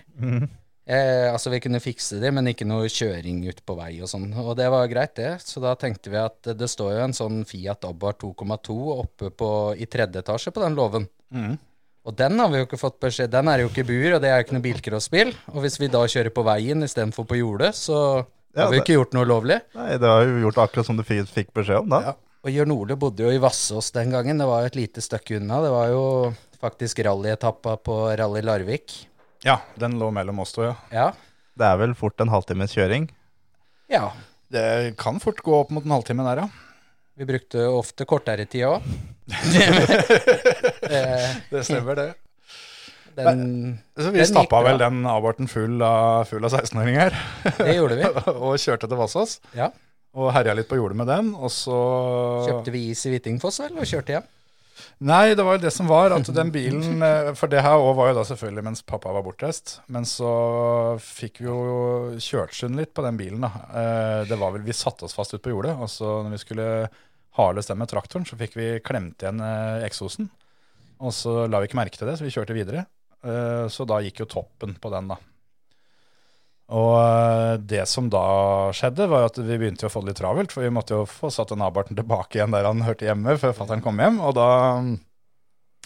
[0.83, 4.29] Eh, altså vi kunne fikse det, men ikke noe kjøring ut på vei og sånn.
[4.39, 5.33] Og det var greit, det.
[5.43, 9.51] Så da tenkte vi at det står jo en sånn Fiat Abarth 2,2 oppe på,
[9.75, 11.07] i tredje etasje på den låven.
[11.35, 11.55] Mm.
[12.03, 14.29] Og den har vi jo ikke fått beskjed Den er jo ikke bur, og det
[14.29, 15.31] er jo ikke noe bilcrossbil.
[15.53, 17.99] Og hvis vi da kjører på veien istedenfor på jordet, så
[18.53, 19.57] Ja, har vi ikke gjort noe ulovlig.
[19.77, 21.99] Nei, det har vi gjort akkurat som du fikk beskjed om, da.
[22.11, 22.13] Ja.
[22.43, 24.37] Og Jørn Ole bodde jo i Vassås den gangen.
[24.37, 25.61] Det var jo et lite stykke unna.
[25.63, 26.01] Det var jo
[26.61, 28.93] faktisk rallyetappa på Rally Larvik.
[29.47, 30.75] Ja, den lå mellom oss to, ja.
[30.91, 31.07] Ja.
[31.57, 33.09] Det er vel fort en halvtimes kjøring.
[33.91, 34.11] ja.
[34.53, 36.47] Det kan fort gå opp mot en halvtime der, ja.
[37.17, 38.83] Vi brukte ofte kortere tid òg.
[41.49, 42.05] Det stemmer, det.
[43.15, 47.15] Den, Så vi stappa vel den aborten full av, full av 16-åringer
[47.59, 48.11] det gjorde vi.
[48.47, 49.39] og kjørte til Vassås.
[49.57, 49.69] Ja.
[50.13, 51.77] Og herja litt på jordet med den, og så
[52.45, 54.27] Kjøpte vi is i Hvittingfoss vel, og kjørte hjem.
[55.05, 57.95] Nei, det var jo det som var, at den bilen eh, For det her også
[57.97, 59.75] var jo da selvfølgelig mens pappa var bortreist.
[59.93, 60.29] Men så
[61.01, 61.57] fikk vi jo
[62.21, 63.51] kjørt sund litt på den bilen, da.
[63.69, 66.41] Eh, Det var vel Vi satte oss fast ute på jordet, og så når vi
[66.45, 66.69] skulle
[67.37, 70.29] hales den med traktoren, så fikk vi klemt igjen eh, eksosen.
[71.03, 72.85] Og så la vi ikke merke til det, så vi kjørte videre.
[73.23, 75.19] Eh, Så da gikk jo toppen på den, da.
[76.73, 78.25] Og eh, det som da
[78.75, 80.53] skjedde, var at vi begynte å få det litt travelt.
[80.53, 83.55] For vi måtte jo få satt den abarten tilbake igjen der han hørte hjemme, før
[83.57, 84.19] fatter'n kom hjem.
[84.23, 84.49] Og da
[84.83, 84.93] mm,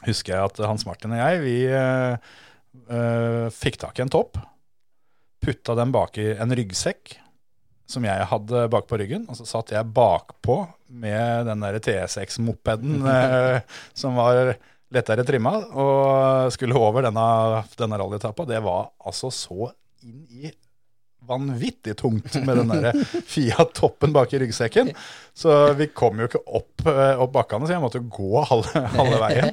[0.10, 4.42] husker jeg at Hans Martin og jeg, vi eh, fikk tak i en topp.
[5.44, 7.18] Putta den bak i en ryggsekk
[7.88, 9.26] som jeg hadde bak på ryggen.
[9.32, 13.60] Og så satt jeg bakpå med den der TSX-mopeden uh,
[14.02, 14.58] som var
[14.94, 17.26] lettere trimma, og skulle over denne,
[17.80, 18.46] denne rallyetappa.
[18.48, 19.72] Det var altså så
[20.06, 20.54] inn i
[21.28, 22.96] vanvittig tungt med den der
[23.34, 24.94] Fiat-toppen bak i ryggsekken.
[25.36, 29.20] Så vi kom jo ikke opp, eh, opp bakkene, så jeg måtte gå halve, halve
[29.26, 29.52] veien.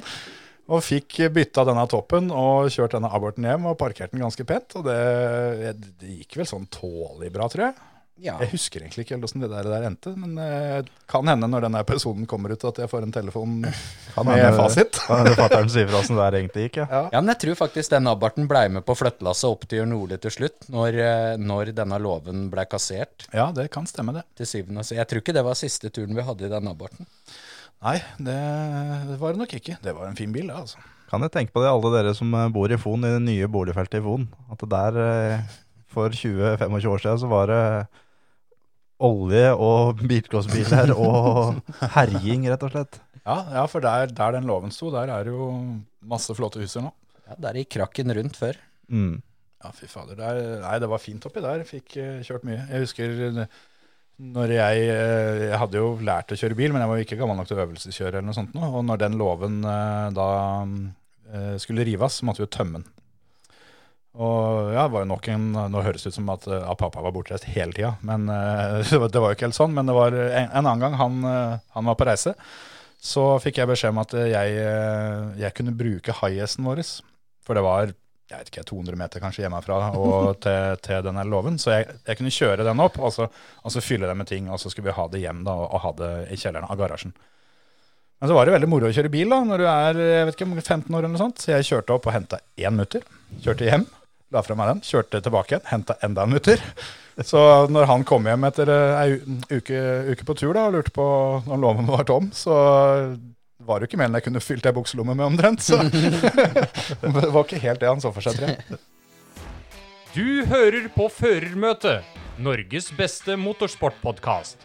[0.65, 4.79] Og fikk bytta denne toppen og kjørt denne aborten hjem og parkert den ganske pent.
[4.79, 7.75] Og det, det gikk vel sånn tålelig bra, tror jeg.
[8.23, 8.37] Ja.
[8.39, 11.65] Jeg husker egentlig ikke helt hvordan det der, der endte, men det kan hende når
[11.65, 13.57] denne episoden kommer ut at jeg får en telefon
[14.13, 14.99] Kan med hende- fasit.
[15.03, 16.85] Kan hende fatter'n sier fra åssen det der egentlig gikk, ja.
[16.89, 17.01] Ja.
[17.11, 20.31] ja, men jeg tror faktisk den abarten blei med på flyttelasset opp til Jørn til
[20.31, 24.23] slutt, når, eh, når denne låven blei kassert Ja, det kan stemme, det.
[24.39, 24.95] til syvende og sist.
[24.97, 27.05] Jeg tror ikke det var siste turen vi hadde i den abarten.
[27.83, 28.37] Nei, det,
[29.11, 29.75] det var det nok ikke.
[29.83, 30.79] Det var en fin bil, det, altså.
[31.11, 33.51] Kan jeg tenke på det, alle dere som eh, bor i Fon, i det nye
[33.51, 34.23] boligfeltet i Fon.
[34.49, 35.53] At det der eh,
[35.91, 37.61] for 20-25 år siden så var det
[39.03, 41.59] olje og bilcrossbiler og
[41.95, 42.99] herjing, rett og slett.
[43.25, 45.49] Ja, ja for der, der den låven sto, der er det jo
[46.05, 46.91] masse flotte huser nå.
[47.25, 48.57] Ja, Der gikk krakken rundt før.
[48.87, 49.17] Mm.
[49.63, 50.17] Ja, fy fader.
[50.19, 51.63] Der, nei, det var fint oppi der.
[51.65, 52.59] Fikk uh, kjørt mye.
[52.69, 53.55] Jeg husker eh,
[54.35, 57.17] når jeg eh, Jeg hadde jo lært å kjøre bil, men jeg var jo ikke
[57.19, 58.69] gammel nok til å øvelseskjøre eller noe sånt nå.
[58.69, 59.57] Og når den låven
[60.15, 60.27] da
[61.59, 62.91] skulle rives, så måtte vi jo tømme den.
[64.15, 66.79] Og ja, det var jo nok en Nå høres det ut som at, eh, at
[66.79, 69.73] pappa var bortreist hele tida, men eh, det var- det var jo ikke helt sånn.
[69.75, 72.35] Men det var en, en annen gang han, eh, han var på reise,
[73.05, 76.81] så fikk jeg beskjed om at eh, jeg, eh, jeg kunne bruke high-hesten vår.
[77.45, 77.91] For det var
[78.25, 81.59] jeg vet ikke, 200 meter kanskje hjemmefra og til, til denne låven.
[81.61, 84.47] Så jeg, jeg kunne kjøre den opp og så, og så fylle den med ting,
[84.49, 86.79] og så skulle vi ha det hjem da, og, og ha det i kjelleren av
[86.79, 87.13] garasjen.
[88.23, 90.39] Men så var det veldig moro å kjøre bil da, når du er jeg vet
[90.39, 91.43] ikke, 15 år eller noe sånt.
[91.43, 93.03] Så jeg kjørte opp og henta én mutter.
[93.43, 93.83] Kjørte hjem,
[94.35, 96.61] la fra meg den, kjørte tilbake igjen, henta enda en mutter.
[97.23, 97.39] Så
[97.71, 99.79] når han kom hjem etter eh, ei uke,
[100.11, 101.07] uke på tur da, og lurte på
[101.47, 102.57] når lommen var tom, så
[103.65, 105.63] var det jo ikke mer enn jeg kunne fylt ei bukselomme med omtrent.
[105.63, 105.79] Så
[107.15, 108.83] det var ikke helt det han så for seg, tror jeg.
[110.15, 112.05] Du hører på Førermøtet,
[112.39, 114.59] Norges beste motorsportpodkast.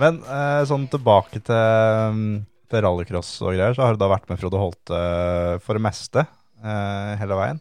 [0.00, 2.20] Men eh, sånn tilbake til,
[2.72, 5.84] til rallycross og greier, så har du da vært med Frode Holte eh, for det
[5.84, 7.60] meste eh, hele veien.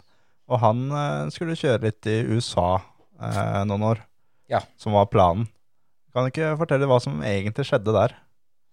[0.49, 2.79] Og han eh, skulle kjøre litt i USA
[3.21, 4.01] eh, noen år,
[4.49, 4.63] Ja.
[4.81, 5.47] som var planen.
[6.13, 8.15] Kan du ikke fortelle hva som egentlig skjedde der,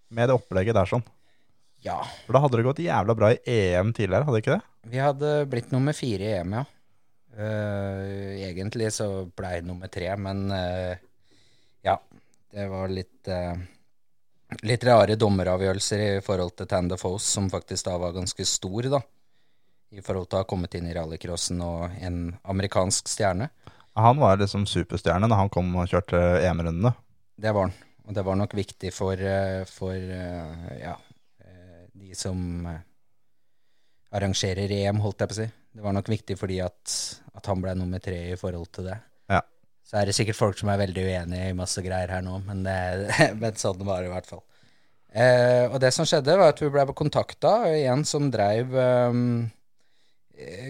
[0.08, 1.04] med det opplegget der sånn?
[1.84, 1.98] Ja.
[2.24, 4.90] For da hadde det gått jævla bra i EM tidligere, hadde det ikke det?
[4.90, 6.64] Vi hadde blitt nummer fire i EM, ja.
[7.36, 10.96] Eh, egentlig så blei jeg nummer tre, men eh,
[11.84, 11.98] ja.
[12.56, 13.56] Det var litt eh,
[14.62, 19.00] Litt rare dommeravgjørelser i forhold til Foss, som faktisk da var ganske stor, da.
[19.94, 23.50] I forhold til å ha kommet inn i rallycrossen og en amerikansk stjerne.
[23.96, 26.92] Han var liksom superstjerne da han kom og kjørte EM-rundene.
[27.36, 27.76] Det var han.
[28.06, 30.94] Og det var nok viktig for, eh, for eh, ja,
[31.42, 32.36] eh, de som
[34.14, 35.46] arrangerer EM, holdt jeg på å si.
[35.76, 36.96] Det var nok viktig fordi at,
[37.36, 38.98] at han ble nummer tre i forhold til det.
[39.32, 39.42] Ja.
[39.86, 42.62] Så er det sikkert folk som er veldig uenige i masse greier her nå, men,
[42.66, 42.76] det,
[43.42, 44.44] men sånn var det i hvert fall.
[45.16, 49.20] Eh, og det som skjedde, var at vi ble kontakta av en som dreiv eh,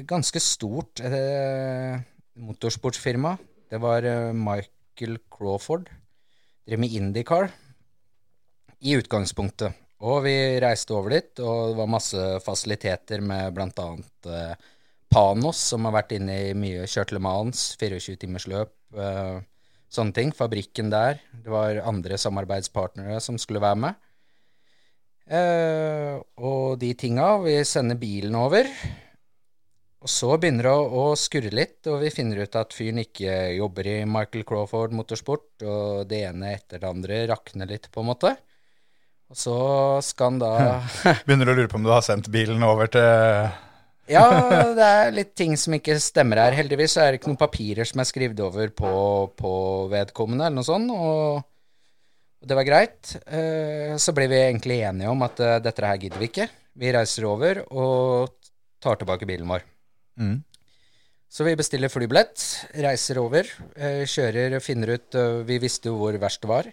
[0.06, 1.98] ganske stort eh,
[2.38, 3.36] motorsportsfirma.
[3.70, 5.90] Det var eh, Michael Crawford.
[6.66, 7.51] Drev med Indycar
[8.80, 9.74] i utgangspunktet.
[10.05, 14.72] Og vi reiste over dit, og det var masse fasiliteter med annet eh,
[15.09, 19.38] Panos, som har vært inne i mye kjørt Mans, 24-timersløp, eh,
[19.88, 20.34] sånne ting.
[20.36, 21.22] Fabrikken der.
[21.32, 24.02] Det var andre samarbeidspartnere som skulle være med.
[25.26, 27.38] Eh, og de tinga.
[27.47, 28.68] Vi sender bilen over.
[30.07, 33.57] Og så begynner det å, å skurre litt, og vi finner ut at fyren ikke
[33.57, 38.12] jobber i Michael Crawford Motorsport, og det ene etter det andre rakner litt, på en
[38.12, 38.31] måte.
[39.27, 39.57] Og så
[40.07, 40.53] skal han da
[41.27, 43.03] Begynner du å lure på om du har sendt bilen over til
[44.15, 44.31] Ja,
[44.78, 46.55] det er litt ting som ikke stemmer her.
[46.55, 48.97] Heldigvis er det ikke noen papirer som er skrevet over på,
[49.35, 49.53] på
[49.91, 51.43] vedkommende, eller noe sånt, og,
[52.39, 53.16] og det var greit.
[53.27, 56.53] Eh, så ble vi egentlig enige om at eh, dette her gidder vi ikke.
[56.78, 58.37] Vi reiser over og
[58.78, 59.66] tar tilbake bilen vår.
[60.20, 60.40] Mm.
[61.36, 62.43] Så vi bestiller flybillett,
[62.80, 66.68] reiser over, eh, kjører og finner ut eh, Vi visste jo hvor verst det var.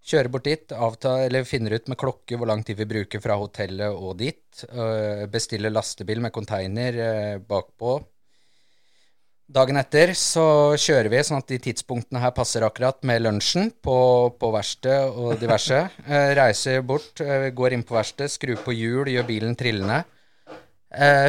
[0.00, 3.36] Kjører bort dit, avtar, eller finner ut med klokke hvor lang tid vi bruker fra
[3.36, 4.40] hotellet og dit.
[4.72, 7.98] eh, bestiller lastebil med container bakpå.
[9.50, 14.30] Dagen etter så kjører vi sånn at de tidspunktene her passer akkurat med lunsjen på,
[14.38, 15.88] på verksted og diverse.
[16.40, 17.18] Reiser bort,
[17.52, 20.04] går inn på verkstedet, skrur på hjul, gjør bilen trillende.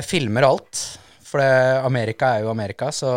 [0.06, 0.86] Filmer alt.
[1.32, 1.52] For det,
[1.88, 3.12] Amerika er jo Amerika, så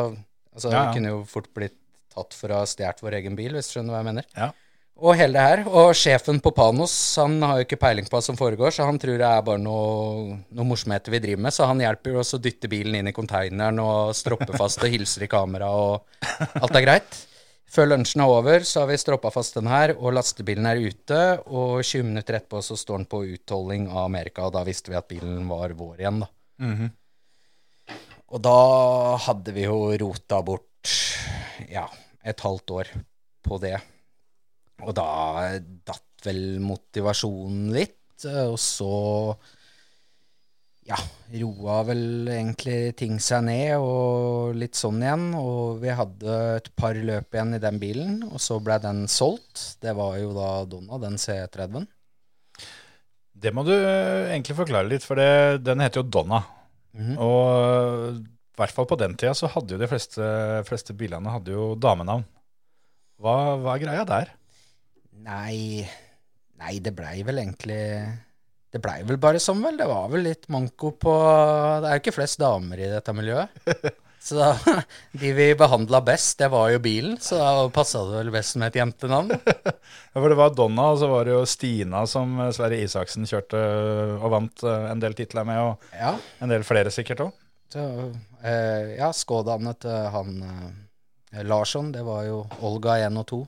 [0.55, 0.85] altså, Ja, ja.
[0.87, 1.79] vi kunne jo fort blitt
[2.15, 4.29] tatt for å ha stjålet vår egen bil, hvis du skjønner hva jeg mener.
[4.39, 4.53] Ja.
[4.95, 5.63] Og hele det her.
[5.67, 9.01] Og sjefen på Panos han har jo ikke peiling på hva som foregår, så han
[9.03, 11.57] tror det er bare noe, noe morsomheter vi driver med.
[11.57, 14.95] Så han hjelper jo oss å dytte bilen inn i konteineren og stroppe fast og
[14.95, 17.23] hilser i kamera, og alt er greit.
[17.75, 21.23] Før lunsjen er over, så har vi stroppa fast den her, og lastebilen er ute.
[21.51, 25.01] Og 20 minutter etterpå så står den på utholding av Amerika, og da visste vi
[25.01, 26.31] at bilen var vår igjen, da.
[28.35, 28.59] Og da
[29.29, 30.91] hadde vi jo rota bort
[31.71, 31.85] ja,
[32.27, 32.95] et halvt år
[33.47, 33.77] på det.
[34.83, 35.07] Og da
[35.87, 38.91] datt vel motivasjonen litt, og så
[40.85, 40.97] ja,
[41.41, 45.29] roa vel egentlig ting seg ned og litt sånn igjen.
[45.39, 49.79] Og vi hadde et par løp igjen i den bilen, og så ble den solgt.
[49.85, 51.87] Det var jo da Donna, den C30-en.
[53.45, 56.43] Det må du eh, egentlig forklare litt, for det, den heter jo Donna.
[56.95, 57.17] Mhm.
[57.19, 58.23] Og eh,
[58.55, 60.27] i hvert fall på den tida så hadde jo de fleste,
[60.69, 62.23] fleste bilene hadde jo damenavn.
[63.19, 64.31] Hva, hva er greia der?
[65.25, 65.83] Nei,
[66.61, 67.79] nei, det blei vel egentlig
[68.75, 69.79] Det blei vel bare sånn, vel.
[69.79, 71.13] Det var vel litt manko på
[71.83, 73.55] Det er jo ikke flest damer i dette miljøet.
[74.25, 74.55] Så da,
[75.21, 78.73] de vi behandla best, det var jo bilen, så da passa det vel best med
[78.73, 79.35] et jentenavn.
[80.15, 83.27] Ja, For det var Donna, og så var det jo Stina som eh, Sverre Isaksen
[83.27, 87.25] kjørte eh, og vant eh, en del titler med, og Ja, en del flere sikkert
[87.27, 87.33] òg.
[88.47, 93.41] eh, ja Skodaene til han eh, Larsson, det var jo Olga 1 og 2.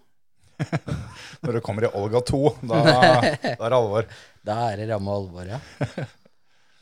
[1.47, 3.01] Når du kommer i Olga 2, da, da
[3.31, 4.11] er det alvor.
[4.47, 5.63] Da er det ramme alvor, ja.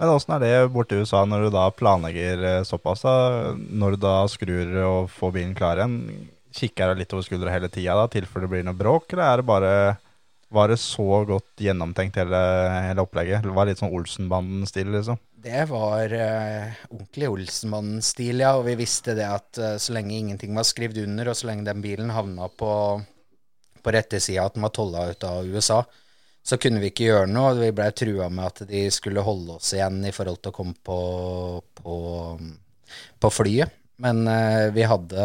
[0.00, 3.04] Men åssen er det borte i USA når du da planlegger eh, såpass?
[3.06, 3.54] da?
[3.54, 6.00] Når du da skrur og får bilen klar igjen,
[6.54, 9.42] kikker du litt over skuldra hele tida da, tilfelle det blir noe bråk, eller er
[9.42, 9.76] det bare
[10.54, 12.40] Var det så godt gjennomtenkt hele,
[12.84, 13.42] hele opplegget?
[13.42, 15.18] Det var litt sånn Olsenbanden-stil, liksom?
[15.44, 18.52] Det var uh, ordentlig Olsenbanden-stil, ja.
[18.60, 21.66] Og vi visste det at uh, så lenge ingenting var skrevet under, og så lenge
[21.66, 22.70] den bilen havna på,
[23.82, 25.80] på rette sida at den var tolla ut av USA,
[26.44, 27.54] så kunne vi ikke gjøre noe.
[27.56, 30.76] Vi blei trua med at de skulle holde oss igjen i forhold til å komme
[30.84, 30.98] på,
[31.80, 31.96] på,
[33.20, 33.80] på flyet.
[34.04, 35.24] Men eh, vi hadde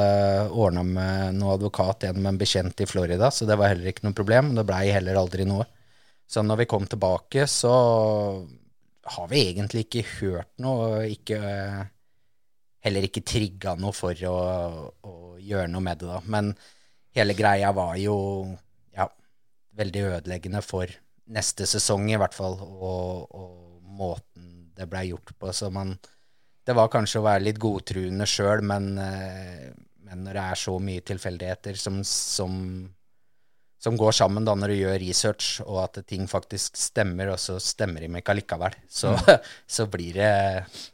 [0.54, 4.16] ordna med noe advokat gjennom en bekjent i Florida, så det var heller ikke noe
[4.16, 4.54] problem.
[4.56, 5.66] Det blei heller aldri noe.
[6.30, 7.74] Så når vi kom tilbake, så
[9.10, 11.40] har vi egentlig ikke hørt noe, og ikke,
[12.86, 14.38] heller ikke trigga noe for å,
[14.94, 16.22] å gjøre noe med det, da.
[16.30, 16.54] Men
[17.18, 18.16] hele greia var jo
[18.94, 19.10] ja,
[19.82, 20.94] veldig ødeleggende for
[21.30, 25.52] neste sesong, i hvert fall, og, og måten det blei gjort på.
[25.54, 25.98] Så man
[26.66, 29.70] Det var kanskje å være litt godtruende sjøl, men, eh,
[30.06, 32.58] men når det er så mye tilfeldigheter som, som
[33.80, 37.56] som går sammen da når du gjør research, og at ting faktisk stemmer, og så
[37.64, 38.76] stemmer de ikke allikevel.
[38.92, 39.14] Så,
[39.76, 40.34] så blir det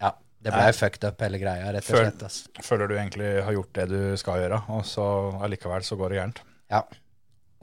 [0.02, 0.12] Ja,
[0.46, 0.76] det ble Nei.
[0.78, 2.28] fucked up, hele greia, rett og slett.
[2.28, 2.52] Altså.
[2.68, 5.08] Føler du egentlig har gjort det du skal gjøre, og så
[5.48, 6.44] allikevel så går det gærent.
[6.70, 6.84] Ja.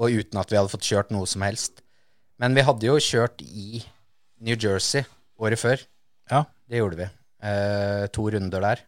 [0.02, 1.84] Og uten at vi hadde fått kjørt noe som helst.
[2.40, 3.82] Men vi hadde jo kjørt i
[4.42, 5.04] New Jersey
[5.42, 5.82] året før.
[6.30, 6.44] Ja.
[6.68, 7.08] Det gjorde vi.
[7.42, 8.80] Eh, to runder der.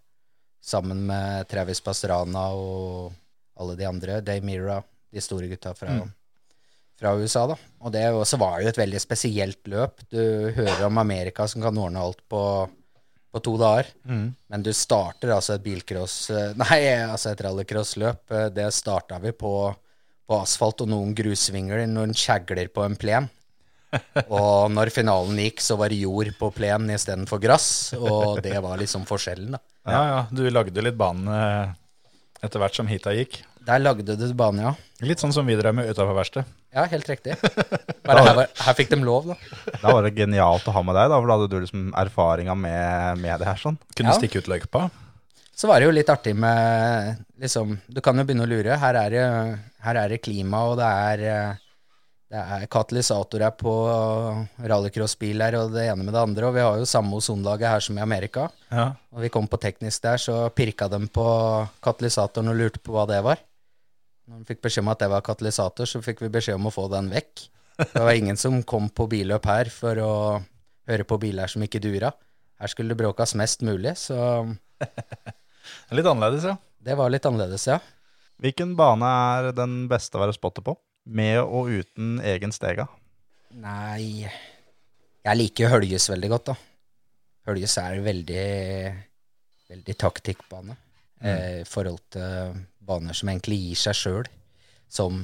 [0.65, 3.13] Sammen med Travis Pastrana og
[3.61, 4.21] alle de andre.
[4.25, 4.79] Dave Mira,
[5.13, 5.99] de store gutta fra,
[6.99, 7.57] fra USA, da.
[7.85, 10.01] Og det også var jo et veldig spesielt løp.
[10.11, 10.19] Du
[10.57, 12.41] hører om Amerika som kan ordne alt på,
[13.35, 13.93] på to dager.
[14.09, 18.25] Men du starter altså et bilcross eh, Nei, altså et rallycrossløp.
[18.33, 19.53] eh, Det starta vi på,
[20.29, 23.31] på asfalt og noen grusvinger, noen kjegler på en plen.
[24.27, 27.69] Og når finalen gikk, så var det jord på plenen istedenfor gress.
[27.95, 29.61] Og det var liksom forskjellen, da.
[29.87, 31.75] Ja, ja, du lagde litt banen eh,
[32.43, 33.43] etter hvert som hita gikk.
[33.65, 34.73] Der lagde du bane, ja.
[35.05, 36.49] Litt sånn som vi drev med utafor verkstedet.
[36.75, 37.37] Ja, helt riktig.
[38.09, 39.37] Bare her, var, her fikk de lov, da.
[39.81, 42.57] Da var det genialt å ha med deg, da, for da hadde du liksom erfaringa
[42.59, 43.61] med, med det her.
[43.63, 43.79] sånn.
[43.97, 44.19] Kunne Ja.
[44.19, 44.89] stikke ut løypa.
[45.55, 48.79] Så var det jo litt artig med liksom Du kan jo begynne å lure.
[48.81, 49.27] Her er det,
[49.87, 51.23] her er det klima, og det er,
[52.35, 53.75] det er katalysatorer på
[54.59, 56.49] rallycrossbiler og det ene med det andre.
[56.49, 58.49] Og vi har jo samme ozonlaget her som i Amerika.
[58.71, 58.91] Ja.
[59.15, 61.27] Og vi kom på teknisk der, så pirka de på
[61.85, 63.43] katalysatoren og lurte på hva det var.
[64.25, 66.75] Når de fikk beskjed om at det var katalysator, så fikk vi beskjed om å
[66.75, 67.47] få den vekk.
[67.79, 70.13] Det var ingen som kom på billøp her for å
[70.89, 72.11] høre på biler som ikke dura.
[72.63, 74.17] Her skulle det bråkas mest mulig, så
[75.95, 76.57] Litt annerledes, ja.
[76.85, 77.79] det var litt annerledes, ja.
[78.43, 80.75] Hvilken bane er den beste å være spotter på?
[81.05, 82.87] Med og uten egen stega?
[83.55, 86.57] Nei Jeg liker Høljes veldig godt, da.
[87.49, 88.47] Høljes er veldig,
[89.71, 90.77] veldig taktikkbane.
[91.25, 94.29] Eh, I forhold til baner som egentlig gir seg sjøl,
[94.89, 95.23] som,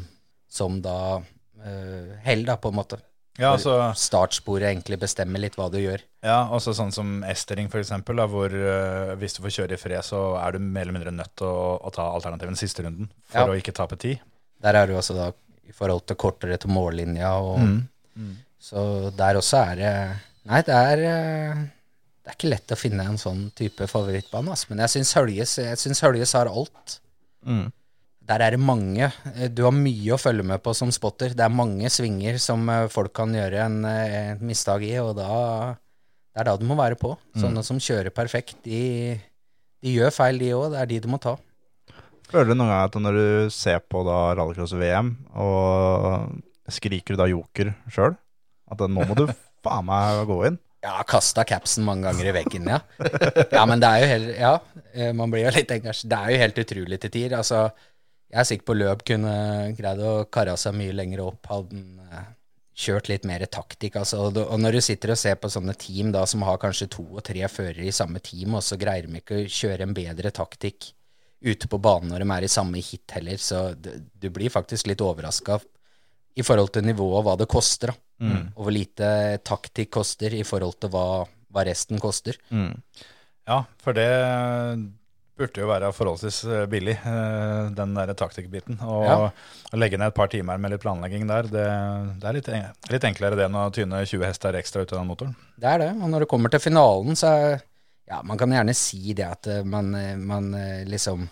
[0.48, 1.20] som da
[1.64, 3.00] eh, hell, da, på en måte.
[3.40, 6.02] Ja, altså, Startsporet egentlig bestemmer litt hva du gjør.
[6.22, 9.80] ja, også sånn som Estering, for eksempel, da, hvor uh, hvis du får kjøre i
[9.80, 13.08] fred, så er du mer eller mindre nødt til å, å ta alternativen siste runden
[13.30, 13.46] for Ja.
[13.48, 14.20] å ikke tape tid.
[14.60, 15.30] Der er du altså da
[15.66, 17.58] i forhold til kortere til mållinja, og
[18.18, 18.36] Mm.
[18.60, 19.92] så der også er det
[20.50, 21.54] Nei, det er eh,
[22.24, 24.66] Det er ikke lett å finne en sånn type favorittbane, altså.
[24.70, 26.98] men jeg syns Høljes, synes Høljes har alt.
[27.46, 27.70] Mm.
[28.30, 29.08] Der er det mange.
[29.34, 31.32] eh, Du har mye å følge med på som spotter.
[31.34, 35.16] Det er mange svinger som eh, folk kan gjøre en, eh, en mistak i, og
[35.18, 35.76] da
[36.30, 37.16] det er da du må være på.
[37.34, 39.18] Sånne som kjører perfekt, de,
[39.82, 40.68] de gjør feil, de òg.
[40.70, 41.32] Det er de du må ta.
[42.30, 46.38] Føler du noen gang at når du ser på da rallycross-VM, og
[46.70, 48.14] skriker du da joker sjøl?
[48.70, 49.24] At nå må du
[49.66, 50.60] faen meg gå inn?
[50.86, 52.78] Ja, kasta capsen mange ganger i veggen, ja.
[53.50, 54.52] Ja, men det er jo helt Ja,
[54.94, 56.08] eh, man blir jo litt engasjert.
[56.14, 57.40] Det er jo helt utrolig til tider.
[57.42, 57.66] Altså,
[58.30, 59.32] jeg er sikker på løp kunne
[59.78, 61.48] greid å karre seg mye lenger opp.
[61.50, 62.28] Hadde han eh,
[62.80, 64.22] kjørt litt mer taktikk, altså.
[64.28, 67.24] Og, når du sitter og ser på sånne team da, som har kanskje to og
[67.26, 70.92] tre førere i samme team, og så greier de ikke å kjøre en bedre taktikk
[71.40, 75.00] ute på banen når de er i samme hit heller, så du, blir faktisk litt
[75.00, 75.56] overraska
[76.36, 77.94] i forhold til nivået og hva det koster.
[78.20, 78.34] da.
[78.54, 79.10] Og hvor lite
[79.48, 82.36] taktikk koster i forhold til hva, hva resten koster.
[82.52, 82.76] Mm.
[83.48, 84.06] Ja, for det
[85.40, 88.78] burde jo være forholdsvis eh, billig, eh, den der taktikkbiten.
[88.86, 89.16] Og Ja.
[89.72, 91.66] å legge ned et par timer med litt planlegging der, det,
[92.20, 92.52] det er litt,
[92.92, 95.34] litt enklere det enn å tyne 20 hester ekstra ut av den motoren.
[95.60, 95.90] Det er det.
[95.98, 97.60] Og når det kommer til finalen, så er
[98.10, 99.92] Ja, man kan gjerne si det at eh, man,
[100.26, 100.48] man
[100.90, 101.28] liksom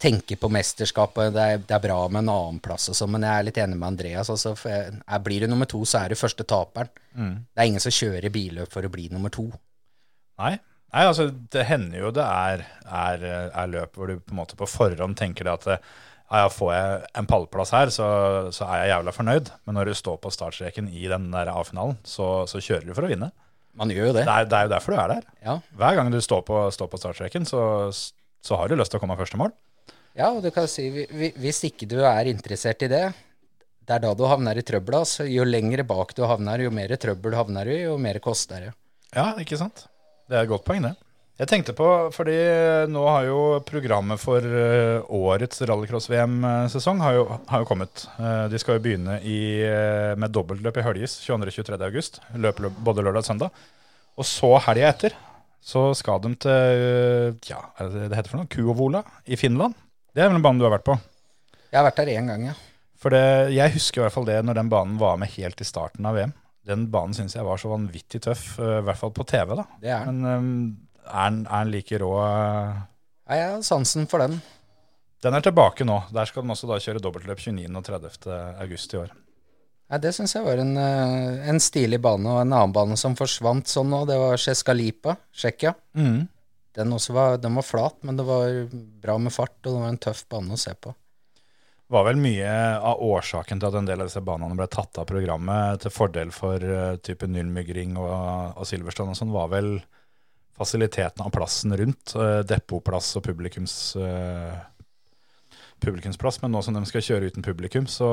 [0.00, 1.28] tenker på mesterskapet.
[1.36, 3.76] Det er, det er bra med en annenplass og sånn, men jeg er litt enig
[3.78, 4.30] med Andreas.
[4.32, 6.88] Altså, jeg, blir du nummer to, så er du første taperen.
[7.14, 9.44] Det er ingen som kjører billøp for å bli nummer to.
[10.40, 10.54] Nei.
[10.90, 14.56] Nei, altså det hender jo det er, er, er løp hvor du på en måte
[14.58, 15.68] på forhånd tenker det at
[16.30, 18.06] ja, får jeg en pallplass her, så,
[18.54, 19.48] så er jeg jævla fornøyd.
[19.66, 23.06] Men når du står på startstreken i den der A-finalen, så, så kjører du for
[23.06, 23.30] å vinne.
[23.78, 24.24] Man gjør jo det.
[24.26, 25.24] Det er, det er jo derfor du er der.
[25.46, 25.56] Ja.
[25.78, 27.62] Hver gang du står på, står på startstreken, så,
[28.42, 29.54] så har du lyst til å komme første mål.
[30.18, 33.04] Ja, og du kan si hvi- hvi- hvis ikke du er interessert i det,
[33.86, 35.00] det er da du havner i trøbbel.
[35.02, 35.26] Altså.
[35.30, 38.72] Jo lengre bak du havner, jo mer trøbbel havner du i, jo mer koster det.
[39.14, 39.86] Ja, ikke sant?
[40.30, 40.94] Det er et godt poeng, det.
[41.40, 42.36] Jeg tenkte på, fordi
[42.92, 47.16] nå har jo programmet for eh, årets rallycross-VM-sesong har,
[47.48, 48.02] har jo kommet.
[48.20, 51.80] Eh, De skal jo begynne i, eh, med dobbeltløp i Høljes 22.-23.
[51.88, 52.20] august.
[52.36, 53.64] Løp løp både lørdag og søndag.
[54.20, 55.16] Og så helga etter
[55.64, 58.50] så skal de til ja, hva det heter for noe?
[58.52, 59.74] Kuovola i Finland.
[60.12, 60.98] Det er vel en bane du har vært på?
[61.70, 62.54] Jeg har vært der én gang, ja.
[63.00, 63.24] For det,
[63.56, 66.20] jeg husker i hvert fall det når den banen var med helt i starten av
[66.20, 66.36] VM.
[66.66, 69.54] Den banen syns jeg var så vanvittig tøff, eh, i hvert fall på TV.
[69.56, 69.64] da.
[69.80, 70.20] Det er den.
[70.22, 70.76] Men um,
[71.06, 74.40] er den- like rå Nei, Ja, jeg har sansen for den.
[75.22, 76.02] Den er tilbake nå.
[76.12, 77.76] Der skal den også da kjøre dobbeltløp 29.
[77.76, 78.30] og 30.
[78.60, 79.10] august i år.
[79.90, 83.16] Ja, det syns jeg var en, eh, en stilig bane, og en annen bane som
[83.16, 85.74] forsvant sånn nå, det var Cescalipa, Tsjekkia.
[86.72, 88.68] Den var, den var flat, men det var
[89.02, 90.94] bra med fart, og det var en tøff bane å se på.
[91.90, 92.50] Var vel mye
[92.86, 96.30] av årsaken til at en del av disse banene ble tatt av programmet til fordel
[96.34, 98.12] for uh, type Nürnmygring og,
[98.54, 99.72] og Silverstone og sånn, var vel
[100.54, 102.12] fasiliteten av plassen rundt.
[102.14, 104.54] Uh, depotplass og publikums uh,
[105.82, 108.10] publikumsplass, men nå som de skal kjøre uten publikum, så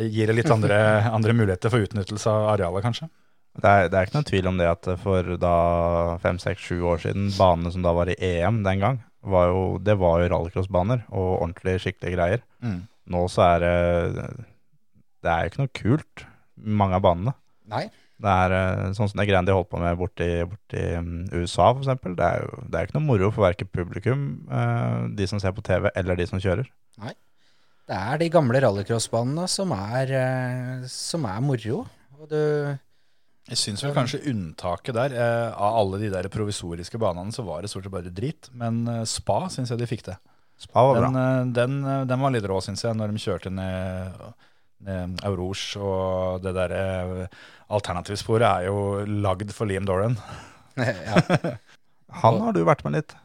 [0.00, 0.78] gir det litt andre,
[1.18, 3.08] andre muligheter for utnyttelse av arealet, kanskje.
[3.54, 5.56] Det er, det er ikke noen tvil om det at for da
[6.24, 9.62] fem, seks, sju år siden, banene som da var i EM den gang, var jo,
[9.78, 12.42] det var jo rallycrossbaner og ordentlig skikkelige greier.
[13.12, 13.74] Nå så er det
[15.24, 16.24] Det er jo ikke noe kult,
[16.56, 17.34] mange av banene.
[17.70, 17.86] Nei,
[18.20, 21.72] Det er eh, sånn som det greiene de holdt på med borti, borti mm, USA,
[21.72, 22.14] for eksempel.
[22.18, 25.54] Det er jo det er ikke noe moro for verken publikum, eh, de som ser
[25.56, 26.68] på TV, eller de som kjører.
[27.84, 31.84] det er de gamle rallycrossbanene som er, eh, som er moro.
[32.20, 32.78] Og du
[33.44, 37.60] Jeg syns vel kanskje unntaket der, eh, av alle de der provisoriske banene, så var
[37.60, 38.48] det stort sett bare dritt.
[38.54, 40.16] Men eh, Spa syns jeg de fikk det.
[40.60, 41.10] Spa var bra.
[41.10, 44.22] Den, eh, den, eh, den var litt rå, syns jeg, når de kjørte ned,
[44.86, 45.80] ned Auroge.
[45.80, 47.28] Og det derre
[47.74, 48.78] alternativsporet er jo
[49.24, 50.16] lagd for Liam Doran.
[50.76, 51.20] ja.
[52.22, 53.16] Han har du vært med litt.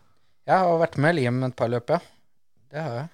[0.49, 1.99] Jeg har vært med Liam et par løp, ja.
[2.69, 3.09] Det har jeg.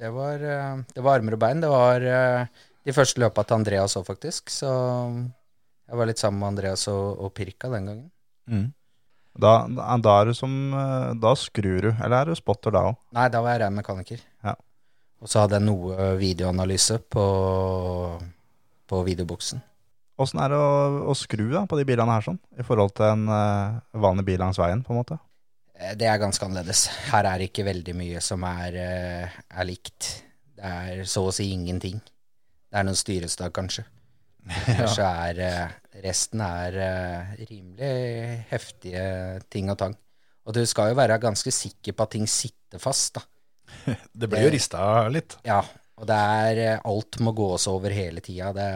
[0.00, 1.60] Det var, eh, det var armer og bein.
[1.60, 4.50] Det var eh, de første løpa til Andreas òg, faktisk.
[4.52, 8.10] Så jeg var litt sammen med Andreas og, og Pirka den gangen.
[8.50, 8.60] Da,
[9.38, 9.52] da,
[10.02, 12.98] da er du som eh, Da skrur du, eller er du spotter da òg?
[13.16, 14.22] Nei, da var jeg ren mekaniker.
[14.44, 14.56] Ja.
[15.20, 17.24] Og så hadde jeg noe videoanalyse på,
[18.90, 19.60] på videoboksen.
[20.20, 23.06] Åssen er det å, å skru da på de bilene her sånn, i forhold til
[23.06, 25.16] en uh, vanlig bil langs veien, på en måte?
[25.78, 26.86] Eh, Det er ganske annerledes.
[27.12, 30.10] Her er det ikke veldig mye som er, er likt.
[30.56, 32.00] Det er så å si ingenting.
[32.00, 33.86] Det er noen styrestag, kanskje.
[34.50, 35.74] Ellers så er eh,
[36.04, 37.90] resten er eh, rimelig
[38.50, 39.04] heftige
[39.52, 39.96] ting og tang.
[40.48, 43.26] Og du skal jo være ganske sikker på at ting sitter fast, da.
[44.12, 44.82] Det blir jo rista
[45.12, 45.36] litt.
[45.46, 45.60] Ja,
[46.00, 48.52] og det er eh, Alt må gås over hele tida.
[48.56, 48.68] Det,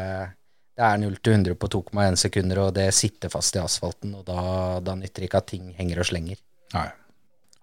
[0.76, 4.14] det er 0 til 100 på 2,1 sekunder, og det sitter fast i asfalten.
[4.20, 4.42] Og da,
[4.84, 6.42] da nytter det ikke at ting henger og slenger.
[6.76, 6.88] Nei.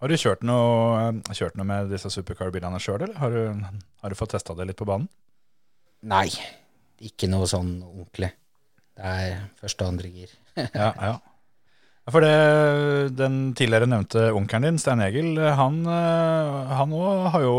[0.02, 4.18] Har du kjørt noe, kjørt noe med disse supercar-bilene sjøl, eller har du, har du
[4.18, 5.06] fått testa det litt på banen?
[6.10, 6.26] Nei,
[7.10, 8.32] ikke noe sånn ordentlig.
[8.98, 10.38] Det er første og andre gir.
[10.76, 11.14] Ja, ja.
[12.12, 16.96] For det, den tidligere nevnte onkelen din, Stein Egil, han, eh, han
[17.32, 17.54] har jo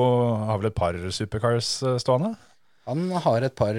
[0.48, 2.34] har vel et par supercars eh, stående?
[2.90, 3.78] Han har et par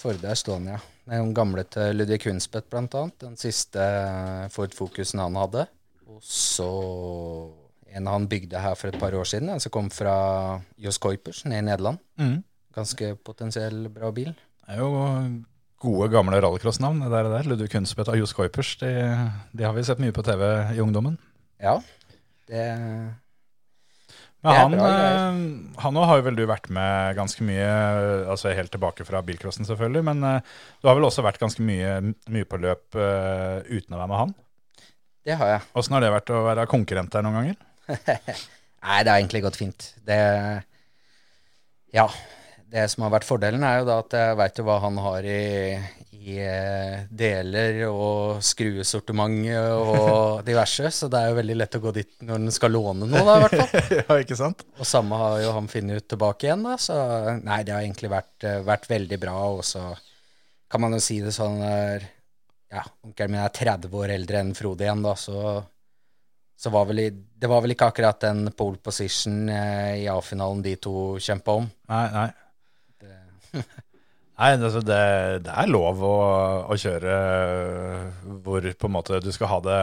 [0.00, 0.80] Forde stående, ja.
[1.10, 3.16] Den gamle til Ludvig Hunsbeth, annet.
[3.20, 5.66] Den siste eh, Ford Focusen han hadde.
[6.08, 6.70] Og så
[7.90, 11.44] en han bygde her for et par år siden, en som kom fra Jos Kuipers
[11.44, 11.98] nede i Nederland.
[12.74, 14.30] Ganske potensiell bra bil.
[14.66, 14.90] Det er jo
[15.80, 17.00] gode, gamle rallycrossnavn.
[17.04, 17.48] Det der, der.
[17.48, 18.92] Ludvig Kunstvedt og Johs Kuipers, de,
[19.56, 20.44] de har vi sett mye på TV
[20.76, 21.16] i ungdommen.
[21.60, 21.80] Ja,
[22.50, 22.62] det
[24.40, 25.40] Men Det han, bra eh,
[25.84, 27.66] han har jo vel du vært med ganske mye,
[28.32, 32.14] altså helt tilbake fra bilcrossen selvfølgelig, men eh, du har vel også vært ganske mye,
[32.32, 34.32] mye på løp uh, uten å være med han.
[35.28, 35.66] Det har jeg.
[35.76, 37.60] Åssen har det vært å være konkurrent der noen ganger?
[38.80, 39.92] Nei, det har egentlig gått fint.
[40.08, 40.20] Det
[41.92, 42.08] Ja.
[42.70, 45.26] Det som har vært fordelen, er jo da at jeg veit jo hva han har
[45.26, 45.40] i,
[46.20, 51.94] i eh, deler og skruesortiment og diverse, så det er jo veldig lett å gå
[51.96, 53.90] dit når en skal låne noe, da, i hvert fall.
[53.98, 54.62] ja, ikke sant?
[54.78, 57.00] Og samme har jo han funnet ut tilbake igjen, da, så
[57.40, 59.88] nei, det har egentlig vært, eh, vært veldig bra, og så
[60.70, 62.08] kan man jo si det sånn der
[62.70, 65.58] Ja, onkelen min er 30 år eldre enn Frode igjen, da, så
[66.60, 70.74] så var i, det var vel ikke akkurat den pole position eh, i A-finalen de
[70.76, 71.68] to kjempa om.
[71.88, 72.26] Nei, nei.
[74.40, 75.00] Nei, altså det,
[75.44, 76.14] det er lov å,
[76.72, 77.16] å kjøre
[78.40, 79.80] hvor på en måte du skal ha det,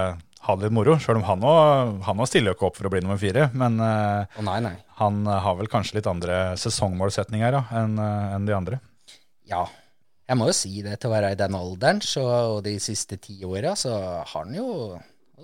[0.48, 0.96] ha det litt moro.
[1.04, 3.52] Selv om han òg stiller jo ikke opp for å bli nummer fire.
[3.54, 4.74] Men oh, nei, nei.
[4.98, 8.82] han har vel kanskje litt andre sesongmålsetninger ja, enn en de andre.
[9.46, 9.68] Ja.
[10.28, 12.26] Jeg må jo si det til å være i den alderen, så,
[12.58, 13.94] og de siste ti åra, så
[14.26, 14.98] har han jo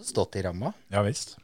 [0.03, 0.73] stått i ramma.
[0.91, 1.37] Ja visst.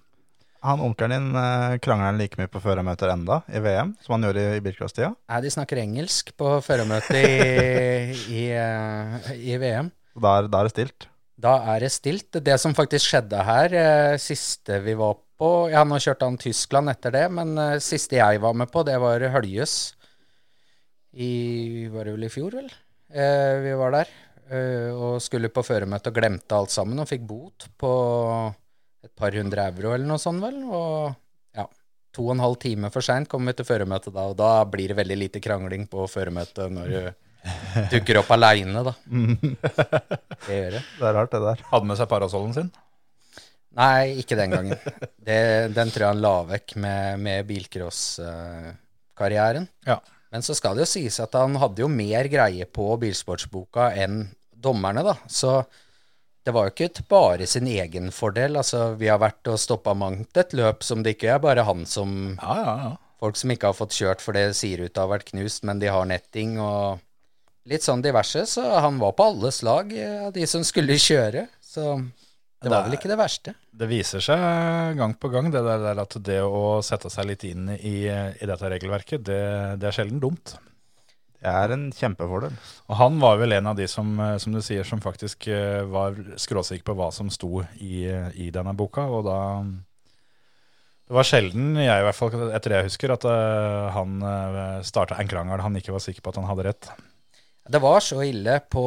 [0.65, 4.27] Han onkelen din eh, krangler han like mye på førermøter enda i VM som han
[4.27, 5.13] gjorde i, i bilcross-tida.
[5.31, 7.29] Nei, de snakker engelsk på førermøtet i,
[8.41, 9.91] i, eh, i VM.
[10.19, 11.07] Da er, da er det stilt.
[11.39, 12.41] Da er det stilt.
[12.43, 16.91] Det som faktisk skjedde her, eh, siste vi var på Ja, nå kjørte han Tyskland
[16.91, 19.77] etter det, men siste jeg var med på, det var Høljes.
[21.15, 22.67] I Var det vel i fjor, vel?
[23.07, 24.11] Eh, vi var der.
[24.97, 27.93] Og skulle på førermøte og glemte alt sammen, og fikk bot på
[29.19, 30.57] par hundre euro eller noe sånt, vel.
[30.65, 30.87] Og
[31.57, 31.65] ja,
[32.15, 34.87] to og en halv time for seint kommer vi til føremøtet da, og da blir
[34.91, 37.01] det veldig lite krangling på føremøtet når du
[37.93, 38.93] dukker opp aleine, da.
[40.43, 40.83] Det gjør det.
[40.99, 41.57] Det er rart, det der.
[41.71, 42.69] Hadde med seg parasollen sin.
[43.79, 44.77] Nei, ikke den gangen.
[45.23, 45.39] Det,
[45.75, 49.65] den tror jeg han la vekk med, med bilcross-karrieren.
[49.87, 49.97] Ja.
[50.33, 54.15] Men så skal det jo sies at han hadde jo mer greie på bilsportsboka enn
[54.51, 55.15] dommerne, da.
[55.31, 55.63] Så
[56.45, 58.57] det var jo ikke bare sin egen fordel.
[58.59, 61.85] Altså, vi har vært og stoppa mangt et løp som det ikke er bare han
[61.89, 62.95] som Ja, ja, ja.
[63.19, 66.05] Folk som ikke har fått kjørt for fordi sideruta har vært knust, men de har
[66.07, 67.01] netting og
[67.67, 68.45] litt sånn diverse.
[68.47, 71.49] Så han var på alles lag eh, av de som skulle kjøre.
[71.59, 71.97] Så
[72.63, 73.53] det var vel ikke det verste.
[73.75, 77.69] Det viser seg gang på gang det der at det å sette seg litt inn
[77.75, 79.43] i, i dette regelverket, det,
[79.79, 80.55] det er sjelden dumt.
[81.39, 82.55] Det er en kjempefordel.
[82.91, 85.85] Og han var vel en av de som, eh, som du sier, som faktisk eh,
[85.87, 88.03] var skråsikker på hva som sto i,
[88.35, 89.39] i denne boka, og da
[91.09, 94.83] Det var sjelden, jeg i hvert fall etter det jeg husker, at eh, han uh,
[94.85, 96.89] starta en krangel han ikke var sikker på at han hadde rett.
[97.65, 98.83] Det var så ille på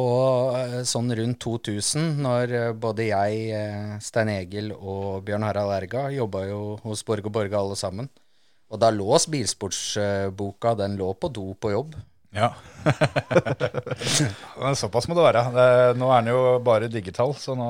[0.87, 7.03] sånn rundt 2000, når både jeg, Stein Egil og Bjørn Harald Erga jobba jo hos
[7.07, 8.09] Borg og Borge alle sammen.
[8.71, 11.95] Og da lå bilsportsboka, den lå på do på jobb.
[12.33, 12.53] Ja.
[14.61, 15.43] Men Såpass må det være.
[15.53, 15.67] Det,
[15.99, 17.69] nå er den jo bare digital, så nå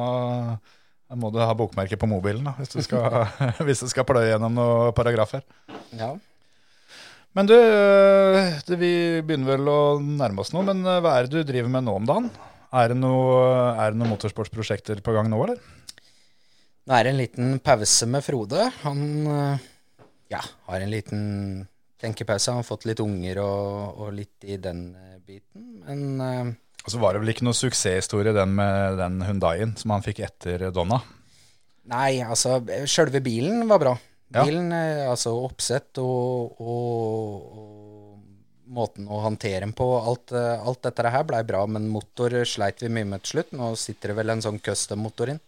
[1.19, 3.27] må du ha bokmerke på mobilen da, hvis du skal,
[3.67, 5.43] hvis du skal pløye gjennom noen paragrafer.
[5.99, 6.13] Ja.
[7.33, 8.93] Men du, øh, det, vi
[9.25, 11.95] begynner vel å nærme oss noe, men øh, hva er det du driver med nå
[11.97, 12.27] om dagen?
[12.73, 13.37] Er det noe,
[13.77, 15.61] er det noen motorsportsprosjekter på gang nå, eller?
[16.89, 18.67] Nå er det en liten pause med Frode.
[18.83, 19.03] Han
[19.33, 19.65] eh,
[20.33, 21.21] ja, har en liten
[22.03, 22.51] tenkepause.
[22.51, 25.67] Han har fått litt unger og, og litt i den eh, biten.
[25.87, 26.53] Men eh,
[26.83, 30.23] Og så var det vel ikke noe suksesshistorie den med den Hundaien som han fikk
[30.27, 31.01] etter Donna?
[31.91, 33.93] Nei, altså, sjølve bilen var bra.
[34.33, 35.09] Bilen, ja.
[35.11, 37.72] altså oppsett og, og, og
[38.73, 42.81] måten å håndtere den på, alt, eh, alt dette her blei bra, men motor sleit
[42.83, 43.53] vi mye med til slutt.
[43.57, 45.41] Nå sitter det vel en sånn custom-motor inn.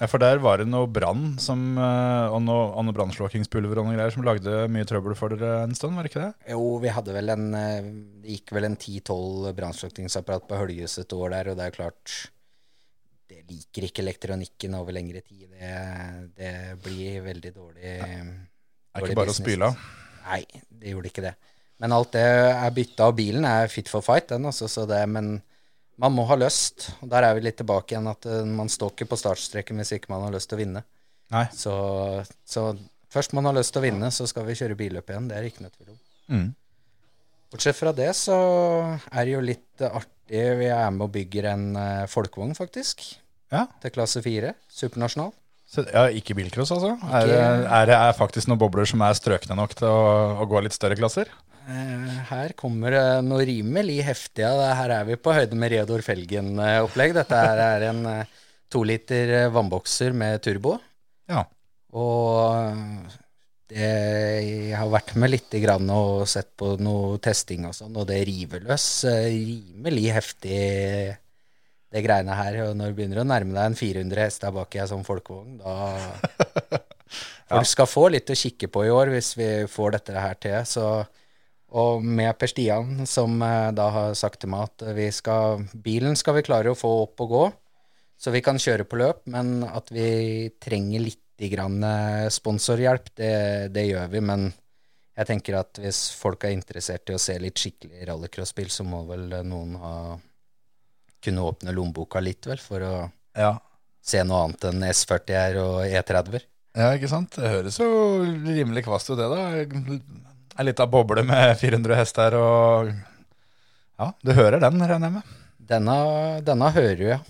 [0.00, 3.96] Ja, For der var det noe brann øh, og noe, og noe brannslukningspulver og noe
[3.96, 6.52] greier som lagde mye trøbbel for dere en stund, var det ikke det?
[6.52, 7.88] Jo, vi hadde vel en eh,
[8.24, 12.18] Det gikk vel en 10-12 brannslukningsapparat på Høljes et år der, og det er klart
[13.30, 15.48] Det liker ikke elektronikken over lengre tid.
[15.54, 15.74] Det,
[16.36, 19.90] det blir veldig dårlig Det er ikke bare å spyle av.
[20.24, 21.34] Nei, det gjorde ikke det.
[21.82, 25.00] Men alt det er bytta, og bilen er fit for fight, den, altså, så det,
[25.10, 25.34] men
[26.00, 26.88] man må ha lyst.
[27.02, 29.92] Og der er vi litt tilbake igjen, at eh, man står ikke på startstreken hvis
[29.98, 30.84] ikke man har lyst til å vinne.
[31.34, 31.44] Nei.
[31.56, 31.74] Så,
[32.46, 32.68] så
[33.14, 35.28] først man har lyst til å vinne, så skal vi kjøre billøp igjen.
[35.30, 36.00] Det er ikke noe tvil om.
[36.34, 36.48] Mm.
[37.54, 38.36] Bortsett fra det så
[39.12, 40.10] er det jo litt artig.
[40.58, 43.02] Vi er med og bygger en eh, folkevogn, faktisk.
[43.52, 43.66] Ja.
[43.82, 44.54] Til klasse 4.
[44.72, 45.34] Supernasjonal.
[45.74, 46.94] Så, ja, ikke bilcross, altså?
[47.10, 47.42] Er, det-
[47.78, 50.74] er det er faktisk noen bobler som er strøkne nok til å, å gå litt
[50.76, 51.30] større klasser?
[51.64, 54.44] Eh, Her kommer det noe rimelig heftig.
[54.44, 57.14] Her er vi på høyde med Reodor Felgen-opplegg.
[57.16, 58.40] Dette her er en eh,
[58.72, 60.76] to liter eh, vannbokser med turbo.
[61.30, 61.44] Ja.
[61.94, 63.08] Og
[63.70, 63.90] det,
[64.44, 68.66] jeg har vært med litt og sett på noe testing og sånn, og det river
[68.68, 70.60] løs eh, rimelig heftig,
[71.94, 72.60] det greiene her.
[72.68, 75.62] Og når du begynner å nærme deg en 400 hester bak i ei sånn folkevogn,
[75.62, 76.82] da
[77.44, 80.56] Folk skal få litt å kikke på i år hvis vi får dette her til.
[80.66, 80.86] Så,
[81.74, 86.14] og med Per Stian, som eh, da har sagt til meg at vi skal, bilen
[86.18, 87.44] skal vi klare å få opp og gå,
[88.20, 91.20] så vi kan kjøre på løp, men at vi trenger litt
[91.50, 93.32] grann eh, sponsorhjelp, det,
[93.74, 94.22] det gjør vi.
[94.22, 94.46] Men
[95.18, 99.02] jeg tenker at hvis folk er interessert i å se litt skikkelig rallycrossbil, så må
[99.10, 99.94] vel noen ha
[101.24, 102.94] kunne åpne lommeboka litt, vel, for å
[103.34, 103.56] Ja.
[104.04, 106.42] se noe annet enn S40R og E30-er.
[106.76, 107.34] Ja, ikke sant?
[107.38, 107.88] Det høres jo
[108.44, 110.33] rimelig kvast ut det, da.
[110.54, 112.92] En liten boble med 400 hester og
[113.98, 115.34] Ja, du hører den, regner jeg med.
[115.64, 115.94] Denne,
[116.44, 117.20] denne hører du, ja.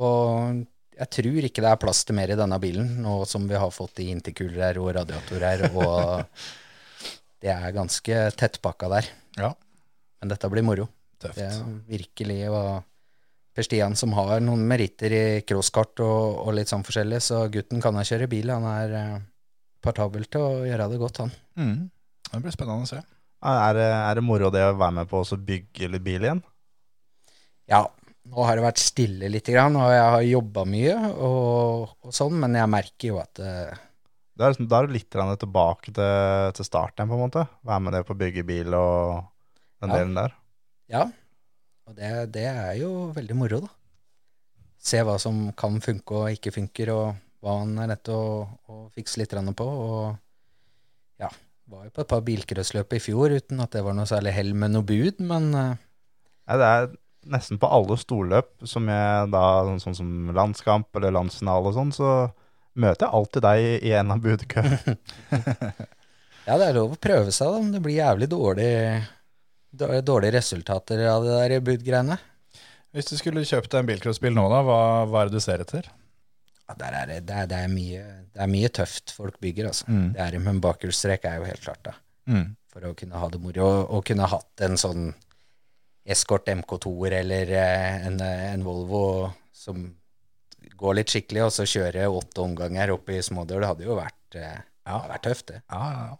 [0.00, 0.60] Og
[1.00, 3.72] jeg tror ikke det er plass til mer i denne bilen, nå som vi har
[3.72, 6.20] fått i interkuler her og radiatorer, og
[7.42, 9.10] det er ganske tettpakka der.
[9.40, 9.54] Ja.
[10.20, 10.86] Men dette blir moro.
[11.20, 11.36] Tøft.
[11.36, 12.86] Det er virkelig og
[13.50, 17.82] Per Stian som har noen meritter i crosskart og, og litt sånn forskjellig, så gutten
[17.82, 18.52] kan da kjøre bil.
[18.54, 19.16] Han er eh,
[19.82, 21.32] partabel til å gjøre det godt, han.
[21.58, 21.80] Mm.
[22.30, 23.00] Det blir spennende å se.
[23.40, 26.42] Er det, er det moro det å være med på å bygge litt bil igjen?
[27.70, 27.86] Ja,
[28.28, 32.36] nå har det vært stille litt, grann, og jeg har jobba mye og, og sånn,
[32.42, 33.80] men jeg merker jo at eh,
[34.36, 37.46] Da er, det er du litt tilbake til, til starten, på en måte.
[37.66, 39.24] Være med det på å bygge bil og
[39.80, 39.96] den Ja.
[39.96, 40.36] delen der.
[40.92, 41.04] Ja,
[41.88, 43.72] og det, det er jo veldig moro, da.
[44.80, 47.06] Se hva som kan funke og ikke funker, og
[47.44, 49.66] hva man er nødt til å, å fikse litt på.
[49.66, 51.28] Og ja,
[51.70, 54.50] var jo på et par bilcrossløp i fjor uten at det var noe særlig hell
[54.58, 55.78] med noe bud, men eh,
[56.50, 56.88] Nei, det er
[57.30, 61.92] nesten på alle storløp, som jeg da, sånn, sånn som landskamp eller landsfinale og sånn,
[61.94, 62.08] så
[62.80, 64.96] møter jeg alltid deg i en av budkøene.
[66.48, 68.72] ja, det er lov å prøve seg, da, men det blir jævlig dårlig,
[70.10, 72.18] dårlige resultater av det der budgreiene.
[72.96, 75.86] Hvis du skulle kjøpt en bilcrossbil nå, da, hva, hva er det du ser etter?
[76.70, 79.72] Ja, der er det, det, er, det, er mye, det er mye tøft folk bygger,
[79.72, 79.88] altså.
[79.90, 80.12] Mm.
[80.14, 81.96] Det er, men bakhjulstrekk er jo helt klart, da.
[82.30, 82.52] Mm.
[82.70, 85.08] for å kunne ha det moro, og, og kunne hatt en sånn
[86.10, 89.02] Escort MK2-er eller eh, en, eh, en Volvo
[89.50, 89.82] som
[90.78, 93.64] går litt skikkelig, og så kjøre åtte omganger opp i smådøl.
[93.64, 94.52] Det hadde jo vært, ja.
[94.62, 95.62] det hadde vært tøft, det.
[95.66, 96.18] Ja, ja, ja.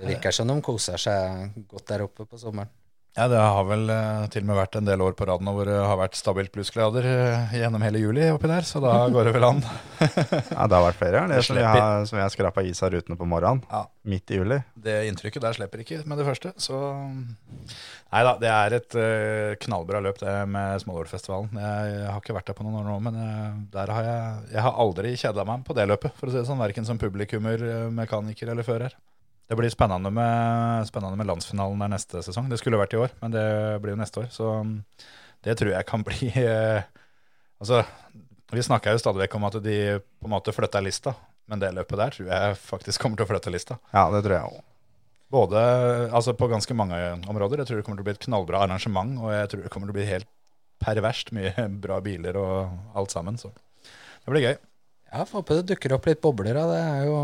[0.00, 2.72] Det virker som de koser seg godt der oppe på sommeren.
[3.18, 5.50] Ja, det har vel eh, til og med vært en del år på rad nå
[5.56, 9.26] hvor det har vært stabilt plussgrader eh, gjennom hele juli oppi der, så da går
[9.26, 9.62] det vel an.
[10.00, 13.26] Ja, det har vært flere ganger, som jeg, som jeg skrapa is av rutene på
[13.28, 13.64] morgenen.
[13.70, 13.82] Ja.
[14.06, 14.60] Midt i juli.
[14.78, 16.78] Det inntrykket der slipper ikke med det første, så
[18.10, 21.58] Nei da, det er et eh, knallbra løp det med Smålårfestivalen.
[21.58, 24.82] Jeg, har ikke vært der på noen år nå, men der har jeg Jeg har
[24.86, 26.62] aldri kjeda meg på det løpet, for å si det sånn.
[26.62, 28.94] Verken som publikummer, mekaniker eller fører.
[29.50, 32.46] Det blir spennende med, spennende med landsfinalen der neste sesong.
[32.46, 33.46] Det skulle vært i år, men det
[33.82, 34.28] blir jo neste år.
[34.30, 34.76] Så mm,
[35.42, 36.86] det tror jeg kan bli eh,
[37.60, 37.82] Altså,
[38.54, 41.12] vi snakka jo stadig vekk om at de på en måte flytta lista,
[41.50, 43.76] men det løpet der tror jeg faktisk kommer til å flytte lista.
[43.92, 44.62] Ja, det tror jeg òg.
[45.34, 45.60] Både
[46.08, 47.60] altså på ganske mange områder.
[47.60, 49.90] Jeg tror det kommer til å bli et knallbra arrangement, og jeg tror det kommer
[49.90, 50.30] til å bli helt
[50.80, 53.36] perverst mye bra biler og alt sammen.
[53.38, 54.56] Så det blir gøy.
[55.10, 56.82] Ja, får håpe det dukker opp litt bobler av det.
[56.86, 57.22] er jo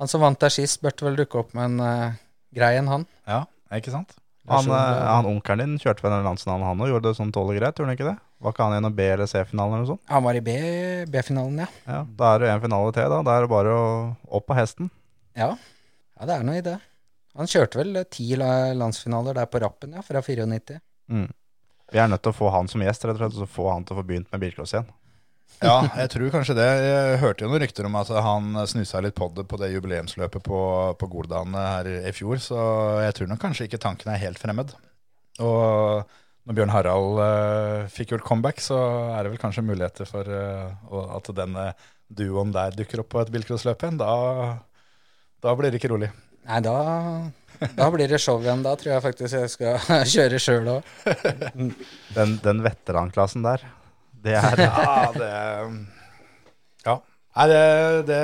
[0.00, 2.18] Han som vant der sist, burde vel dukke opp med en uh,
[2.56, 3.06] grei en, han.
[3.28, 3.42] Ja,
[3.76, 4.16] ikke sant?
[4.50, 6.88] Han, eh, han onkelen din kjørte vel den landsfinalen, han òg.
[6.90, 8.14] Gjorde det sånn tålelig greit, gjorde han ikke det?
[8.40, 10.02] Var ikke han gjennom B- eller C-finalen eller noe sånt?
[10.10, 11.66] Han var i B- B-finalen, ja.
[11.86, 13.20] Ja, Da er det en finale til, da.
[13.28, 13.84] Da er det bare å
[14.40, 14.90] opp på hesten.
[15.38, 15.52] ja.
[16.20, 16.74] Ja, det er noe i det.
[17.38, 20.80] Han kjørte vel eh, ti landsfinaler der på rappen, ja, fra 94.
[21.08, 21.28] Mm.
[21.92, 23.68] Vi er nødt til å få han som gjest, rett og slett, og så få
[23.70, 24.88] han til å få begynt med bilcross igjen.
[25.60, 26.68] Ja, jeg tror kanskje det.
[26.86, 30.44] Jeg hørte jo noen rykter om at han snusa litt på det på det jubileumsløpet
[30.46, 30.60] på,
[30.96, 32.62] på Goldane her i fjor, så
[33.04, 34.72] jeg tror nok kanskje ikke tanken er helt fremmed.
[35.44, 36.08] Og
[36.48, 38.78] når Bjørn Harald uh, fikk gjort comeback, så
[39.12, 41.70] er det vel kanskje muligheter for uh, at denne
[42.08, 44.00] duoen der dukker opp på et bilcrossløp igjen.
[44.00, 44.14] Da,
[45.44, 46.08] da blir det ikke rolig.
[46.48, 46.76] Nei, da,
[47.76, 48.64] da blir det show igjen.
[48.64, 50.94] Da tror jeg faktisk jeg skal kjøre sjøl òg.
[52.16, 53.68] Den, den veteranklassen der,
[54.24, 55.30] det er Ja, det
[56.86, 56.96] Ja.
[57.30, 57.60] Nei, det,
[58.10, 58.22] det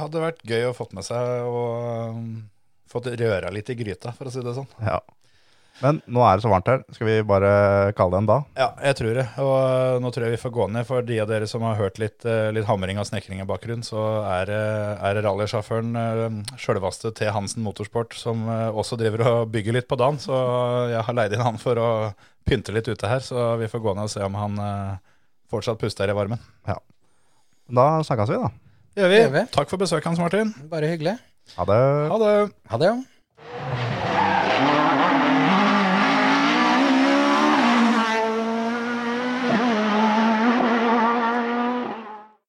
[0.00, 2.30] hadde vært gøy å fått med seg og um,
[2.90, 4.66] fått røra litt i gryta, for å si det sånn.
[4.82, 4.98] Ja.
[5.82, 6.80] Men nå er det så varmt her.
[6.96, 7.50] Skal vi bare
[7.98, 8.44] kalle det en dag?
[8.56, 9.24] Ja, jeg tror det.
[9.44, 10.86] Og nå tror jeg vi får gå ned.
[10.88, 13.84] For de av dere som har hørt litt, eh, litt hamring og snekring i bakgrunnen,
[13.84, 17.28] så er, det- er det rallysjåføren eh, sjølveste T.
[17.34, 20.16] Hansen Motorsport som eh, også driver og bygger litt på dagen.
[20.22, 20.32] Så
[20.94, 21.90] jeg har leid inn han for å
[22.48, 24.96] pynte litt ute her, så vi får gå ned og se om han eh,
[25.52, 26.40] fortsatt puster i varmen.
[26.66, 26.78] Ja.
[27.68, 28.48] Da snakkes vi, da.
[28.96, 29.20] Det gjør vi.
[29.20, 29.44] Gjør vi.
[29.58, 30.54] Takk for besøket, Hans Martin.
[30.72, 31.18] Bare hyggelig.
[31.58, 31.82] Ha det.
[32.14, 32.32] Ha det.
[32.72, 33.85] Ha det, ja.